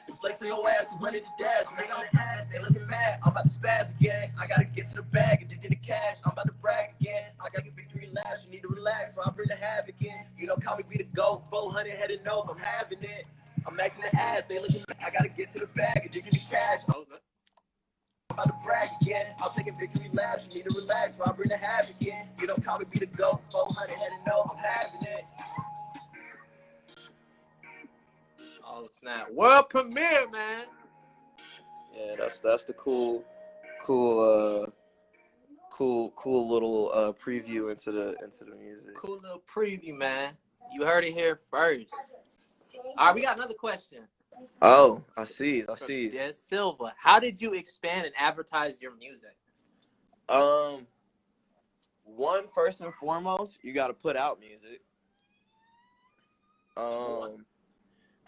The 0.07 0.13
flex 0.21 0.41
on 0.41 0.47
your 0.47 0.69
ass 0.69 0.91
is 0.91 0.95
running 1.01 1.21
the 1.23 1.43
dash. 1.43 1.65
Make 1.77 1.95
on 1.95 2.05
the 2.11 2.19
ass. 2.19 2.45
They 2.51 2.59
looking 2.59 2.87
mad. 2.89 3.19
I'm 3.23 3.31
about 3.31 3.45
to 3.45 3.49
spaz 3.49 3.97
again. 3.99 4.31
I 4.39 4.47
gotta 4.47 4.65
get 4.65 4.87
to 4.89 4.95
the 4.95 5.03
bag 5.03 5.41
and 5.41 5.49
get 5.49 5.69
the 5.69 5.75
cash. 5.75 6.17
I'm 6.25 6.31
about 6.31 6.47
to 6.47 6.53
brag 6.61 6.91
again. 6.99 7.31
I 7.39 7.49
gotta 7.49 7.63
get 7.63 7.75
victory 7.75 8.09
laps. 8.13 8.45
You 8.45 8.51
need 8.51 8.63
to 8.63 8.69
relax, 8.69 9.15
or 9.17 9.23
I'll 9.25 9.33
bring 9.33 9.47
the 9.49 9.55
havoc 9.55 9.95
in. 10.01 10.25
You 10.37 10.47
know, 10.47 10.55
call 10.55 10.77
me 10.77 10.83
be 10.89 10.97
the 10.97 11.05
GOAT. 11.15 11.43
400 11.49 11.91
headed 11.93 12.21
no. 12.25 12.45
I'm 12.49 12.57
having 12.57 13.03
it. 13.03 13.27
I'm 13.67 13.75
making 13.75 14.01
the 14.01 14.17
ass. 14.17 14.43
They 14.49 14.59
looking 14.59 14.83
mad. 14.89 14.97
I 15.05 15.09
gotta 15.11 15.29
get 15.29 15.53
to 15.55 15.59
the 15.59 15.71
bag 15.75 15.99
and 16.03 16.11
get 16.11 16.25
the 16.25 16.39
cash. 16.49 16.81
I'm 16.89 17.05
about 18.31 18.45
to 18.47 18.55
brag 18.63 18.89
again. 19.01 19.27
I'm 19.41 19.51
taking 19.55 19.75
victory 19.75 20.09
laps. 20.13 20.45
You 20.49 20.63
need 20.63 20.69
to 20.69 20.75
relax, 20.75 21.17
or 21.19 21.27
I'll 21.27 21.33
bring 21.33 21.49
the 21.49 21.57
havoc 21.57 22.01
in. 22.01 22.25
You 22.39 22.47
know, 22.47 22.55
call 22.55 22.79
me 22.79 22.85
be 22.91 22.99
the 22.99 23.07
GOAT. 23.07 23.41
400 23.51 23.89
headed 23.91 24.19
no. 24.25 24.43
I'm 24.51 24.57
having 24.57 25.07
it. 25.07 25.23
Oh 28.75 28.87
snap! 28.91 29.31
World 29.31 29.69
premiere, 29.69 30.27
man. 30.31 30.65
Yeah, 31.95 32.15
that's 32.17 32.39
that's 32.39 32.65
the 32.65 32.73
cool, 32.73 33.23
cool, 33.83 34.65
uh, 34.65 34.71
cool, 35.71 36.11
cool 36.15 36.49
little 36.49 36.91
uh 36.91 37.11
preview 37.13 37.69
into 37.71 37.91
the 37.91 38.15
into 38.23 38.45
the 38.45 38.55
music. 38.55 38.95
Cool 38.95 39.19
little 39.21 39.43
preview, 39.53 39.95
man. 39.95 40.33
You 40.73 40.85
heard 40.85 41.03
it 41.03 41.13
here 41.13 41.39
first. 41.51 41.93
All 42.97 43.07
right, 43.07 43.15
we 43.15 43.21
got 43.21 43.37
another 43.37 43.53
question. 43.53 43.99
Oh, 44.59 45.03
I 45.15 45.25
see, 45.25 45.63
I 45.69 45.75
see. 45.75 46.09
Des 46.09 46.33
Silva. 46.33 46.95
How 46.97 47.19
did 47.19 47.39
you 47.39 47.53
expand 47.53 48.07
and 48.07 48.15
advertise 48.17 48.81
your 48.81 48.95
music? 48.95 49.35
Um, 50.29 50.87
one 52.05 52.45
first 52.55 52.81
and 52.81 52.91
foremost, 52.95 53.59
you 53.61 53.71
got 53.71 53.87
to 53.87 53.93
put 53.93 54.17
out 54.17 54.39
music. 54.39 54.81
Um, 56.75 57.45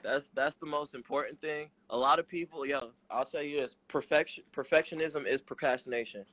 that's 0.05 0.29
that's 0.33 0.55
the 0.55 0.65
most 0.65 0.95
important 0.95 1.41
thing. 1.41 1.69
A 1.89 1.97
lot 1.97 2.19
of 2.19 2.27
people, 2.27 2.65
yo, 2.65 2.91
I'll 3.09 3.25
tell 3.25 3.41
you 3.41 3.59
this: 3.59 3.75
perfection, 3.87 4.43
perfectionism 4.55 5.25
is 5.25 5.41
procrastination. 5.41 6.25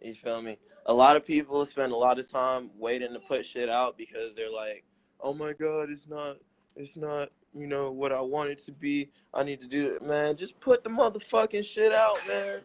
You 0.00 0.14
feel 0.14 0.42
me? 0.42 0.58
A 0.86 0.92
lot 0.92 1.16
of 1.16 1.24
people 1.24 1.64
spend 1.64 1.92
a 1.92 1.96
lot 1.96 2.18
of 2.18 2.28
time 2.28 2.70
waiting 2.78 3.12
to 3.12 3.20
put 3.20 3.46
shit 3.46 3.68
out 3.68 3.96
because 3.96 4.34
they're 4.34 4.52
like, 4.52 4.84
"Oh 5.20 5.34
my 5.34 5.52
god, 5.52 5.90
it's 5.90 6.08
not, 6.08 6.38
it's 6.76 6.96
not, 6.96 7.30
you 7.54 7.66
know 7.66 7.90
what 7.90 8.12
I 8.12 8.20
want 8.20 8.50
it 8.50 8.58
to 8.64 8.72
be. 8.72 9.10
I 9.34 9.42
need 9.42 9.60
to 9.60 9.68
do 9.68 9.88
it, 9.88 10.02
man. 10.02 10.36
Just 10.36 10.58
put 10.60 10.82
the 10.82 10.90
motherfucking 10.90 11.64
shit 11.64 11.92
out, 11.92 12.18
man." 12.28 12.60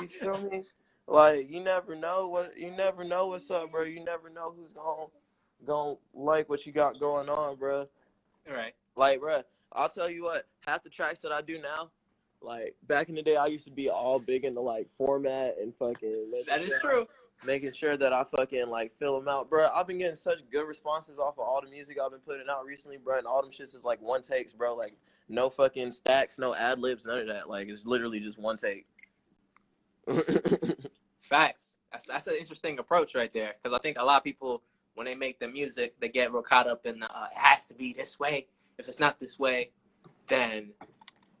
You 0.00 0.08
feel 0.08 0.38
me? 0.50 0.62
Like 1.06 1.50
you 1.50 1.60
never 1.60 1.96
know 1.96 2.28
what 2.28 2.56
you 2.56 2.70
never 2.70 3.02
know 3.02 3.28
what's 3.28 3.50
up, 3.50 3.72
bro. 3.72 3.82
You 3.82 4.04
never 4.04 4.28
know 4.28 4.54
who's 4.56 4.72
gonna 4.72 5.06
gonna 5.66 5.94
like 6.14 6.48
what 6.48 6.66
you 6.66 6.72
got 6.72 7.00
going 7.00 7.28
on, 7.28 7.56
bro. 7.56 7.88
All 8.48 8.54
right. 8.54 8.74
Like, 8.96 9.20
bro, 9.20 9.42
I'll 9.72 9.88
tell 9.88 10.10
you 10.10 10.24
what. 10.24 10.46
Half 10.66 10.82
the 10.82 10.90
tracks 10.90 11.20
that 11.20 11.32
I 11.32 11.42
do 11.42 11.58
now, 11.60 11.90
like 12.40 12.74
back 12.86 13.08
in 13.08 13.14
the 13.14 13.22
day, 13.22 13.36
I 13.36 13.46
used 13.46 13.64
to 13.66 13.70
be 13.70 13.88
all 13.88 14.18
big 14.18 14.44
into 14.44 14.60
like 14.60 14.88
format 14.96 15.56
and 15.60 15.74
fucking. 15.76 16.30
making 16.30 16.44
That 16.46 16.62
is 16.62 16.72
true. 16.80 17.06
Making 17.44 17.72
sure 17.72 17.96
that 17.96 18.12
I 18.12 18.24
fucking 18.24 18.68
like 18.68 18.92
fill 18.98 19.18
them 19.18 19.28
out, 19.28 19.48
bro. 19.48 19.68
I've 19.72 19.86
been 19.86 19.98
getting 19.98 20.16
such 20.16 20.38
good 20.50 20.64
responses 20.64 21.18
off 21.18 21.38
of 21.38 21.46
all 21.46 21.60
the 21.62 21.70
music 21.70 21.98
I've 22.02 22.10
been 22.10 22.20
putting 22.20 22.48
out 22.50 22.64
recently, 22.64 22.96
bro. 22.96 23.18
And 23.18 23.26
all 23.26 23.42
them 23.42 23.52
shits 23.52 23.74
is 23.74 23.84
like 23.84 24.00
one 24.02 24.22
takes, 24.22 24.52
bro. 24.52 24.74
Like 24.74 24.94
no 25.28 25.48
fucking 25.48 25.92
stacks, 25.92 26.38
no 26.38 26.54
ad 26.54 26.80
libs, 26.80 27.06
none 27.06 27.18
of 27.18 27.26
that. 27.28 27.48
Like 27.48 27.68
it's 27.68 27.86
literally 27.86 28.18
just 28.18 28.38
one 28.38 28.56
take. 28.56 28.86
Facts. 31.20 31.76
That's 31.92 32.06
that's 32.06 32.26
an 32.26 32.34
interesting 32.38 32.78
approach 32.78 33.14
right 33.14 33.32
there. 33.32 33.52
Because 33.62 33.76
I 33.76 33.80
think 33.80 33.98
a 33.98 34.04
lot 34.04 34.18
of 34.18 34.24
people, 34.24 34.62
when 34.98 35.06
they 35.06 35.14
make 35.14 35.38
the 35.38 35.46
music, 35.46 35.94
they 36.00 36.08
get 36.08 36.32
real 36.32 36.42
caught 36.42 36.66
up 36.66 36.84
in 36.84 36.98
the, 36.98 37.06
uh, 37.06 37.28
it 37.30 37.38
has 37.38 37.66
to 37.66 37.74
be 37.74 37.92
this 37.92 38.18
way. 38.18 38.48
If 38.78 38.88
it's 38.88 38.98
not 38.98 39.20
this 39.20 39.38
way, 39.38 39.70
then 40.26 40.72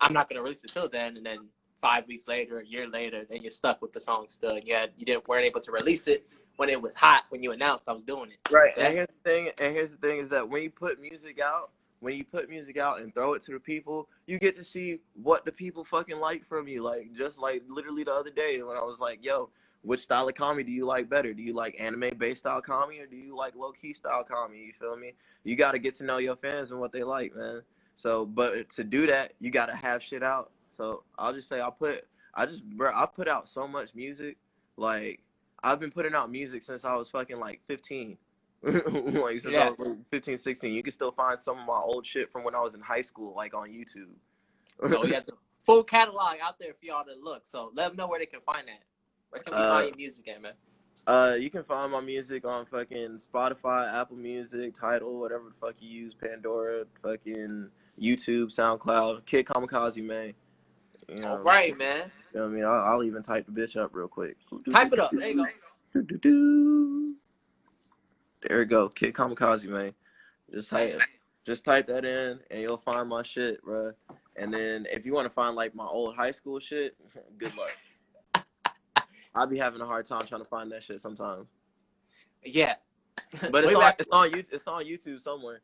I'm 0.00 0.12
not 0.12 0.28
gonna 0.30 0.42
release 0.42 0.62
it 0.62 0.72
till 0.72 0.88
then. 0.88 1.16
And 1.16 1.26
then 1.26 1.48
five 1.82 2.06
weeks 2.06 2.28
later, 2.28 2.60
a 2.60 2.64
year 2.64 2.88
later, 2.88 3.24
then 3.28 3.42
you're 3.42 3.50
stuck 3.50 3.82
with 3.82 3.92
the 3.92 3.98
song 3.98 4.26
still. 4.28 4.56
And 4.56 4.64
yeah, 4.64 4.86
you 4.96 5.04
didn't 5.04 5.26
weren't 5.26 5.44
able 5.44 5.60
to 5.60 5.72
release 5.72 6.06
it 6.06 6.24
when 6.56 6.68
it 6.68 6.80
was 6.80 6.94
hot 6.94 7.24
when 7.30 7.42
you 7.42 7.50
announced 7.50 7.88
I 7.88 7.92
was 7.92 8.04
doing 8.04 8.30
it. 8.30 8.52
Right. 8.52 8.72
So 8.74 8.80
And 8.80 8.94
here's 8.94 9.08
the 9.08 9.30
thing. 9.30 9.50
And 9.60 9.74
here's 9.74 9.90
the 9.90 9.98
thing 9.98 10.18
is 10.18 10.30
that 10.30 10.48
when 10.48 10.62
you 10.62 10.70
put 10.70 11.00
music 11.00 11.40
out, 11.40 11.72
when 11.98 12.16
you 12.16 12.24
put 12.24 12.48
music 12.48 12.76
out 12.76 13.00
and 13.00 13.12
throw 13.12 13.34
it 13.34 13.42
to 13.42 13.52
the 13.52 13.58
people, 13.58 14.08
you 14.26 14.38
get 14.38 14.54
to 14.54 14.62
see 14.62 15.00
what 15.20 15.44
the 15.44 15.50
people 15.50 15.84
fucking 15.84 16.20
like 16.20 16.46
from 16.46 16.68
you. 16.68 16.84
Like 16.84 17.12
just 17.16 17.40
like 17.40 17.62
literally 17.68 18.04
the 18.04 18.12
other 18.12 18.30
day 18.30 18.62
when 18.62 18.76
I 18.76 18.84
was 18.84 19.00
like, 19.00 19.24
"Yo, 19.24 19.50
which 19.82 20.00
style 20.00 20.28
of 20.28 20.34
comedy 20.34 20.64
do 20.64 20.72
you 20.72 20.86
like 20.86 21.08
better? 21.08 21.32
Do 21.32 21.42
you 21.42 21.54
like 21.54 21.76
anime 21.78 22.10
based 22.18 22.40
style 22.40 22.60
comedy 22.60 23.00
or 23.00 23.06
do 23.06 23.16
you 23.16 23.36
like 23.36 23.54
low 23.54 23.72
key 23.72 23.92
style 23.92 24.24
comedy? 24.24 24.60
You 24.60 24.72
feel 24.78 24.96
me? 24.96 25.14
You 25.44 25.56
got 25.56 25.72
to 25.72 25.78
get 25.78 25.96
to 25.98 26.04
know 26.04 26.18
your 26.18 26.36
fans 26.36 26.70
and 26.70 26.80
what 26.80 26.92
they 26.92 27.02
like, 27.04 27.34
man. 27.34 27.62
So, 27.96 28.26
but 28.26 28.70
to 28.70 28.84
do 28.84 29.06
that, 29.06 29.32
you 29.40 29.50
got 29.50 29.66
to 29.66 29.76
have 29.76 30.02
shit 30.02 30.22
out. 30.22 30.50
So 30.68 31.02
I'll 31.18 31.32
just 31.32 31.48
say 31.48 31.60
I 31.60 31.70
put, 31.70 32.04
I 32.34 32.46
just, 32.46 32.64
bro, 32.64 32.92
I 32.94 33.06
put 33.06 33.28
out 33.28 33.48
so 33.48 33.66
much 33.66 33.94
music. 33.94 34.36
Like 34.76 35.20
I've 35.62 35.80
been 35.80 35.90
putting 35.90 36.14
out 36.14 36.30
music 36.30 36.62
since 36.62 36.84
I 36.84 36.94
was 36.94 37.08
fucking 37.08 37.38
like 37.38 37.60
15. 37.66 38.16
like 38.62 39.40
since 39.40 39.54
Yeah. 39.54 39.68
I 39.68 39.70
was 39.70 39.88
like 39.88 39.98
15, 40.10 40.38
16. 40.38 40.72
You 40.72 40.82
can 40.82 40.92
still 40.92 41.12
find 41.12 41.38
some 41.38 41.58
of 41.58 41.66
my 41.66 41.78
old 41.78 42.06
shit 42.06 42.30
from 42.30 42.44
when 42.44 42.54
I 42.54 42.60
was 42.60 42.74
in 42.74 42.80
high 42.80 43.00
school, 43.00 43.34
like 43.34 43.54
on 43.54 43.68
YouTube. 43.68 44.10
So 44.88 45.02
a 45.02 45.22
full 45.66 45.82
catalog 45.84 46.36
out 46.42 46.58
there 46.58 46.72
for 46.72 46.84
y'all 46.84 47.04
to 47.04 47.14
look. 47.22 47.46
So 47.46 47.70
let 47.74 47.88
them 47.88 47.96
know 47.96 48.06
where 48.08 48.18
they 48.18 48.26
can 48.26 48.40
find 48.40 48.66
that. 48.68 48.82
Where 49.30 49.42
can 49.42 49.52
we 49.54 49.58
Uh, 49.58 49.68
find 49.68 49.88
your 49.88 49.96
music 49.96 50.28
at, 50.28 50.42
man? 50.42 50.52
Uh, 51.06 51.36
you 51.38 51.48
can 51.48 51.64
find 51.64 51.90
my 51.90 52.00
music 52.00 52.44
on 52.44 52.66
fucking 52.66 53.18
Spotify, 53.18 53.92
Apple 53.92 54.16
Music, 54.16 54.74
Tidal, 54.74 55.18
whatever 55.18 55.44
the 55.44 55.54
fuck 55.66 55.76
you 55.80 55.88
use, 55.88 56.14
Pandora, 56.14 56.84
fucking 57.02 57.70
YouTube, 57.98 58.48
SoundCloud, 58.54 59.24
Kid 59.24 59.46
Kamikaze, 59.46 60.02
man. 60.04 60.34
You 61.08 61.20
know, 61.20 61.30
All 61.30 61.38
right, 61.38 61.76
man. 61.78 62.10
You 62.34 62.40
know 62.40 62.46
what 62.46 62.52
I 62.52 62.54
mean? 62.54 62.64
I'll, 62.64 62.84
I'll 62.94 63.02
even 63.04 63.22
type 63.22 63.46
the 63.46 63.52
bitch 63.52 63.76
up 63.76 63.94
real 63.94 64.08
quick. 64.08 64.36
Type 64.70 64.92
it 64.92 64.98
up. 64.98 65.10
There 65.12 65.28
you 65.28 65.46
go. 65.94 67.14
There 68.42 68.58
we 68.58 68.64
go, 68.66 68.88
Kid 68.90 69.14
Kamikaze, 69.14 69.66
man. 69.66 69.94
Just 70.52 70.70
type, 70.70 71.00
just 71.46 71.64
type 71.64 71.86
that 71.86 72.04
in, 72.04 72.38
and 72.50 72.60
you'll 72.60 72.76
find 72.76 73.08
my 73.08 73.22
shit, 73.22 73.62
bro. 73.64 73.92
And 74.36 74.52
then 74.52 74.86
if 74.90 75.06
you 75.06 75.14
want 75.14 75.26
to 75.26 75.32
find 75.32 75.56
like 75.56 75.74
my 75.74 75.86
old 75.86 76.14
high 76.14 76.32
school 76.32 76.60
shit, 76.60 76.94
good 77.38 77.56
luck. 77.56 77.70
I'll 79.38 79.46
be 79.46 79.58
having 79.58 79.80
a 79.80 79.86
hard 79.86 80.04
time 80.04 80.26
trying 80.26 80.40
to 80.40 80.48
find 80.48 80.70
that 80.72 80.82
shit 80.82 81.00
sometimes. 81.00 81.46
Yeah. 82.44 82.74
But 83.50 83.64
it's 83.64 83.74
on, 83.74 83.92
it's 83.98 84.08
on 84.10 84.30
YouTube. 84.32 84.52
It's 84.52 84.66
on 84.66 84.84
YouTube 84.84 85.20
somewhere. 85.20 85.60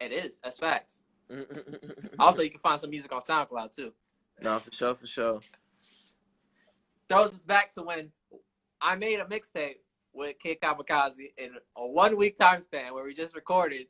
It 0.00 0.12
is. 0.12 0.38
That's 0.42 0.58
facts. 0.58 1.02
Also, 2.18 2.42
you 2.42 2.50
can 2.50 2.60
find 2.60 2.78
some 2.78 2.90
music 2.90 3.10
on 3.12 3.20
SoundCloud 3.20 3.74
too. 3.74 3.92
no, 4.42 4.58
for 4.58 4.70
sure, 4.72 4.94
for 4.94 5.06
sure. 5.06 5.40
Throws 7.08 7.30
us 7.30 7.44
back 7.44 7.72
to 7.72 7.82
when 7.82 8.10
I 8.80 8.94
made 8.96 9.18
a 9.18 9.24
mixtape 9.24 9.76
with 10.12 10.38
Kid 10.38 10.58
Kamikaze 10.60 11.32
in 11.38 11.50
a 11.76 11.86
one 11.86 12.16
week 12.16 12.38
time 12.38 12.60
span 12.60 12.92
where 12.94 13.04
we 13.04 13.14
just 13.14 13.34
recorded 13.34 13.86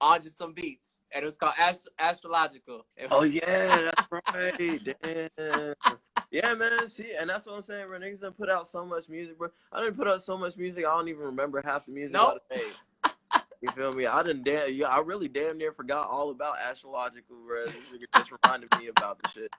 on 0.00 0.20
just 0.22 0.36
some 0.38 0.52
beats, 0.52 0.98
and 1.12 1.22
it 1.22 1.26
was 1.26 1.36
called 1.36 1.54
Ast- 1.58 1.88
Astrological. 1.98 2.86
It 2.96 3.08
Oh 3.10 3.24
yeah, 3.24 3.90
that's 3.96 4.08
right. 4.12 4.80
Damn. 5.38 5.96
Yeah, 6.32 6.54
man. 6.54 6.88
See, 6.88 7.12
and 7.18 7.28
that's 7.28 7.44
what 7.44 7.54
I'm 7.56 7.62
saying, 7.62 7.86
bro. 7.88 7.98
Niggas 8.00 8.22
done 8.22 8.32
put 8.32 8.48
out 8.48 8.66
so 8.66 8.86
much 8.86 9.06
music, 9.10 9.36
bro. 9.36 9.48
I 9.70 9.82
didn't 9.82 9.98
put 9.98 10.08
out 10.08 10.22
so 10.22 10.38
much 10.38 10.56
music. 10.56 10.86
I 10.86 10.96
don't 10.96 11.08
even 11.08 11.24
remember 11.24 11.60
half 11.62 11.84
the 11.84 11.92
music 11.92 12.14
Nope. 12.14 12.38
I 12.50 12.56
made. 12.56 13.12
You 13.60 13.70
feel 13.70 13.92
me? 13.92 14.06
I 14.06 14.22
didn't 14.22 14.42
damn. 14.42 14.72
Yeah, 14.72 14.86
I 14.88 15.00
really 15.00 15.28
damn 15.28 15.58
near 15.58 15.72
forgot 15.72 16.08
all 16.08 16.30
about 16.30 16.56
astrological, 16.58 17.36
bro. 17.46 17.66
This 17.66 17.74
nigga 17.94 18.18
just 18.18 18.32
reminded 18.42 18.70
me 18.80 18.88
about 18.88 19.22
the 19.22 19.28
shit. 19.28 19.52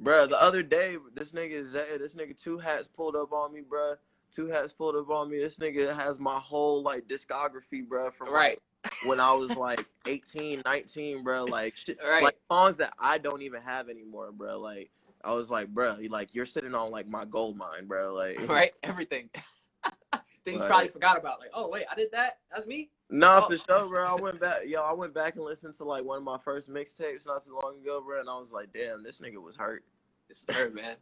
Bro, 0.00 0.28
the 0.28 0.40
other 0.40 0.62
day, 0.62 0.96
this 1.14 1.32
nigga 1.32 1.64
Zay, 1.66 1.98
this 1.98 2.14
nigga 2.14 2.40
two 2.40 2.58
hats 2.58 2.88
pulled 2.88 3.14
up 3.14 3.32
on 3.32 3.52
me, 3.52 3.60
bro. 3.60 3.94
Two 4.32 4.46
hats 4.46 4.72
pulled 4.72 4.96
up 4.96 5.10
on 5.10 5.30
me. 5.30 5.38
This 5.38 5.58
nigga 5.58 5.94
has 5.94 6.18
my 6.18 6.38
whole 6.38 6.82
like 6.82 7.06
discography, 7.06 7.86
bro, 7.86 8.10
from 8.10 8.28
Right. 8.32 8.52
like, 8.52 8.62
when 9.04 9.20
I 9.20 9.32
was 9.32 9.50
like 9.56 9.84
18, 10.06 10.62
19, 10.64 11.22
bro. 11.22 11.44
Like 11.44 11.76
shit, 11.76 11.98
Right. 12.02 12.22
like 12.22 12.36
songs 12.50 12.76
that 12.78 12.94
I 12.98 13.18
don't 13.18 13.42
even 13.42 13.62
have 13.62 13.88
anymore, 13.88 14.32
bro. 14.32 14.58
Like 14.60 14.90
I 15.24 15.32
was 15.32 15.50
like, 15.50 15.68
bro, 15.68 15.96
like 16.08 16.34
you're 16.34 16.46
sitting 16.46 16.74
on 16.74 16.90
like 16.90 17.08
my 17.08 17.24
gold 17.24 17.56
mine, 17.56 17.86
bro. 17.86 18.14
Like 18.14 18.38
right? 18.48 18.72
Everything. 18.82 19.28
Things 20.44 20.60
you 20.60 20.66
probably 20.66 20.88
forgot 20.88 21.18
about. 21.18 21.40
Like, 21.40 21.50
oh 21.52 21.68
wait, 21.68 21.84
I 21.90 21.94
did 21.94 22.10
that. 22.12 22.38
That's 22.50 22.66
me. 22.66 22.90
Nah, 23.10 23.42
Oh. 23.44 23.48
for 23.48 23.56
sure, 23.58 23.86
bro. 23.88 24.04
I 24.04 24.14
went 24.14 24.38
back, 24.40 24.62
yo. 24.66 24.80
I 24.82 24.92
went 24.92 25.12
back 25.14 25.36
and 25.36 25.44
listened 25.44 25.74
to 25.76 25.84
like 25.84 26.04
one 26.04 26.18
of 26.18 26.24
my 26.24 26.38
first 26.38 26.70
mixtapes 26.70 27.26
not 27.26 27.42
so 27.42 27.58
long 27.62 27.76
ago, 27.82 28.02
bro, 28.06 28.20
and 28.20 28.28
I 28.30 28.38
was 28.38 28.52
like, 28.52 28.72
damn, 28.72 29.02
this 29.02 29.20
nigga 29.20 29.42
was 29.42 29.56
hurt. 29.56 29.82
This 30.28 30.44
is 30.46 30.54
her, 30.54 30.70
man. 30.70 30.96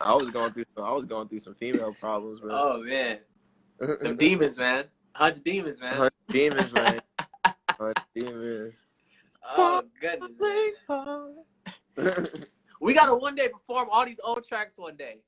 I 0.00 0.14
was 0.14 0.30
going 0.30 0.52
through, 0.52 0.64
some, 0.76 0.84
I 0.84 0.92
was 0.92 1.04
going 1.04 1.28
through 1.28 1.40
some 1.40 1.54
female 1.56 1.92
problems, 1.94 2.38
bro. 2.40 2.50
Oh 2.52 2.82
man, 2.82 3.18
them 3.78 4.16
demons, 4.16 4.56
man. 4.56 4.84
Hundred 5.14 5.44
demons, 5.44 5.80
man. 5.80 5.94
Hundred 5.94 6.12
demons, 6.28 6.72
man. 6.72 7.00
Hundred 7.70 7.96
demons. 8.14 8.82
Oh 9.56 9.82
goodness. 10.00 10.30
We 12.82 12.94
gotta 12.94 13.14
one 13.14 13.34
day 13.34 13.48
perform 13.48 13.88
all 13.90 14.06
these 14.06 14.20
old 14.24 14.46
tracks 14.48 14.78
one 14.78 14.96
day. 14.96 15.18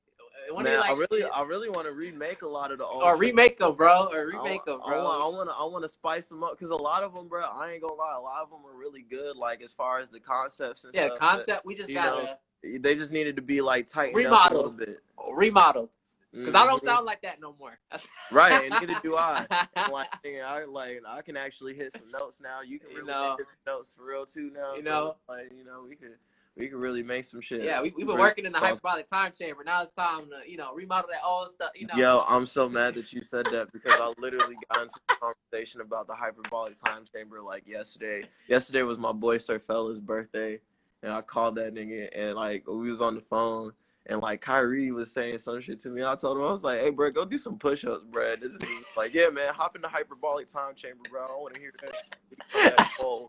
One 0.50 0.64
Man, 0.64 0.72
day, 0.72 0.78
like, 0.80 0.90
I 0.90 0.94
really, 0.94 1.24
I 1.24 1.42
really 1.42 1.68
want 1.68 1.86
to 1.86 1.92
remake 1.92 2.42
a 2.42 2.48
lot 2.48 2.72
of 2.72 2.78
the 2.78 2.84
old. 2.86 3.02
or 3.02 3.16
remake 3.16 3.58
them, 3.58 3.76
bro. 3.76 4.08
Or 4.10 4.26
remake 4.26 4.64
them, 4.64 4.80
bro. 4.84 5.06
I 5.06 5.26
want, 5.28 5.48
to, 5.50 5.54
I 5.54 5.62
want 5.64 5.84
to 5.84 5.88
spice 5.88 6.28
them 6.28 6.42
up 6.42 6.58
because 6.58 6.72
a 6.72 6.76
lot 6.76 7.04
of 7.04 7.14
them, 7.14 7.28
bro. 7.28 7.42
I 7.44 7.72
ain't 7.72 7.82
gonna 7.82 7.94
lie, 7.94 8.14
a 8.16 8.20
lot 8.20 8.42
of 8.42 8.50
them 8.50 8.60
are 8.66 8.76
really 8.76 9.02
good. 9.02 9.36
Like 9.36 9.62
as 9.62 9.72
far 9.72 9.98
as 10.00 10.08
the 10.08 10.18
concepts 10.18 10.84
and 10.84 10.94
yeah, 10.94 11.08
stuff. 11.08 11.18
concept. 11.18 11.66
We 11.66 11.74
just 11.74 11.92
gotta 11.92 12.38
but 12.62 12.82
They 12.82 12.94
just 12.94 13.12
needed 13.12 13.36
to 13.36 13.42
be 13.42 13.60
like 13.60 13.86
tightened 13.86 14.16
up 14.16 14.22
a 14.22 14.24
Remodeled. 14.24 14.78
little 14.78 14.86
bit. 14.94 15.02
remodel 15.32 15.90
because 16.32 16.54
I 16.54 16.66
don't 16.66 16.82
Mhm. 16.82 16.86
sound 16.86 17.06
like 17.06 17.22
that 17.22 17.40
no 17.40 17.54
more. 17.58 17.78
right, 18.32 18.72
and 18.72 18.80
neither 18.80 19.00
do 19.02 19.16
I. 19.16 19.46
Like, 19.90 20.08
I 20.24 20.64
like, 20.64 21.02
I 21.06 21.22
can 21.22 21.36
actually 21.36 21.74
hit 21.74 21.92
some 21.92 22.10
notes 22.10 22.40
now. 22.40 22.60
You 22.62 22.78
can 22.78 22.90
You 22.90 22.96
really 22.98 23.08
know. 23.08 23.36
hit 23.38 23.46
some 23.48 23.56
notes 23.66 23.94
for 23.96 24.04
real 24.04 24.26
too 24.26 24.50
now. 24.54 24.74
You 24.76 24.82
so, 24.82 24.90
know. 24.90 25.16
like, 25.28 25.52
you 25.56 25.64
know, 25.64 25.84
we 25.88 25.96
could, 25.96 26.16
we 26.56 26.68
could 26.68 26.78
really 26.78 27.02
make 27.02 27.24
some 27.24 27.40
shit. 27.40 27.62
yeah, 27.62 27.82
we 27.82 27.92
we've 27.96 28.06
been 28.06 28.18
working 28.18 28.46
in 28.46 28.52
the 28.52 28.58
hyperbolic 28.58 29.08
time 29.08 29.32
chamber. 29.32 29.64
Now 29.64 29.82
it's 29.82 29.92
time 29.92 30.20
to 30.30 30.50
you 30.50 30.56
know 30.56 30.74
remodel 30.74 31.10
that 31.10 31.22
old 31.26 31.50
stuff. 31.50 31.70
You 31.74 31.86
know. 31.86 31.96
Yo, 31.96 32.24
I'm 32.28 32.46
so 32.46 32.68
mad 32.68 32.94
that 32.94 33.12
you 33.12 33.22
said 33.22 33.46
that 33.46 33.72
because 33.72 33.94
I 33.98 34.12
literally 34.20 34.56
got 34.72 34.82
into 34.84 35.00
a 35.10 35.14
conversation 35.16 35.80
about 35.80 36.06
the 36.06 36.14
hyperbolic 36.14 36.74
time 36.82 37.04
chamber 37.14 37.40
like 37.40 37.66
yesterday. 37.66 38.22
Yesterday 38.48 38.82
was 38.82 38.98
my 38.98 39.12
boy 39.12 39.38
Sir 39.38 39.58
Fella's 39.58 40.00
birthday, 40.00 40.60
and 41.02 41.12
I 41.12 41.22
called 41.22 41.56
that 41.56 41.74
nigga 41.74 42.08
and 42.14 42.34
like 42.36 42.64
we 42.68 42.88
was 42.90 43.00
on 43.00 43.14
the 43.16 43.22
phone 43.22 43.72
and 44.06 44.20
like 44.20 44.40
Kyrie 44.40 44.92
was 44.92 45.12
saying 45.12 45.38
some 45.38 45.60
shit 45.60 45.78
to 45.80 45.88
me. 45.88 46.04
I 46.04 46.14
told 46.16 46.36
him 46.38 46.44
I 46.44 46.52
was 46.52 46.64
like, 46.64 46.80
"Hey, 46.80 46.90
bro, 46.90 47.10
go 47.10 47.24
do 47.24 47.38
some 47.38 47.58
push-ups, 47.58 48.04
bro." 48.10 48.36
This 48.36 48.56
nigga 48.56 48.68
was 48.76 48.96
like, 48.96 49.14
"Yeah, 49.14 49.28
man, 49.28 49.54
hop 49.54 49.76
in 49.76 49.82
the 49.82 49.88
hyperbolic 49.88 50.48
time 50.48 50.74
chamber, 50.74 51.00
bro. 51.10 51.24
I 51.24 51.28
don't 51.28 51.40
want 51.40 51.54
to 51.54 51.60
hear 51.60 51.72
that." 51.82 52.76
that 52.76 52.80
whole- 52.98 53.26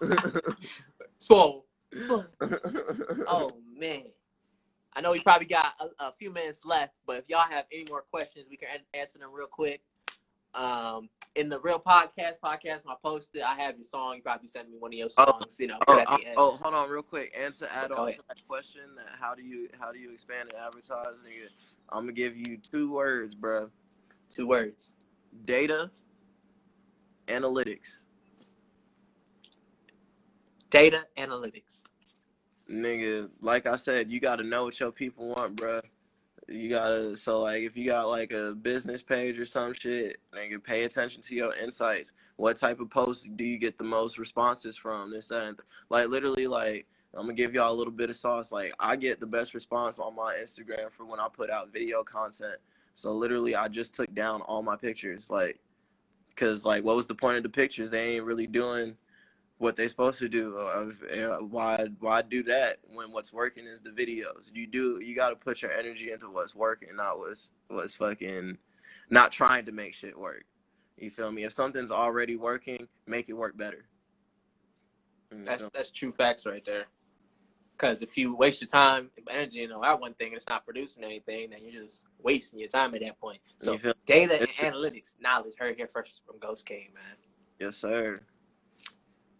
Swole. 1.16 1.66
Swole. 2.06 2.24
Oh 3.28 3.52
man. 3.78 4.04
I 4.94 5.00
know 5.00 5.12
we 5.12 5.20
probably 5.20 5.46
got 5.46 5.72
a, 5.80 6.06
a 6.06 6.12
few 6.18 6.30
minutes 6.30 6.64
left, 6.64 6.92
but 7.06 7.16
if 7.18 7.24
y'all 7.28 7.48
have 7.48 7.64
any 7.72 7.84
more 7.88 8.02
questions, 8.02 8.46
we 8.50 8.56
can 8.58 8.68
answer 8.92 9.18
them 9.18 9.30
real 9.32 9.46
quick. 9.46 9.80
Um, 10.54 11.08
in 11.34 11.48
the 11.48 11.58
real 11.60 11.78
podcast, 11.78 12.40
podcast, 12.44 12.84
my 12.84 12.94
posted, 13.02 13.40
I 13.42 13.54
have 13.54 13.76
your 13.76 13.84
song. 13.84 14.16
You 14.16 14.22
probably 14.22 14.48
send 14.48 14.70
me 14.70 14.76
one 14.78 14.92
of 14.92 14.98
your 14.98 15.08
Oh, 15.16 15.38
songs, 15.40 15.56
you 15.58 15.66
know, 15.66 15.78
Oh, 15.88 15.98
at 15.98 16.06
the 16.06 16.12
oh, 16.12 16.16
end. 16.16 16.34
oh, 16.36 16.50
hold 16.62 16.74
on, 16.74 16.90
real 16.90 17.02
quick. 17.02 17.34
Answer 17.38 17.68
add 17.72 17.90
on 17.90 18.12
to 18.12 18.18
that 18.28 18.46
question, 18.46 18.82
that 18.96 19.06
how 19.18 19.34
do 19.34 19.42
you 19.42 19.68
how 19.80 19.92
do 19.92 19.98
you 19.98 20.12
expand 20.12 20.50
and 20.50 20.58
advertise, 20.58 21.22
nigga? 21.26 21.48
I'm 21.88 22.02
gonna 22.02 22.12
give 22.12 22.36
you 22.36 22.58
two 22.58 22.92
words, 22.92 23.34
bro. 23.34 23.70
Two 24.28 24.46
words. 24.46 24.92
Data, 25.46 25.90
analytics, 27.28 28.00
Data 30.70 31.06
analytics. 31.18 31.82
nigga. 32.70 33.28
Like 33.40 33.66
I 33.66 33.76
said, 33.76 34.10
you 34.10 34.20
got 34.20 34.36
to 34.36 34.42
know 34.42 34.64
what 34.64 34.78
your 34.80 34.90
people 34.92 35.28
want, 35.28 35.56
bro. 35.56 35.80
You 36.52 36.68
gotta 36.68 37.16
so 37.16 37.40
like 37.40 37.62
if 37.62 37.76
you 37.76 37.86
got 37.86 38.08
like 38.08 38.32
a 38.32 38.54
business 38.54 39.02
page 39.02 39.38
or 39.38 39.44
some 39.44 39.72
shit, 39.72 40.18
nigga, 40.34 40.62
pay 40.62 40.84
attention 40.84 41.22
to 41.22 41.34
your 41.34 41.54
insights. 41.56 42.12
What 42.36 42.56
type 42.56 42.80
of 42.80 42.90
posts 42.90 43.26
do 43.36 43.44
you 43.44 43.58
get 43.58 43.78
the 43.78 43.84
most 43.84 44.18
responses 44.18 44.76
from? 44.76 45.10
This 45.10 45.28
that, 45.28 45.42
and 45.42 45.56
th- 45.56 45.66
like 45.88 46.08
literally 46.08 46.46
like 46.46 46.86
I'm 47.14 47.22
gonna 47.22 47.34
give 47.34 47.54
y'all 47.54 47.72
a 47.72 47.74
little 47.74 47.92
bit 47.92 48.10
of 48.10 48.16
sauce. 48.16 48.52
Like 48.52 48.72
I 48.78 48.96
get 48.96 49.18
the 49.18 49.26
best 49.26 49.54
response 49.54 49.98
on 49.98 50.14
my 50.14 50.34
Instagram 50.34 50.90
for 50.90 51.06
when 51.06 51.20
I 51.20 51.28
put 51.32 51.50
out 51.50 51.72
video 51.72 52.02
content. 52.02 52.56
So 52.94 53.12
literally, 53.12 53.54
I 53.54 53.68
just 53.68 53.94
took 53.94 54.12
down 54.14 54.42
all 54.42 54.62
my 54.62 54.76
pictures, 54.76 55.30
like, 55.30 55.58
cause 56.36 56.66
like, 56.66 56.84
what 56.84 56.96
was 56.96 57.06
the 57.06 57.14
point 57.14 57.38
of 57.38 57.42
the 57.42 57.48
pictures? 57.48 57.90
They 57.90 58.16
ain't 58.16 58.24
really 58.24 58.46
doing 58.46 58.96
what 59.62 59.76
they 59.76 59.86
supposed 59.86 60.18
to 60.18 60.28
do. 60.28 60.58
Uh, 60.58 61.38
why 61.38 61.86
why 62.00 62.20
do 62.20 62.42
that 62.42 62.78
when 62.92 63.12
what's 63.12 63.32
working 63.32 63.64
is 63.64 63.80
the 63.80 63.90
videos? 63.90 64.50
You 64.52 64.66
do 64.66 65.00
you 65.00 65.14
got 65.14 65.30
to 65.30 65.36
put 65.36 65.62
your 65.62 65.70
energy 65.70 66.10
into 66.10 66.28
what's 66.28 66.54
working, 66.54 66.96
not 66.96 67.18
what's 67.18 67.50
what's 67.68 67.94
fucking 67.94 68.58
not 69.08 69.30
trying 69.30 69.64
to 69.66 69.72
make 69.72 69.94
shit 69.94 70.18
work. 70.18 70.44
You 70.98 71.10
feel 71.10 71.30
me? 71.30 71.44
If 71.44 71.52
something's 71.52 71.92
already 71.92 72.34
working, 72.34 72.88
make 73.06 73.28
it 73.28 73.34
work 73.34 73.56
better. 73.56 73.84
That's 75.30 75.68
that's 75.72 75.92
true 75.92 76.10
facts 76.10 76.44
right 76.44 76.64
there. 76.64 76.86
Because 77.76 78.02
if 78.02 78.18
you 78.18 78.34
waste 78.34 78.60
your 78.60 78.68
time, 78.68 79.10
energy, 79.30 79.62
and 79.64 79.72
all 79.72 79.82
that 79.82 80.00
one 80.00 80.14
thing, 80.14 80.28
and 80.28 80.36
it's 80.36 80.48
not 80.48 80.64
producing 80.64 81.04
anything, 81.04 81.50
then 81.50 81.60
you're 81.62 81.82
just 81.82 82.02
wasting 82.20 82.58
your 82.58 82.68
time 82.68 82.94
at 82.94 83.00
that 83.00 83.18
point. 83.18 83.40
So 83.58 83.78
data 84.06 84.40
and 84.40 84.74
analytics 84.74 85.14
knowledge 85.20 85.54
heard 85.58 85.76
here 85.76 85.88
first 85.88 86.20
from 86.26 86.38
Ghost 86.38 86.66
King, 86.66 86.88
man. 86.94 87.16
yes, 87.58 87.76
sir. 87.76 88.20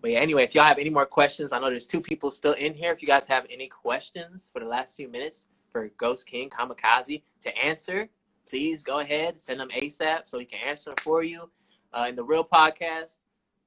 But 0.03 0.11
yeah, 0.11 0.18
anyway, 0.18 0.42
if 0.42 0.53
y'all 0.53 0.64
have 0.64 0.78
any 0.78 0.90
more 0.90 1.07
questions, 1.07 1.53
I 1.53 1.61
know 1.61 1.70
there's 1.70 1.86
two 1.86 2.00
people 2.00 2.32
still 2.32 2.55
in 2.55 2.74
here. 2.74 2.92
If 2.92 3.03
you 3.03 3.07
guys 3.07 3.24
have 3.28 3.46
any 3.48 3.68
questions 3.68 4.50
for 4.53 4.59
the 4.59 4.66
last 4.66 4.96
few 4.96 5.09
minutes 5.09 5.46
for 5.70 5.88
Ghost 5.96 6.26
King 6.26 6.50
Kamikaze 6.50 7.22
to 7.40 7.57
answer, 7.57 8.09
please 8.48 8.82
go 8.82 8.98
ahead, 8.98 9.40
send 9.40 9.61
them 9.61 9.68
ASAP 9.68 10.22
so 10.28 10.40
he 10.40 10.44
can 10.44 10.59
answer 10.59 10.90
them 10.90 10.96
for 11.03 11.22
you. 11.22 11.48
Uh, 11.92 12.07
in 12.09 12.16
the 12.16 12.24
real 12.24 12.44
podcast, 12.44 13.18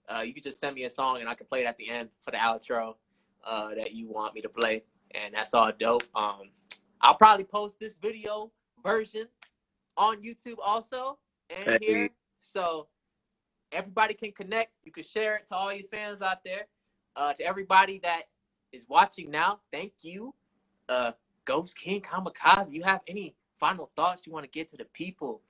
uh, 0.09 0.23
you 0.25 0.33
can 0.33 0.43
just 0.43 0.59
send 0.59 0.75
me 0.75 0.83
a 0.83 0.89
song 0.89 1.21
and 1.21 1.29
I 1.29 1.35
can 1.35 1.47
play 1.47 1.61
it 1.61 1.67
at 1.67 1.77
the 1.77 1.89
end 1.89 2.09
for 2.21 2.31
the 2.31 2.37
outro 2.37 2.95
uh, 3.45 3.73
that 3.75 3.93
you 3.93 4.09
want 4.09 4.35
me 4.35 4.41
to 4.41 4.49
play, 4.49 4.83
and 5.11 5.33
that's 5.33 5.53
all 5.53 5.71
dope. 5.79 6.03
Um, 6.15 6.49
I'll 6.99 7.15
probably 7.15 7.45
post 7.45 7.79
this 7.79 7.97
video 7.97 8.51
version 8.83 9.27
on 9.95 10.21
YouTube 10.21 10.57
also 10.61 11.17
and 11.49 11.65
Hey. 11.65 11.77
here, 11.79 12.09
so 12.41 12.87
everybody 13.71 14.13
can 14.13 14.31
connect. 14.31 14.71
You 14.83 14.91
can 14.91 15.03
share 15.03 15.35
it 15.37 15.47
to 15.49 15.55
all 15.55 15.73
your 15.73 15.87
fans 15.91 16.21
out 16.21 16.43
there. 16.43 16.67
Uh, 17.15 17.33
to 17.33 17.43
everybody 17.43 17.99
that 18.03 18.23
is 18.73 18.85
watching 18.89 19.31
now, 19.31 19.59
thank 19.71 19.93
you. 20.01 20.33
Uh, 20.89 21.13
Ghost 21.45 21.77
King 21.77 22.01
Kamikaze, 22.01 22.71
you 22.71 22.83
have 22.83 23.01
any 23.07 23.35
final 23.59 23.91
thoughts 23.95 24.27
you 24.27 24.33
want 24.33 24.43
to 24.43 24.51
get 24.51 24.69
to 24.69 24.77
the 24.77 24.85
people 24.85 25.41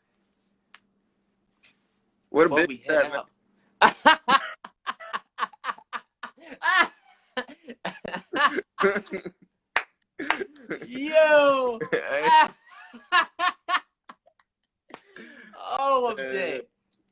What 2.30 2.52
a 2.52 2.68
bit 2.68 2.70
that? 2.88 3.24
Yo! 10.88 11.80
Oh, 15.78 16.10
I'm 16.12 16.18
dead. 16.18 16.64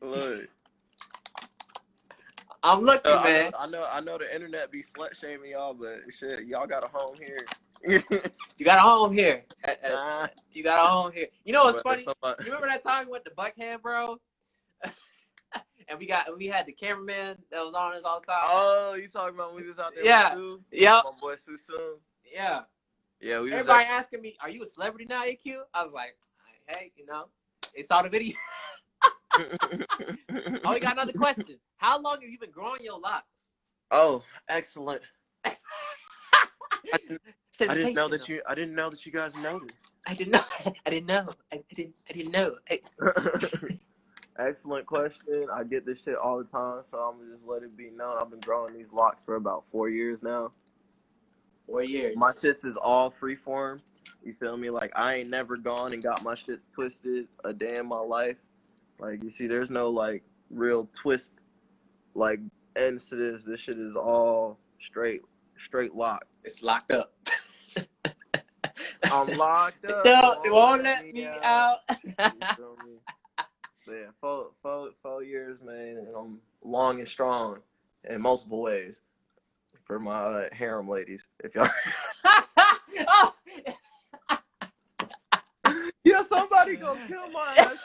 look. 0.01 0.47
I'm 2.63 2.81
looking, 2.81 3.11
Uh, 3.11 3.17
I, 3.17 3.23
man. 3.23 3.51
know, 3.51 3.57
I 3.59 3.67
know, 3.67 3.87
I 3.91 3.99
know 3.99 4.17
the 4.17 4.33
internet 4.33 4.71
be 4.71 4.83
slut 4.83 5.19
shaming 5.19 5.51
y'all, 5.51 5.73
but 5.73 6.01
shit, 6.17 6.45
y'all 6.45 6.65
got 6.65 6.83
a 6.83 6.87
home 6.87 7.15
here. 7.19 7.45
You 8.57 8.63
got 8.65 8.77
a 8.77 8.81
home 8.81 9.11
here. 9.11 9.43
Nah, 9.83 10.27
You 10.53 10.63
got 10.63 10.79
a 10.79 10.87
home 10.87 11.11
here. 11.11 11.27
You 11.43 11.51
know 11.51 11.65
what's 11.65 11.81
but 11.83 11.83
funny? 11.83 12.05
You 12.39 12.45
remember 12.45 12.67
that 12.67 12.81
time 12.81 13.07
we 13.07 13.11
went 13.11 13.25
to 13.25 13.31
Buckhead, 13.31 13.81
bro? 13.81 14.17
and 15.89 15.99
we 15.99 16.05
got 16.05 16.37
we 16.37 16.47
had 16.47 16.65
the 16.65 16.71
cameraman 16.71 17.37
that 17.51 17.59
was 17.59 17.73
on 17.73 17.93
us 17.93 18.03
all 18.05 18.21
the 18.21 18.27
time. 18.27 18.41
Oh, 18.45 18.93
you 18.93 19.09
talking 19.09 19.35
about 19.35 19.53
when 19.53 19.63
we 19.63 19.67
was 19.67 19.79
out 19.79 19.93
there? 19.95 20.05
Yeah. 20.05 20.35
Yep. 20.71 21.03
My 21.03 21.11
boy 21.19 21.35
Sue 21.35 21.57
Soon. 21.57 21.97
Yeah. 22.31 22.61
Yeah, 23.19 23.39
we 23.39 23.51
was. 23.51 23.61
Everybody 23.61 23.85
asking 23.85 24.21
me, 24.21 24.37
"Are 24.41 24.49
you 24.49 24.63
a 24.63 24.67
celebrity 24.67 25.05
now, 25.09 25.23
AQ?" 25.23 25.61
I 25.73 25.83
was 25.83 25.93
like, 25.93 26.15
"Hey, 26.67 26.91
you 26.95 27.05
know, 27.05 27.25
it's 27.73 27.91
all 27.91 28.03
the 28.03 28.09
video." 28.09 28.35
oh, 29.35 30.73
we 30.73 30.79
got 30.79 30.93
another 30.93 31.13
question. 31.13 31.57
How 31.77 31.99
long 31.99 32.21
have 32.21 32.29
you 32.29 32.39
been 32.39 32.51
growing 32.51 32.81
your 32.83 32.99
locks? 32.99 33.47
oh, 33.91 34.23
excellent. 34.49 35.03
I 35.45 35.51
didn't, 36.97 37.21
I 37.61 37.73
didn't 37.73 37.93
know 37.93 38.07
that 38.09 38.27
you. 38.27 38.41
I 38.47 38.55
didn't 38.55 38.75
know 38.75 38.89
that 38.89 39.05
you 39.05 39.11
guys 39.11 39.35
noticed. 39.35 39.87
I 40.05 40.13
didn't 40.13 40.33
know. 40.33 40.43
I 40.85 40.89
didn't 40.89 41.07
know. 41.07 41.29
I 41.51 41.63
didn't. 41.73 41.95
I 42.09 42.13
didn't 42.13 42.31
know. 42.31 42.55
I, 42.69 42.79
Excellent 44.39 44.87
question. 44.87 45.47
I 45.53 45.63
get 45.63 45.85
this 45.85 46.03
shit 46.03 46.15
all 46.15 46.39
the 46.39 46.43
time, 46.43 46.79
so 46.83 46.97
I'm 46.97 47.19
gonna 47.19 47.35
just 47.35 47.47
let 47.47 47.61
it 47.61 47.77
be 47.77 47.91
known. 47.91 48.17
I've 48.19 48.31
been 48.31 48.39
growing 48.39 48.73
these 48.73 48.91
locks 48.91 49.23
for 49.23 49.35
about 49.35 49.63
four 49.71 49.89
years 49.89 50.23
now. 50.23 50.51
four 51.67 51.83
years. 51.83 52.15
My 52.17 52.31
shits 52.31 52.65
is 52.65 52.75
all 52.75 53.11
freeform. 53.11 53.79
You 54.23 54.33
feel 54.33 54.57
me? 54.57 54.69
Like 54.69 54.91
I 54.95 55.15
ain't 55.15 55.29
never 55.29 55.55
gone 55.55 55.93
and 55.93 56.01
got 56.01 56.23
my 56.23 56.33
shits 56.33 56.69
twisted 56.69 57.27
a 57.43 57.53
day 57.53 57.77
in 57.77 57.85
my 57.85 57.99
life. 57.99 58.37
Like 59.03 59.21
you 59.21 59.29
see, 59.29 59.47
there's 59.47 59.69
no 59.69 59.89
like 59.89 60.23
real 60.49 60.87
twist, 60.93 61.33
like 62.15 62.39
ends 62.77 63.09
to 63.09 63.15
this. 63.15 63.43
This 63.43 63.59
shit 63.59 63.77
is 63.77 63.95
all 63.97 64.57
straight, 64.81 65.21
straight 65.57 65.93
locked. 65.93 66.27
It's 66.45 66.63
locked 66.63 66.91
up. 66.93 67.13
I'm 69.03 69.27
locked 69.37 69.83
up. 69.85 70.05
No, 70.05 70.39
they 70.41 70.49
won't 70.49 70.83
let 70.83 71.05
me 71.11 71.27
out. 71.43 71.79
You 71.89 72.13
feel 72.55 72.77
me? 72.85 72.93
So 73.85 73.91
yeah, 73.91 74.05
four, 74.21 74.51
four, 74.61 74.91
four 75.01 75.23
years, 75.23 75.59
man, 75.61 75.97
and 75.97 76.07
I'm 76.15 76.39
long 76.63 76.99
and 76.99 77.07
strong 77.07 77.57
in 78.09 78.21
multiple 78.21 78.61
ways. 78.61 79.01
For 79.83 79.99
my 79.99 80.13
uh, 80.13 80.47
harem 80.53 80.87
ladies, 80.87 81.25
if 81.43 81.53
y'all, 81.55 81.67
oh, 83.09 83.33
yeah, 86.05 86.23
somebody 86.23 86.77
gonna 86.77 87.05
kill 87.05 87.29
my 87.31 87.53
ass. 87.57 87.77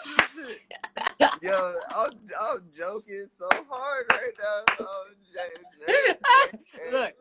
Yo, 1.42 1.74
I'm, 1.94 2.10
I'm 2.40 2.62
joking 2.76 3.26
so 3.28 3.48
hard 3.70 4.06
right 4.10 4.32
now. 4.38 4.86
Look, 6.92 7.12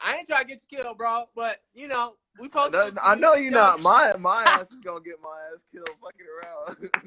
I 0.00 0.16
ain't 0.16 0.28
trying 0.28 0.42
to 0.44 0.48
get 0.48 0.62
you 0.70 0.78
killed, 0.78 0.98
bro, 0.98 1.24
but 1.36 1.58
you 1.74 1.88
know, 1.88 2.14
we 2.38 2.48
posted. 2.48 2.98
I 3.02 3.14
know 3.14 3.34
you're 3.34 3.52
not. 3.52 3.80
My 3.80 4.14
my 4.18 4.44
ass 4.46 4.70
is 4.72 4.80
gonna 4.80 5.00
get 5.04 5.16
my 5.22 5.38
ass 5.54 5.64
killed 5.72 5.88
fucking 6.02 6.26
around. 6.42 6.90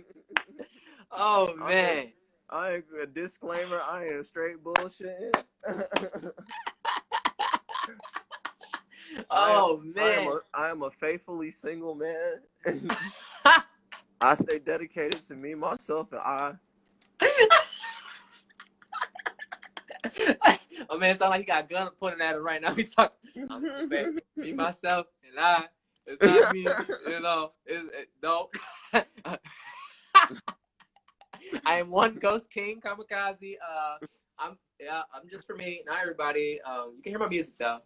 Oh 1.11 1.55
man. 1.57 2.07
I 2.49 2.75
ain't 2.75 2.85
a 3.01 3.05
disclaimer. 3.07 3.81
I 3.87 4.05
ain't 4.07 4.25
straight 4.25 4.63
bullshit. 4.63 5.35
Oh 9.29 9.81
I 9.99 10.11
am 10.13 10.27
man. 10.27 10.27
a, 10.27 10.39
I 10.53 10.69
am 10.69 10.83
a 10.83 10.91
faithfully 10.91 11.51
single 11.51 11.95
man. 11.95 12.41
I 14.21 14.35
stay 14.35 14.59
dedicated 14.59 15.25
to 15.27 15.35
me, 15.35 15.55
myself, 15.55 16.11
and 16.11 16.21
I. 16.21 16.53
oh 20.89 20.97
man, 20.97 21.11
it 21.15 21.19
sound 21.19 21.31
like 21.31 21.41
you 21.41 21.45
got 21.45 21.65
a 21.65 21.67
gun 21.67 21.89
pointing 21.99 22.21
at 22.21 22.35
him 22.35 22.43
right 22.43 22.61
now. 22.61 22.73
He's 22.75 22.93
talking. 22.93 23.47
I'm. 23.49 23.89
Me, 24.35 24.53
myself, 24.53 25.07
and 25.29 25.39
I. 25.39 25.65
It's 26.05 26.21
not 26.21 26.53
me. 26.53 26.67
You 27.07 27.19
know. 27.19 27.51
It's, 27.65 27.89
it, 27.93 28.09
no. 28.21 28.49
I 31.65 31.79
am 31.79 31.89
one 31.89 32.15
ghost 32.15 32.49
king 32.51 32.81
kamikaze. 32.81 33.55
Uh, 33.61 33.97
I'm 34.39 34.57
yeah. 34.79 35.03
I'm 35.13 35.29
just 35.29 35.45
for 35.45 35.55
me, 35.55 35.81
not 35.85 35.99
everybody. 36.01 36.59
Um, 36.61 36.93
you 36.97 37.03
can 37.03 37.11
hear 37.11 37.19
my 37.19 37.27
music 37.27 37.57
though. 37.57 37.79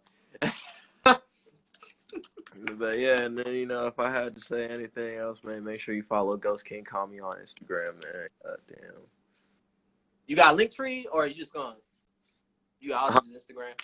But 2.76 2.98
yeah, 2.98 3.20
and 3.20 3.38
then 3.38 3.54
you 3.54 3.66
know, 3.66 3.86
if 3.86 3.98
I 3.98 4.10
had 4.10 4.34
to 4.34 4.40
say 4.40 4.66
anything 4.66 5.14
else, 5.14 5.38
man, 5.44 5.64
make 5.64 5.80
sure 5.80 5.94
you 5.94 6.02
follow 6.02 6.36
Ghost 6.36 6.64
King 6.64 6.84
Kami 6.84 7.20
on 7.20 7.36
Instagram, 7.36 8.02
man. 8.02 8.28
God 8.44 8.56
damn. 8.68 8.90
You 10.26 10.36
got 10.36 10.54
a 10.54 10.56
link 10.56 10.72
tree, 10.72 11.06
or 11.12 11.24
are 11.24 11.26
you 11.26 11.34
just 11.34 11.52
going? 11.52 11.76
You 12.80 12.90
got 12.90 13.02
all 13.02 13.08
uh-huh. 13.08 13.20
his 13.24 13.44
Instagram. 13.44 13.74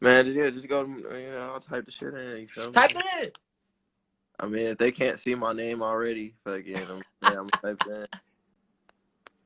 Man, 0.00 0.26
yeah, 0.32 0.50
just 0.50 0.68
go. 0.68 0.84
To, 0.84 0.90
you 0.90 1.30
know, 1.30 1.50
I'll 1.52 1.60
type 1.60 1.84
the 1.84 1.90
shit 1.90 2.14
in. 2.14 2.40
You 2.40 2.48
feel 2.48 2.66
me? 2.66 2.72
Type 2.72 2.92
it 2.94 3.04
in. 3.22 3.30
I 4.40 4.46
mean, 4.46 4.66
if 4.66 4.78
they 4.78 4.92
can't 4.92 5.18
see 5.18 5.34
my 5.34 5.52
name 5.52 5.82
already, 5.82 6.34
fucking, 6.44 6.76
I'm, 6.76 7.02
yeah, 7.22 7.40
I'm 7.40 7.48
type 7.50 7.82
it 7.86 7.92
in. 7.92 8.06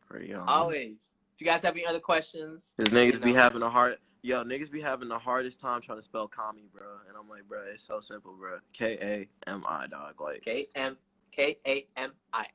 Pretty 0.09 0.35
on. 0.35 0.47
Always. 0.47 1.15
If 1.35 1.41
you 1.41 1.47
guys 1.47 1.63
have 1.63 1.75
any 1.75 1.87
other 1.87 2.01
questions, 2.01 2.73
Cause 2.79 2.89
niggas 2.89 3.15
You 3.15 3.21
be 3.21 3.33
having 3.33 3.63
a 3.63 3.71
hard, 3.71 3.97
yo, 4.23 4.45
niggas 4.45 4.71
be 4.71 4.81
having 4.81 5.09
the 5.09 5.19
hardest 5.19 5.61
time 5.61 5.81
trying 5.81 5.99
to 5.99 6.03
spell 6.03 6.29
Kami, 6.29 6.63
bro. 6.73 6.83
And 7.09 7.17
I'm 7.19 7.29
like, 7.29 7.47
bro, 7.49 7.61
it's 7.73 7.87
so 7.87 8.01
simple, 8.01 8.35
bro. 8.39 8.59
K 8.73 8.99
A 9.47 9.51
M 9.51 9.63
I, 9.67 9.87
dog. 9.87 10.21
Like, 10.21 10.43
K 10.43 10.69
M 10.75 10.97
K 11.31 11.59
A 11.67 11.87
M 11.97 12.13
I. 12.33 12.47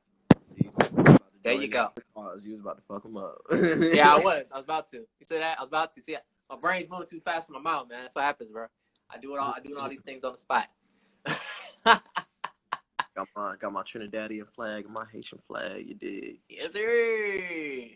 see, 0.56 0.68
about 0.68 1.18
to 1.18 1.20
There 1.44 1.52
you 1.54 1.68
go. 1.68 1.90
You 2.42 2.50
was 2.52 2.60
about 2.60 2.76
to 2.76 2.82
fuck 2.88 3.02
them 3.04 3.16
up. 3.16 3.38
Yeah, 3.94 4.14
I 4.14 4.18
was. 4.24 4.46
I 4.52 4.56
was 4.56 4.64
about 4.64 4.88
to. 4.90 4.96
You 4.98 5.26
said 5.26 5.40
that? 5.40 5.58
I 5.58 5.62
was 5.62 5.68
about 5.68 5.94
to. 5.94 6.00
See, 6.00 6.16
my 6.50 6.56
brain's 6.56 6.90
moving 6.90 7.06
too 7.08 7.20
fast 7.20 7.46
for 7.46 7.52
my 7.52 7.60
mouth, 7.60 7.88
man. 7.88 8.02
That's 8.02 8.14
what 8.14 8.24
happens, 8.24 8.50
bro. 8.50 8.66
I 9.10 9.18
do 9.18 9.34
it 9.34 9.38
all. 9.38 9.54
I 9.56 9.60
do 9.60 9.78
all 9.78 9.88
these 9.88 10.02
things 10.02 10.24
on 10.24 10.32
the 10.32 10.38
spot. 10.38 10.68
Got 11.84 13.28
my 13.34 13.56
got 13.60 13.72
my 13.72 13.82
Trinidadian 13.82 14.46
flag 14.54 14.84
and 14.84 14.92
my 14.94 15.04
Haitian 15.12 15.38
flag. 15.46 15.86
You 15.86 15.94
dig? 15.94 16.38
Yes, 16.48 16.72
sir. 16.72 17.88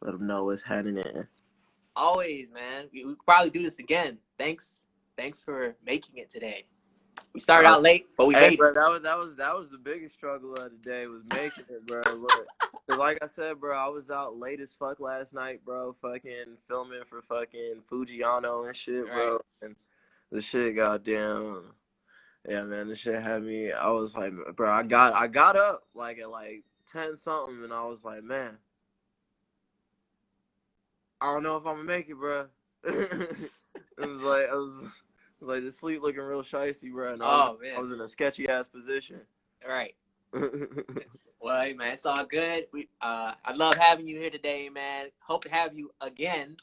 Let 0.00 0.12
them 0.12 0.26
know 0.26 0.44
what's 0.44 0.62
happening. 0.62 1.26
Always, 1.96 2.50
man. 2.50 2.88
We, 2.92 3.04
we 3.04 3.14
could 3.14 3.26
probably 3.26 3.50
do 3.50 3.62
this 3.62 3.78
again. 3.78 4.18
Thanks. 4.38 4.82
Thanks 5.16 5.40
for 5.40 5.76
making 5.86 6.18
it 6.18 6.28
today. 6.30 6.66
We 7.32 7.40
started 7.40 7.68
out 7.68 7.82
late, 7.82 8.06
but 8.16 8.26
we 8.26 8.34
Hey, 8.34 8.50
made 8.50 8.58
bro, 8.58 8.72
that 8.74 8.90
was 8.90 9.02
that 9.02 9.18
was 9.18 9.36
that 9.36 9.56
was 9.56 9.70
the 9.70 9.78
biggest 9.78 10.14
struggle 10.14 10.54
of 10.54 10.70
the 10.70 10.78
day 10.88 11.06
was 11.06 11.22
making 11.32 11.64
it, 11.68 11.86
bro. 11.86 12.02
Look, 12.12 12.46
'cause 12.88 12.98
like 12.98 13.18
I 13.22 13.26
said, 13.26 13.60
bro, 13.60 13.76
I 13.76 13.88
was 13.88 14.10
out 14.10 14.36
late 14.36 14.60
as 14.60 14.72
fuck 14.72 14.98
last 15.00 15.34
night, 15.34 15.64
bro. 15.64 15.94
Fucking 16.02 16.56
filming 16.68 17.02
for 17.08 17.22
fucking 17.22 17.82
Fujiano 17.90 18.66
and 18.66 18.74
shit, 18.76 19.06
bro. 19.06 19.32
Right. 19.32 19.40
And 19.62 19.76
the 20.30 20.40
shit, 20.40 20.76
got 20.76 21.04
goddamn, 21.04 21.72
yeah, 22.48 22.62
man, 22.64 22.88
the 22.88 22.96
shit 22.96 23.20
had 23.20 23.42
me. 23.44 23.72
I 23.72 23.90
was 23.90 24.16
like, 24.16 24.32
bro, 24.56 24.70
I 24.70 24.82
got 24.82 25.14
I 25.14 25.28
got 25.28 25.56
up 25.56 25.84
like 25.94 26.18
at 26.18 26.30
like 26.30 26.64
ten 26.86 27.16
something, 27.16 27.62
and 27.62 27.72
I 27.72 27.84
was 27.84 28.04
like, 28.04 28.22
man, 28.24 28.58
I 31.24 31.32
don't 31.32 31.42
know 31.42 31.56
if 31.56 31.66
I'm 31.66 31.76
gonna 31.76 31.84
make 31.84 32.10
it, 32.10 32.16
bro. 32.16 32.46
it 32.84 33.50
was 33.98 34.20
like 34.20 34.46
I 34.50 34.54
was. 34.54 34.74
was 34.82 34.92
Like 35.40 35.62
the 35.64 35.72
sleep 35.72 36.02
looking 36.02 36.20
real 36.20 36.42
shicey, 36.42 36.92
bro. 36.92 37.14
And 37.14 37.22
I 37.22 37.26
was, 37.26 37.56
Oh, 37.58 37.62
man. 37.62 37.76
I 37.76 37.80
was 37.80 37.92
in 37.92 38.00
a 38.02 38.08
sketchy 38.08 38.46
ass 38.48 38.68
position. 38.68 39.16
it. 39.16 39.26
Right. 39.68 39.94
Well, 41.40 41.60
hey, 41.62 41.74
man, 41.74 41.92
it's 41.92 42.06
all 42.06 42.24
good. 42.24 42.68
We, 42.72 42.88
uh, 43.02 43.32
I 43.44 43.52
love 43.54 43.74
having 43.74 44.06
you 44.06 44.18
here 44.18 44.30
today, 44.30 44.70
man. 44.70 45.08
Hope 45.18 45.44
to 45.44 45.50
have 45.50 45.74
you 45.74 45.90
again. 46.00 46.56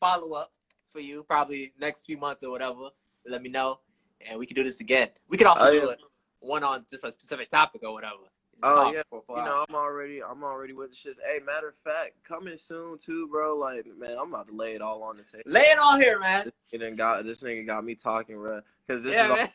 Follow 0.00 0.32
up 0.32 0.52
for 0.94 1.00
you 1.00 1.24
probably 1.24 1.74
next 1.78 2.06
few 2.06 2.16
months 2.16 2.42
or 2.42 2.50
whatever. 2.50 2.88
Let 3.26 3.42
me 3.42 3.50
know, 3.50 3.80
and 4.26 4.38
we 4.38 4.46
can 4.46 4.54
do 4.54 4.64
this 4.64 4.80
again. 4.80 5.10
We 5.28 5.36
can 5.36 5.46
also 5.46 5.66
Oh, 5.68 5.70
do 5.70 5.76
yeah. 5.76 5.92
it 5.92 5.98
one 6.40 6.64
on 6.64 6.86
just 6.88 7.04
a 7.04 7.12
specific 7.12 7.50
topic 7.50 7.82
or 7.84 7.92
whatever. 7.92 8.31
Oh, 8.62 8.92
yeah. 8.92 9.02
you 9.12 9.44
know, 9.44 9.64
I'm 9.68 9.74
already, 9.74 10.22
I'm 10.22 10.44
already 10.44 10.72
with 10.72 10.90
the 10.90 10.96
shits. 10.96 11.18
Hey, 11.24 11.44
matter 11.44 11.68
of 11.68 11.74
fact, 11.84 12.12
coming 12.26 12.56
soon 12.56 12.98
too, 12.98 13.28
bro. 13.28 13.56
Like, 13.56 13.86
man, 13.98 14.16
I'm 14.20 14.32
about 14.32 14.48
to 14.48 14.54
lay 14.54 14.74
it 14.74 14.82
all 14.82 15.02
on 15.02 15.16
the 15.16 15.22
table. 15.24 15.42
Lay 15.46 15.62
it 15.62 15.78
on 15.78 16.00
here, 16.00 16.20
man. 16.20 16.44
This 16.70 16.80
nigga 16.80 16.96
got 16.96 17.24
this 17.24 17.42
nigga 17.42 17.66
got 17.66 17.84
me 17.84 17.94
talking, 17.94 18.36
bro. 18.36 18.60
Because 18.86 19.02
this 19.02 19.14
yeah, 19.14 19.32
is 19.32 19.48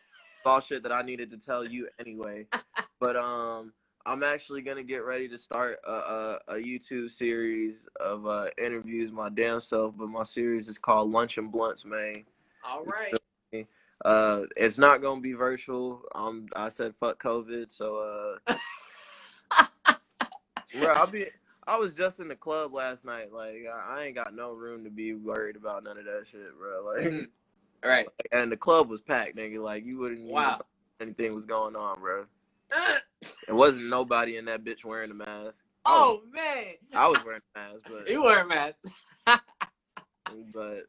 all, 0.45 0.53
all 0.53 0.59
shit 0.61 0.83
that 0.83 0.91
I 0.91 1.01
needed 1.03 1.29
to 1.31 1.37
tell 1.37 1.65
you 1.65 1.87
anyway. 1.99 2.47
but 2.99 3.15
um, 3.15 3.71
I'm 4.05 4.23
actually 4.23 4.61
gonna 4.61 4.83
get 4.83 5.05
ready 5.05 5.27
to 5.29 5.37
start 5.37 5.79
a, 5.87 5.91
a, 5.91 6.39
a 6.49 6.53
YouTube 6.55 7.09
series 7.09 7.87
of 7.99 8.27
uh, 8.27 8.47
interviews 8.57 9.11
my 9.11 9.29
damn 9.29 9.61
self. 9.61 9.95
But 9.97 10.09
my 10.09 10.23
series 10.23 10.67
is 10.67 10.77
called 10.77 11.11
Lunch 11.11 11.37
and 11.37 11.51
Blunts, 11.51 11.85
man. 11.85 12.25
All 12.65 12.83
right. 12.83 13.13
Uh, 14.05 14.43
it's 14.55 14.77
not 14.77 15.01
gonna 15.01 15.21
be 15.21 15.33
virtual. 15.33 16.03
Um, 16.13 16.47
I 16.55 16.69
said 16.69 16.93
fuck 16.99 17.21
COVID, 17.21 17.71
so 17.71 18.37
uh, 18.47 18.55
bro, 20.79 20.93
I'll 20.93 21.07
be. 21.07 21.25
I 21.67 21.77
was 21.77 21.93
just 21.93 22.19
in 22.19 22.29
the 22.29 22.35
club 22.35 22.73
last 22.73 23.05
night. 23.05 23.33
Like, 23.33 23.65
I, 23.71 23.99
I 23.99 24.03
ain't 24.05 24.15
got 24.15 24.33
no 24.33 24.53
room 24.53 24.83
to 24.85 24.89
be 24.89 25.13
worried 25.13 25.55
about 25.57 25.83
none 25.83 25.97
of 25.97 26.05
that 26.05 26.25
shit, 26.31 26.57
bro. 26.57 26.85
Like. 26.85 27.29
All 27.83 27.91
right. 27.91 28.07
and 28.31 28.51
the 28.51 28.57
club 28.57 28.89
was 28.89 29.01
packed, 29.01 29.35
nigga. 29.37 29.61
Like, 29.63 29.85
you 29.85 29.99
wouldn't 29.99 30.21
Wow. 30.21 30.57
know 30.57 30.65
anything 30.99 31.35
was 31.35 31.45
going 31.45 31.75
on, 31.75 31.99
bro. 31.99 32.25
It 33.47 33.53
wasn't 33.53 33.85
nobody 33.87 34.35
in 34.37 34.45
that 34.45 34.65
bitch 34.65 34.83
wearing 34.83 35.09
a 35.11 35.13
mask. 35.13 35.59
Oh, 35.85 36.19
oh 36.25 36.29
man, 36.33 36.73
I 36.93 37.07
was 37.07 37.23
wearing 37.23 37.41
a 37.55 37.59
mask, 37.59 37.81
but 37.87 38.07
you 38.11 38.21
weren't 38.21 38.49
mad. 38.49 38.75
but 40.53 40.83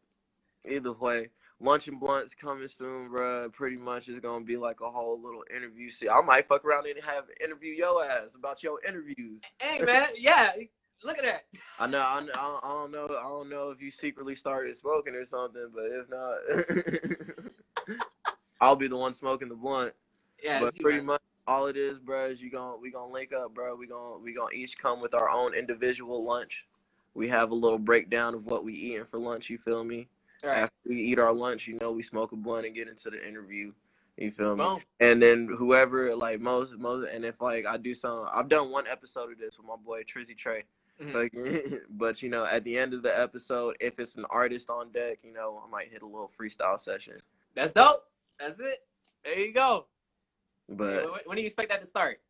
either 0.68 0.92
way, 0.92 1.28
lunch 1.60 1.88
and 1.88 1.98
blunts 2.00 2.34
coming 2.34 2.68
soon, 2.68 3.08
bro. 3.08 3.48
Pretty 3.50 3.76
much 3.76 4.08
it's 4.08 4.20
gonna 4.20 4.44
be 4.44 4.56
like 4.56 4.80
a 4.80 4.90
whole 4.90 5.20
little 5.22 5.44
interview. 5.54 5.90
See, 5.90 6.08
I 6.08 6.20
might 6.22 6.48
fuck 6.48 6.64
around 6.64 6.86
and 6.86 7.02
have 7.04 7.24
interview 7.42 7.72
your 7.74 8.04
ass 8.04 8.34
about 8.34 8.62
your 8.62 8.78
interviews. 8.86 9.42
Hey 9.60 9.82
man, 9.82 10.08
yeah. 10.16 10.50
Look 11.04 11.18
at 11.18 11.24
that. 11.24 11.42
I 11.78 11.86
know, 11.86 12.00
I, 12.00 12.20
know- 12.20 12.32
I 12.34 12.42
don't- 12.42 12.64
I 12.64 12.68
don't 12.68 12.90
know, 12.90 13.04
I 13.16 13.22
don't 13.22 13.48
know 13.48 13.70
if 13.70 13.80
you 13.80 13.90
secretly 13.90 14.34
started 14.34 14.74
smoking 14.76 15.14
or 15.14 15.24
something, 15.24 15.68
but 15.72 15.84
if 15.84 16.08
not, 16.10 17.98
I'll 18.60 18.74
be 18.76 18.88
the 18.88 18.96
one 18.96 19.12
smoking 19.12 19.48
the 19.48 19.54
blunt. 19.54 19.94
Yeah, 20.42 20.60
but 20.60 20.76
pretty 20.78 21.00
much 21.00 21.20
all 21.46 21.66
it 21.66 21.76
is, 21.76 21.98
bro, 21.98 22.26
is 22.30 22.40
you 22.40 22.50
going 22.50 22.80
we 22.82 22.90
gonna 22.90 23.12
link 23.12 23.32
up, 23.32 23.54
bro. 23.54 23.74
We 23.76 23.86
gonna 23.86 24.18
we 24.18 24.34
gonna 24.34 24.52
each 24.52 24.76
come 24.78 25.00
with 25.00 25.14
our 25.14 25.30
own 25.30 25.54
individual 25.54 26.24
lunch. 26.24 26.64
We 27.14 27.28
have 27.28 27.50
a 27.50 27.54
little 27.54 27.78
breakdown 27.78 28.34
of 28.34 28.44
what 28.46 28.64
we 28.64 28.74
eating 28.74 29.04
for 29.10 29.18
lunch. 29.18 29.48
You 29.50 29.58
feel 29.64 29.82
me? 29.84 30.08
Right. 30.44 30.58
After 30.58 30.76
we 30.86 31.00
eat 31.02 31.18
our 31.18 31.32
lunch, 31.32 31.66
you 31.66 31.78
know, 31.80 31.90
we 31.90 32.02
smoke 32.02 32.32
a 32.32 32.36
blunt 32.36 32.66
and 32.66 32.74
get 32.74 32.88
into 32.88 33.10
the 33.10 33.26
interview. 33.26 33.72
You 34.16 34.32
feel 34.32 34.56
me? 34.56 34.64
Boom. 34.64 34.80
And 35.00 35.22
then 35.22 35.48
whoever, 35.56 36.14
like 36.14 36.40
most, 36.40 36.76
most, 36.76 37.08
and 37.12 37.24
if 37.24 37.40
like 37.40 37.66
I 37.66 37.76
do 37.76 37.94
some, 37.94 38.26
I've 38.32 38.48
done 38.48 38.70
one 38.70 38.86
episode 38.86 39.32
of 39.32 39.38
this 39.38 39.56
with 39.58 39.66
my 39.66 39.76
boy 39.76 40.02
Trizzy 40.02 40.36
Trey. 40.36 40.64
Mhm. 41.00 41.14
Like, 41.14 41.82
but 41.90 42.22
you 42.22 42.28
know, 42.28 42.44
at 42.44 42.64
the 42.64 42.76
end 42.76 42.94
of 42.94 43.02
the 43.02 43.16
episode, 43.16 43.76
if 43.80 43.98
it's 44.00 44.16
an 44.16 44.24
artist 44.30 44.70
on 44.70 44.90
deck, 44.90 45.18
you 45.22 45.32
know, 45.32 45.62
I 45.64 45.70
might 45.70 45.90
hit 45.90 46.02
a 46.02 46.06
little 46.06 46.30
freestyle 46.38 46.80
session. 46.80 47.14
That's 47.54 47.72
dope. 47.72 48.04
That's 48.40 48.60
it. 48.60 48.78
There 49.24 49.38
you 49.38 49.52
go. 49.52 49.86
But 50.68 51.26
when 51.26 51.36
do 51.36 51.42
you 51.42 51.46
expect 51.46 51.70
that 51.70 51.80
to 51.80 51.86
start? 51.86 52.20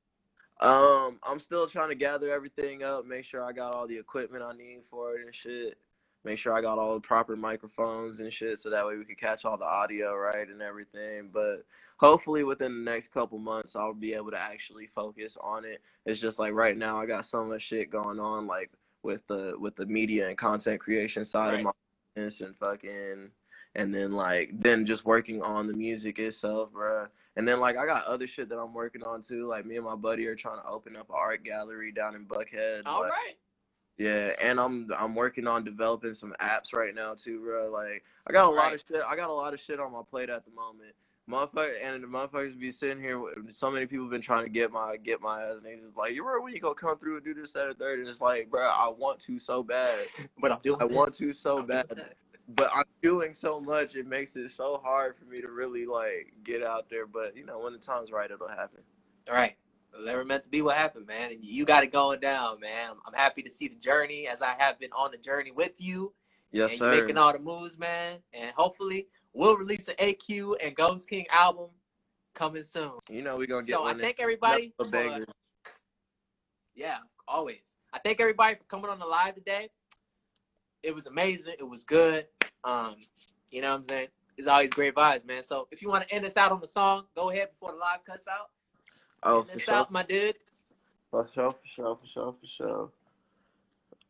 Um, 0.60 1.20
I'm 1.22 1.38
still 1.38 1.68
trying 1.68 1.90
to 1.90 1.94
gather 1.94 2.32
everything 2.32 2.82
up, 2.82 3.06
make 3.06 3.24
sure 3.24 3.44
I 3.44 3.52
got 3.52 3.74
all 3.74 3.86
the 3.86 3.96
equipment 3.96 4.42
I 4.42 4.56
need 4.56 4.80
for 4.90 5.14
it 5.14 5.24
and 5.24 5.34
shit. 5.34 5.78
Make 6.24 6.38
sure 6.38 6.52
I 6.52 6.60
got 6.60 6.78
all 6.78 6.94
the 6.94 7.00
proper 7.00 7.36
microphones 7.36 8.20
and 8.20 8.32
shit, 8.32 8.58
so 8.58 8.70
that 8.70 8.86
way 8.86 8.96
we 8.96 9.04
could 9.04 9.18
catch 9.18 9.44
all 9.44 9.56
the 9.56 9.64
audio 9.64 10.14
right 10.14 10.48
and 10.48 10.60
everything. 10.60 11.30
But 11.32 11.64
hopefully, 11.96 12.44
within 12.44 12.84
the 12.84 12.90
next 12.90 13.12
couple 13.12 13.38
months, 13.38 13.76
I'll 13.76 13.94
be 13.94 14.14
able 14.14 14.32
to 14.32 14.38
actually 14.40 14.86
focus 14.86 15.36
on 15.40 15.64
it. 15.64 15.80
It's 16.06 16.20
just 16.20 16.38
like 16.38 16.52
right 16.52 16.76
now, 16.76 16.98
I 16.98 17.06
got 17.06 17.24
so 17.26 17.44
much 17.44 17.62
shit 17.62 17.90
going 17.90 18.18
on, 18.18 18.46
like 18.46 18.70
with 19.02 19.26
the 19.28 19.54
with 19.58 19.76
the 19.76 19.86
media 19.86 20.28
and 20.28 20.36
content 20.36 20.80
creation 20.80 21.24
side 21.24 21.50
Right. 21.50 21.58
of 21.60 21.64
my 21.66 21.70
business 22.14 22.40
and 22.40 22.56
fucking, 22.56 23.30
and 23.76 23.94
then 23.94 24.12
like 24.12 24.50
then 24.60 24.86
just 24.86 25.04
working 25.04 25.40
on 25.42 25.66
the 25.66 25.72
music 25.72 26.18
itself, 26.18 26.70
bruh. 26.72 27.08
And 27.36 27.46
then 27.46 27.60
like 27.60 27.76
I 27.76 27.86
got 27.86 28.04
other 28.06 28.26
shit 28.26 28.48
that 28.48 28.58
I'm 28.58 28.74
working 28.74 29.04
on 29.04 29.22
too. 29.22 29.46
Like 29.46 29.64
me 29.64 29.76
and 29.76 29.84
my 29.84 29.94
buddy 29.94 30.26
are 30.26 30.34
trying 30.34 30.60
to 30.60 30.68
open 30.68 30.96
up 30.96 31.08
an 31.08 31.14
art 31.16 31.44
gallery 31.44 31.92
down 31.92 32.16
in 32.16 32.24
Buckhead. 32.24 32.82
All 32.86 33.02
like, 33.02 33.12
right. 33.12 33.36
Yeah, 33.98 34.32
and 34.40 34.60
I'm 34.60 34.88
I'm 34.96 35.14
working 35.16 35.48
on 35.48 35.64
developing 35.64 36.14
some 36.14 36.34
apps 36.40 36.72
right 36.72 36.94
now 36.94 37.14
too, 37.14 37.40
bro. 37.40 37.68
Like 37.70 38.04
I 38.28 38.32
got 38.32 38.46
a 38.46 38.50
lot 38.50 38.66
Right. 38.66 38.74
of 38.74 38.82
shit. 38.88 39.02
I 39.04 39.16
got 39.16 39.28
a 39.28 39.32
lot 39.32 39.52
of 39.54 39.60
shit 39.60 39.80
on 39.80 39.92
my 39.92 40.02
plate 40.08 40.30
at 40.30 40.44
the 40.44 40.52
moment. 40.52 40.94
Motherfucker, 41.28 41.74
and 41.82 42.02
the 42.02 42.06
motherfuckers 42.06 42.58
be 42.58 42.70
sitting 42.70 43.02
here. 43.02 43.20
So 43.50 43.70
many 43.70 43.84
people 43.86 44.06
been 44.06 44.22
trying 44.22 44.44
to 44.44 44.50
get 44.50 44.70
my 44.70 44.96
get 44.96 45.20
my 45.20 45.42
ass, 45.42 45.62
and 45.62 45.66
he's 45.74 45.84
just 45.84 45.96
like, 45.96 46.14
"You 46.14 46.22
remember 46.24 46.42
when 46.44 46.54
you 46.54 46.60
gonna 46.60 46.74
come 46.76 46.96
through 46.98 47.16
and 47.16 47.24
do 47.24 47.34
this, 47.34 47.52
that, 47.52 47.66
or 47.66 47.74
third? 47.74 47.98
And 47.98 48.08
it's 48.08 48.20
like, 48.20 48.48
bro, 48.48 48.62
I 48.66 48.88
want 48.88 49.18
to 49.20 49.38
so 49.38 49.62
bad, 49.62 49.98
But 50.40 50.52
I'm 50.52 50.60
doing 50.62 50.80
I 50.80 50.84
want 50.84 51.14
to 51.16 51.32
so 51.32 51.58
I'm 51.58 51.66
bad, 51.66 52.14
but 52.48 52.70
I'm 52.74 52.84
doing 53.02 53.34
so 53.34 53.60
much. 53.60 53.94
It 53.96 54.06
makes 54.06 54.36
it 54.36 54.50
so 54.52 54.80
hard 54.82 55.16
for 55.16 55.24
me 55.26 55.42
to 55.42 55.48
really 55.50 55.84
like 55.84 56.32
get 56.44 56.62
out 56.62 56.88
there. 56.88 57.06
But 57.06 57.36
you 57.36 57.44
know, 57.44 57.58
when 57.58 57.72
the 57.72 57.78
time's 57.80 58.10
right, 58.12 58.30
it'll 58.30 58.48
happen. 58.48 58.80
All 59.28 59.34
right. 59.34 59.56
It 59.92 59.96
was 59.96 60.06
never 60.06 60.24
meant 60.24 60.44
to 60.44 60.50
be 60.50 60.62
what 60.62 60.76
happened, 60.76 61.06
man. 61.06 61.32
And 61.32 61.44
you 61.44 61.64
got 61.64 61.82
it 61.82 61.92
going 61.92 62.20
down, 62.20 62.60
man. 62.60 62.92
I'm 63.06 63.14
happy 63.14 63.42
to 63.42 63.50
see 63.50 63.68
the 63.68 63.76
journey 63.76 64.26
as 64.26 64.42
I 64.42 64.54
have 64.58 64.78
been 64.78 64.92
on 64.92 65.10
the 65.10 65.16
journey 65.16 65.50
with 65.50 65.80
you. 65.80 66.12
Yes, 66.52 66.70
and 66.70 66.78
sir. 66.78 66.92
you're 66.92 67.02
making 67.02 67.18
all 67.18 67.32
the 67.32 67.38
moves, 67.38 67.78
man. 67.78 68.18
And 68.32 68.52
hopefully 68.56 69.08
we'll 69.32 69.56
release 69.56 69.88
an 69.88 69.94
AQ 69.98 70.56
and 70.62 70.74
Ghost 70.74 71.08
King 71.08 71.26
album 71.30 71.70
coming 72.34 72.62
soon. 72.62 72.92
you 73.10 73.22
know, 73.22 73.36
we're 73.36 73.46
gonna 73.46 73.66
get 73.66 73.72
it. 73.72 73.76
So 73.76 73.84
I 73.84 73.94
thank 73.94 74.20
everybody. 74.20 74.72
for-. 74.76 75.24
Yeah, 76.74 76.98
always. 77.26 77.76
I 77.92 77.98
thank 77.98 78.20
everybody 78.20 78.54
for 78.54 78.64
coming 78.64 78.90
on 78.90 78.98
the 78.98 79.06
live 79.06 79.34
today. 79.34 79.70
It 80.82 80.94
was 80.94 81.06
amazing. 81.06 81.54
It 81.58 81.68
was 81.68 81.84
good. 81.84 82.26
Um, 82.62 82.96
you 83.50 83.62
know 83.62 83.70
what 83.70 83.78
I'm 83.78 83.84
saying? 83.84 84.08
It's 84.36 84.46
always 84.46 84.70
great 84.70 84.94
vibes, 84.94 85.26
man. 85.26 85.42
So 85.42 85.66
if 85.72 85.82
you 85.82 85.88
want 85.88 86.06
to 86.08 86.14
end 86.14 86.24
us 86.24 86.36
out 86.36 86.52
on 86.52 86.60
the 86.60 86.68
song, 86.68 87.06
go 87.16 87.30
ahead 87.30 87.48
before 87.50 87.72
the 87.72 87.78
live 87.78 88.04
cuts 88.04 88.28
out. 88.28 88.50
Oh, 89.22 89.42
for 89.42 89.58
sure. 89.58 89.74
out, 89.74 89.90
my 89.90 90.02
dude. 90.02 90.36
For 91.10 91.28
sure, 91.34 91.52
for 91.52 91.58
sure, 91.74 91.98
for 92.00 92.06
sure, 92.06 92.34
for 92.40 92.46
sure. 92.56 92.90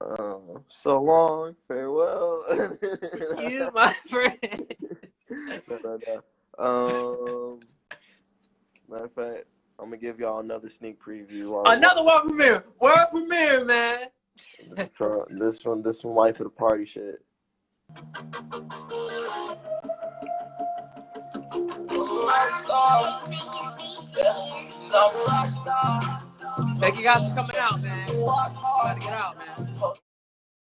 Um, 0.00 0.64
so 0.68 1.00
long, 1.02 1.56
farewell. 1.66 2.44
You, 3.38 3.70
my 3.74 3.94
friend. 4.08 4.38
no, 5.30 5.78
no, 5.84 5.98
no. 6.06 6.22
Um, 6.58 7.60
matter 8.88 9.04
of 9.04 9.12
fact, 9.12 9.46
I'm 9.78 9.86
gonna 9.86 9.96
give 9.96 10.18
y'all 10.18 10.40
another 10.40 10.68
sneak 10.68 11.00
preview. 11.02 11.62
Another 11.66 12.04
world 12.04 12.28
premiere. 12.28 12.64
World 12.80 13.06
premiere, 13.10 13.64
man. 13.64 14.06
This 14.76 14.90
one, 14.98 15.38
this 15.38 15.64
one, 15.64 15.82
this 15.82 16.04
one, 16.04 16.14
life 16.14 16.40
of 16.40 16.44
the 16.44 16.50
party 16.50 16.84
shit. 16.84 17.24
Thank 26.78 26.96
you 26.96 27.02
guys 27.02 27.28
for 27.28 27.34
coming 27.34 27.56
out, 27.56 27.82
man. 27.82 28.06
Gotta 28.24 29.00
get 29.00 29.12
out, 29.12 29.38
man. 29.38 30.07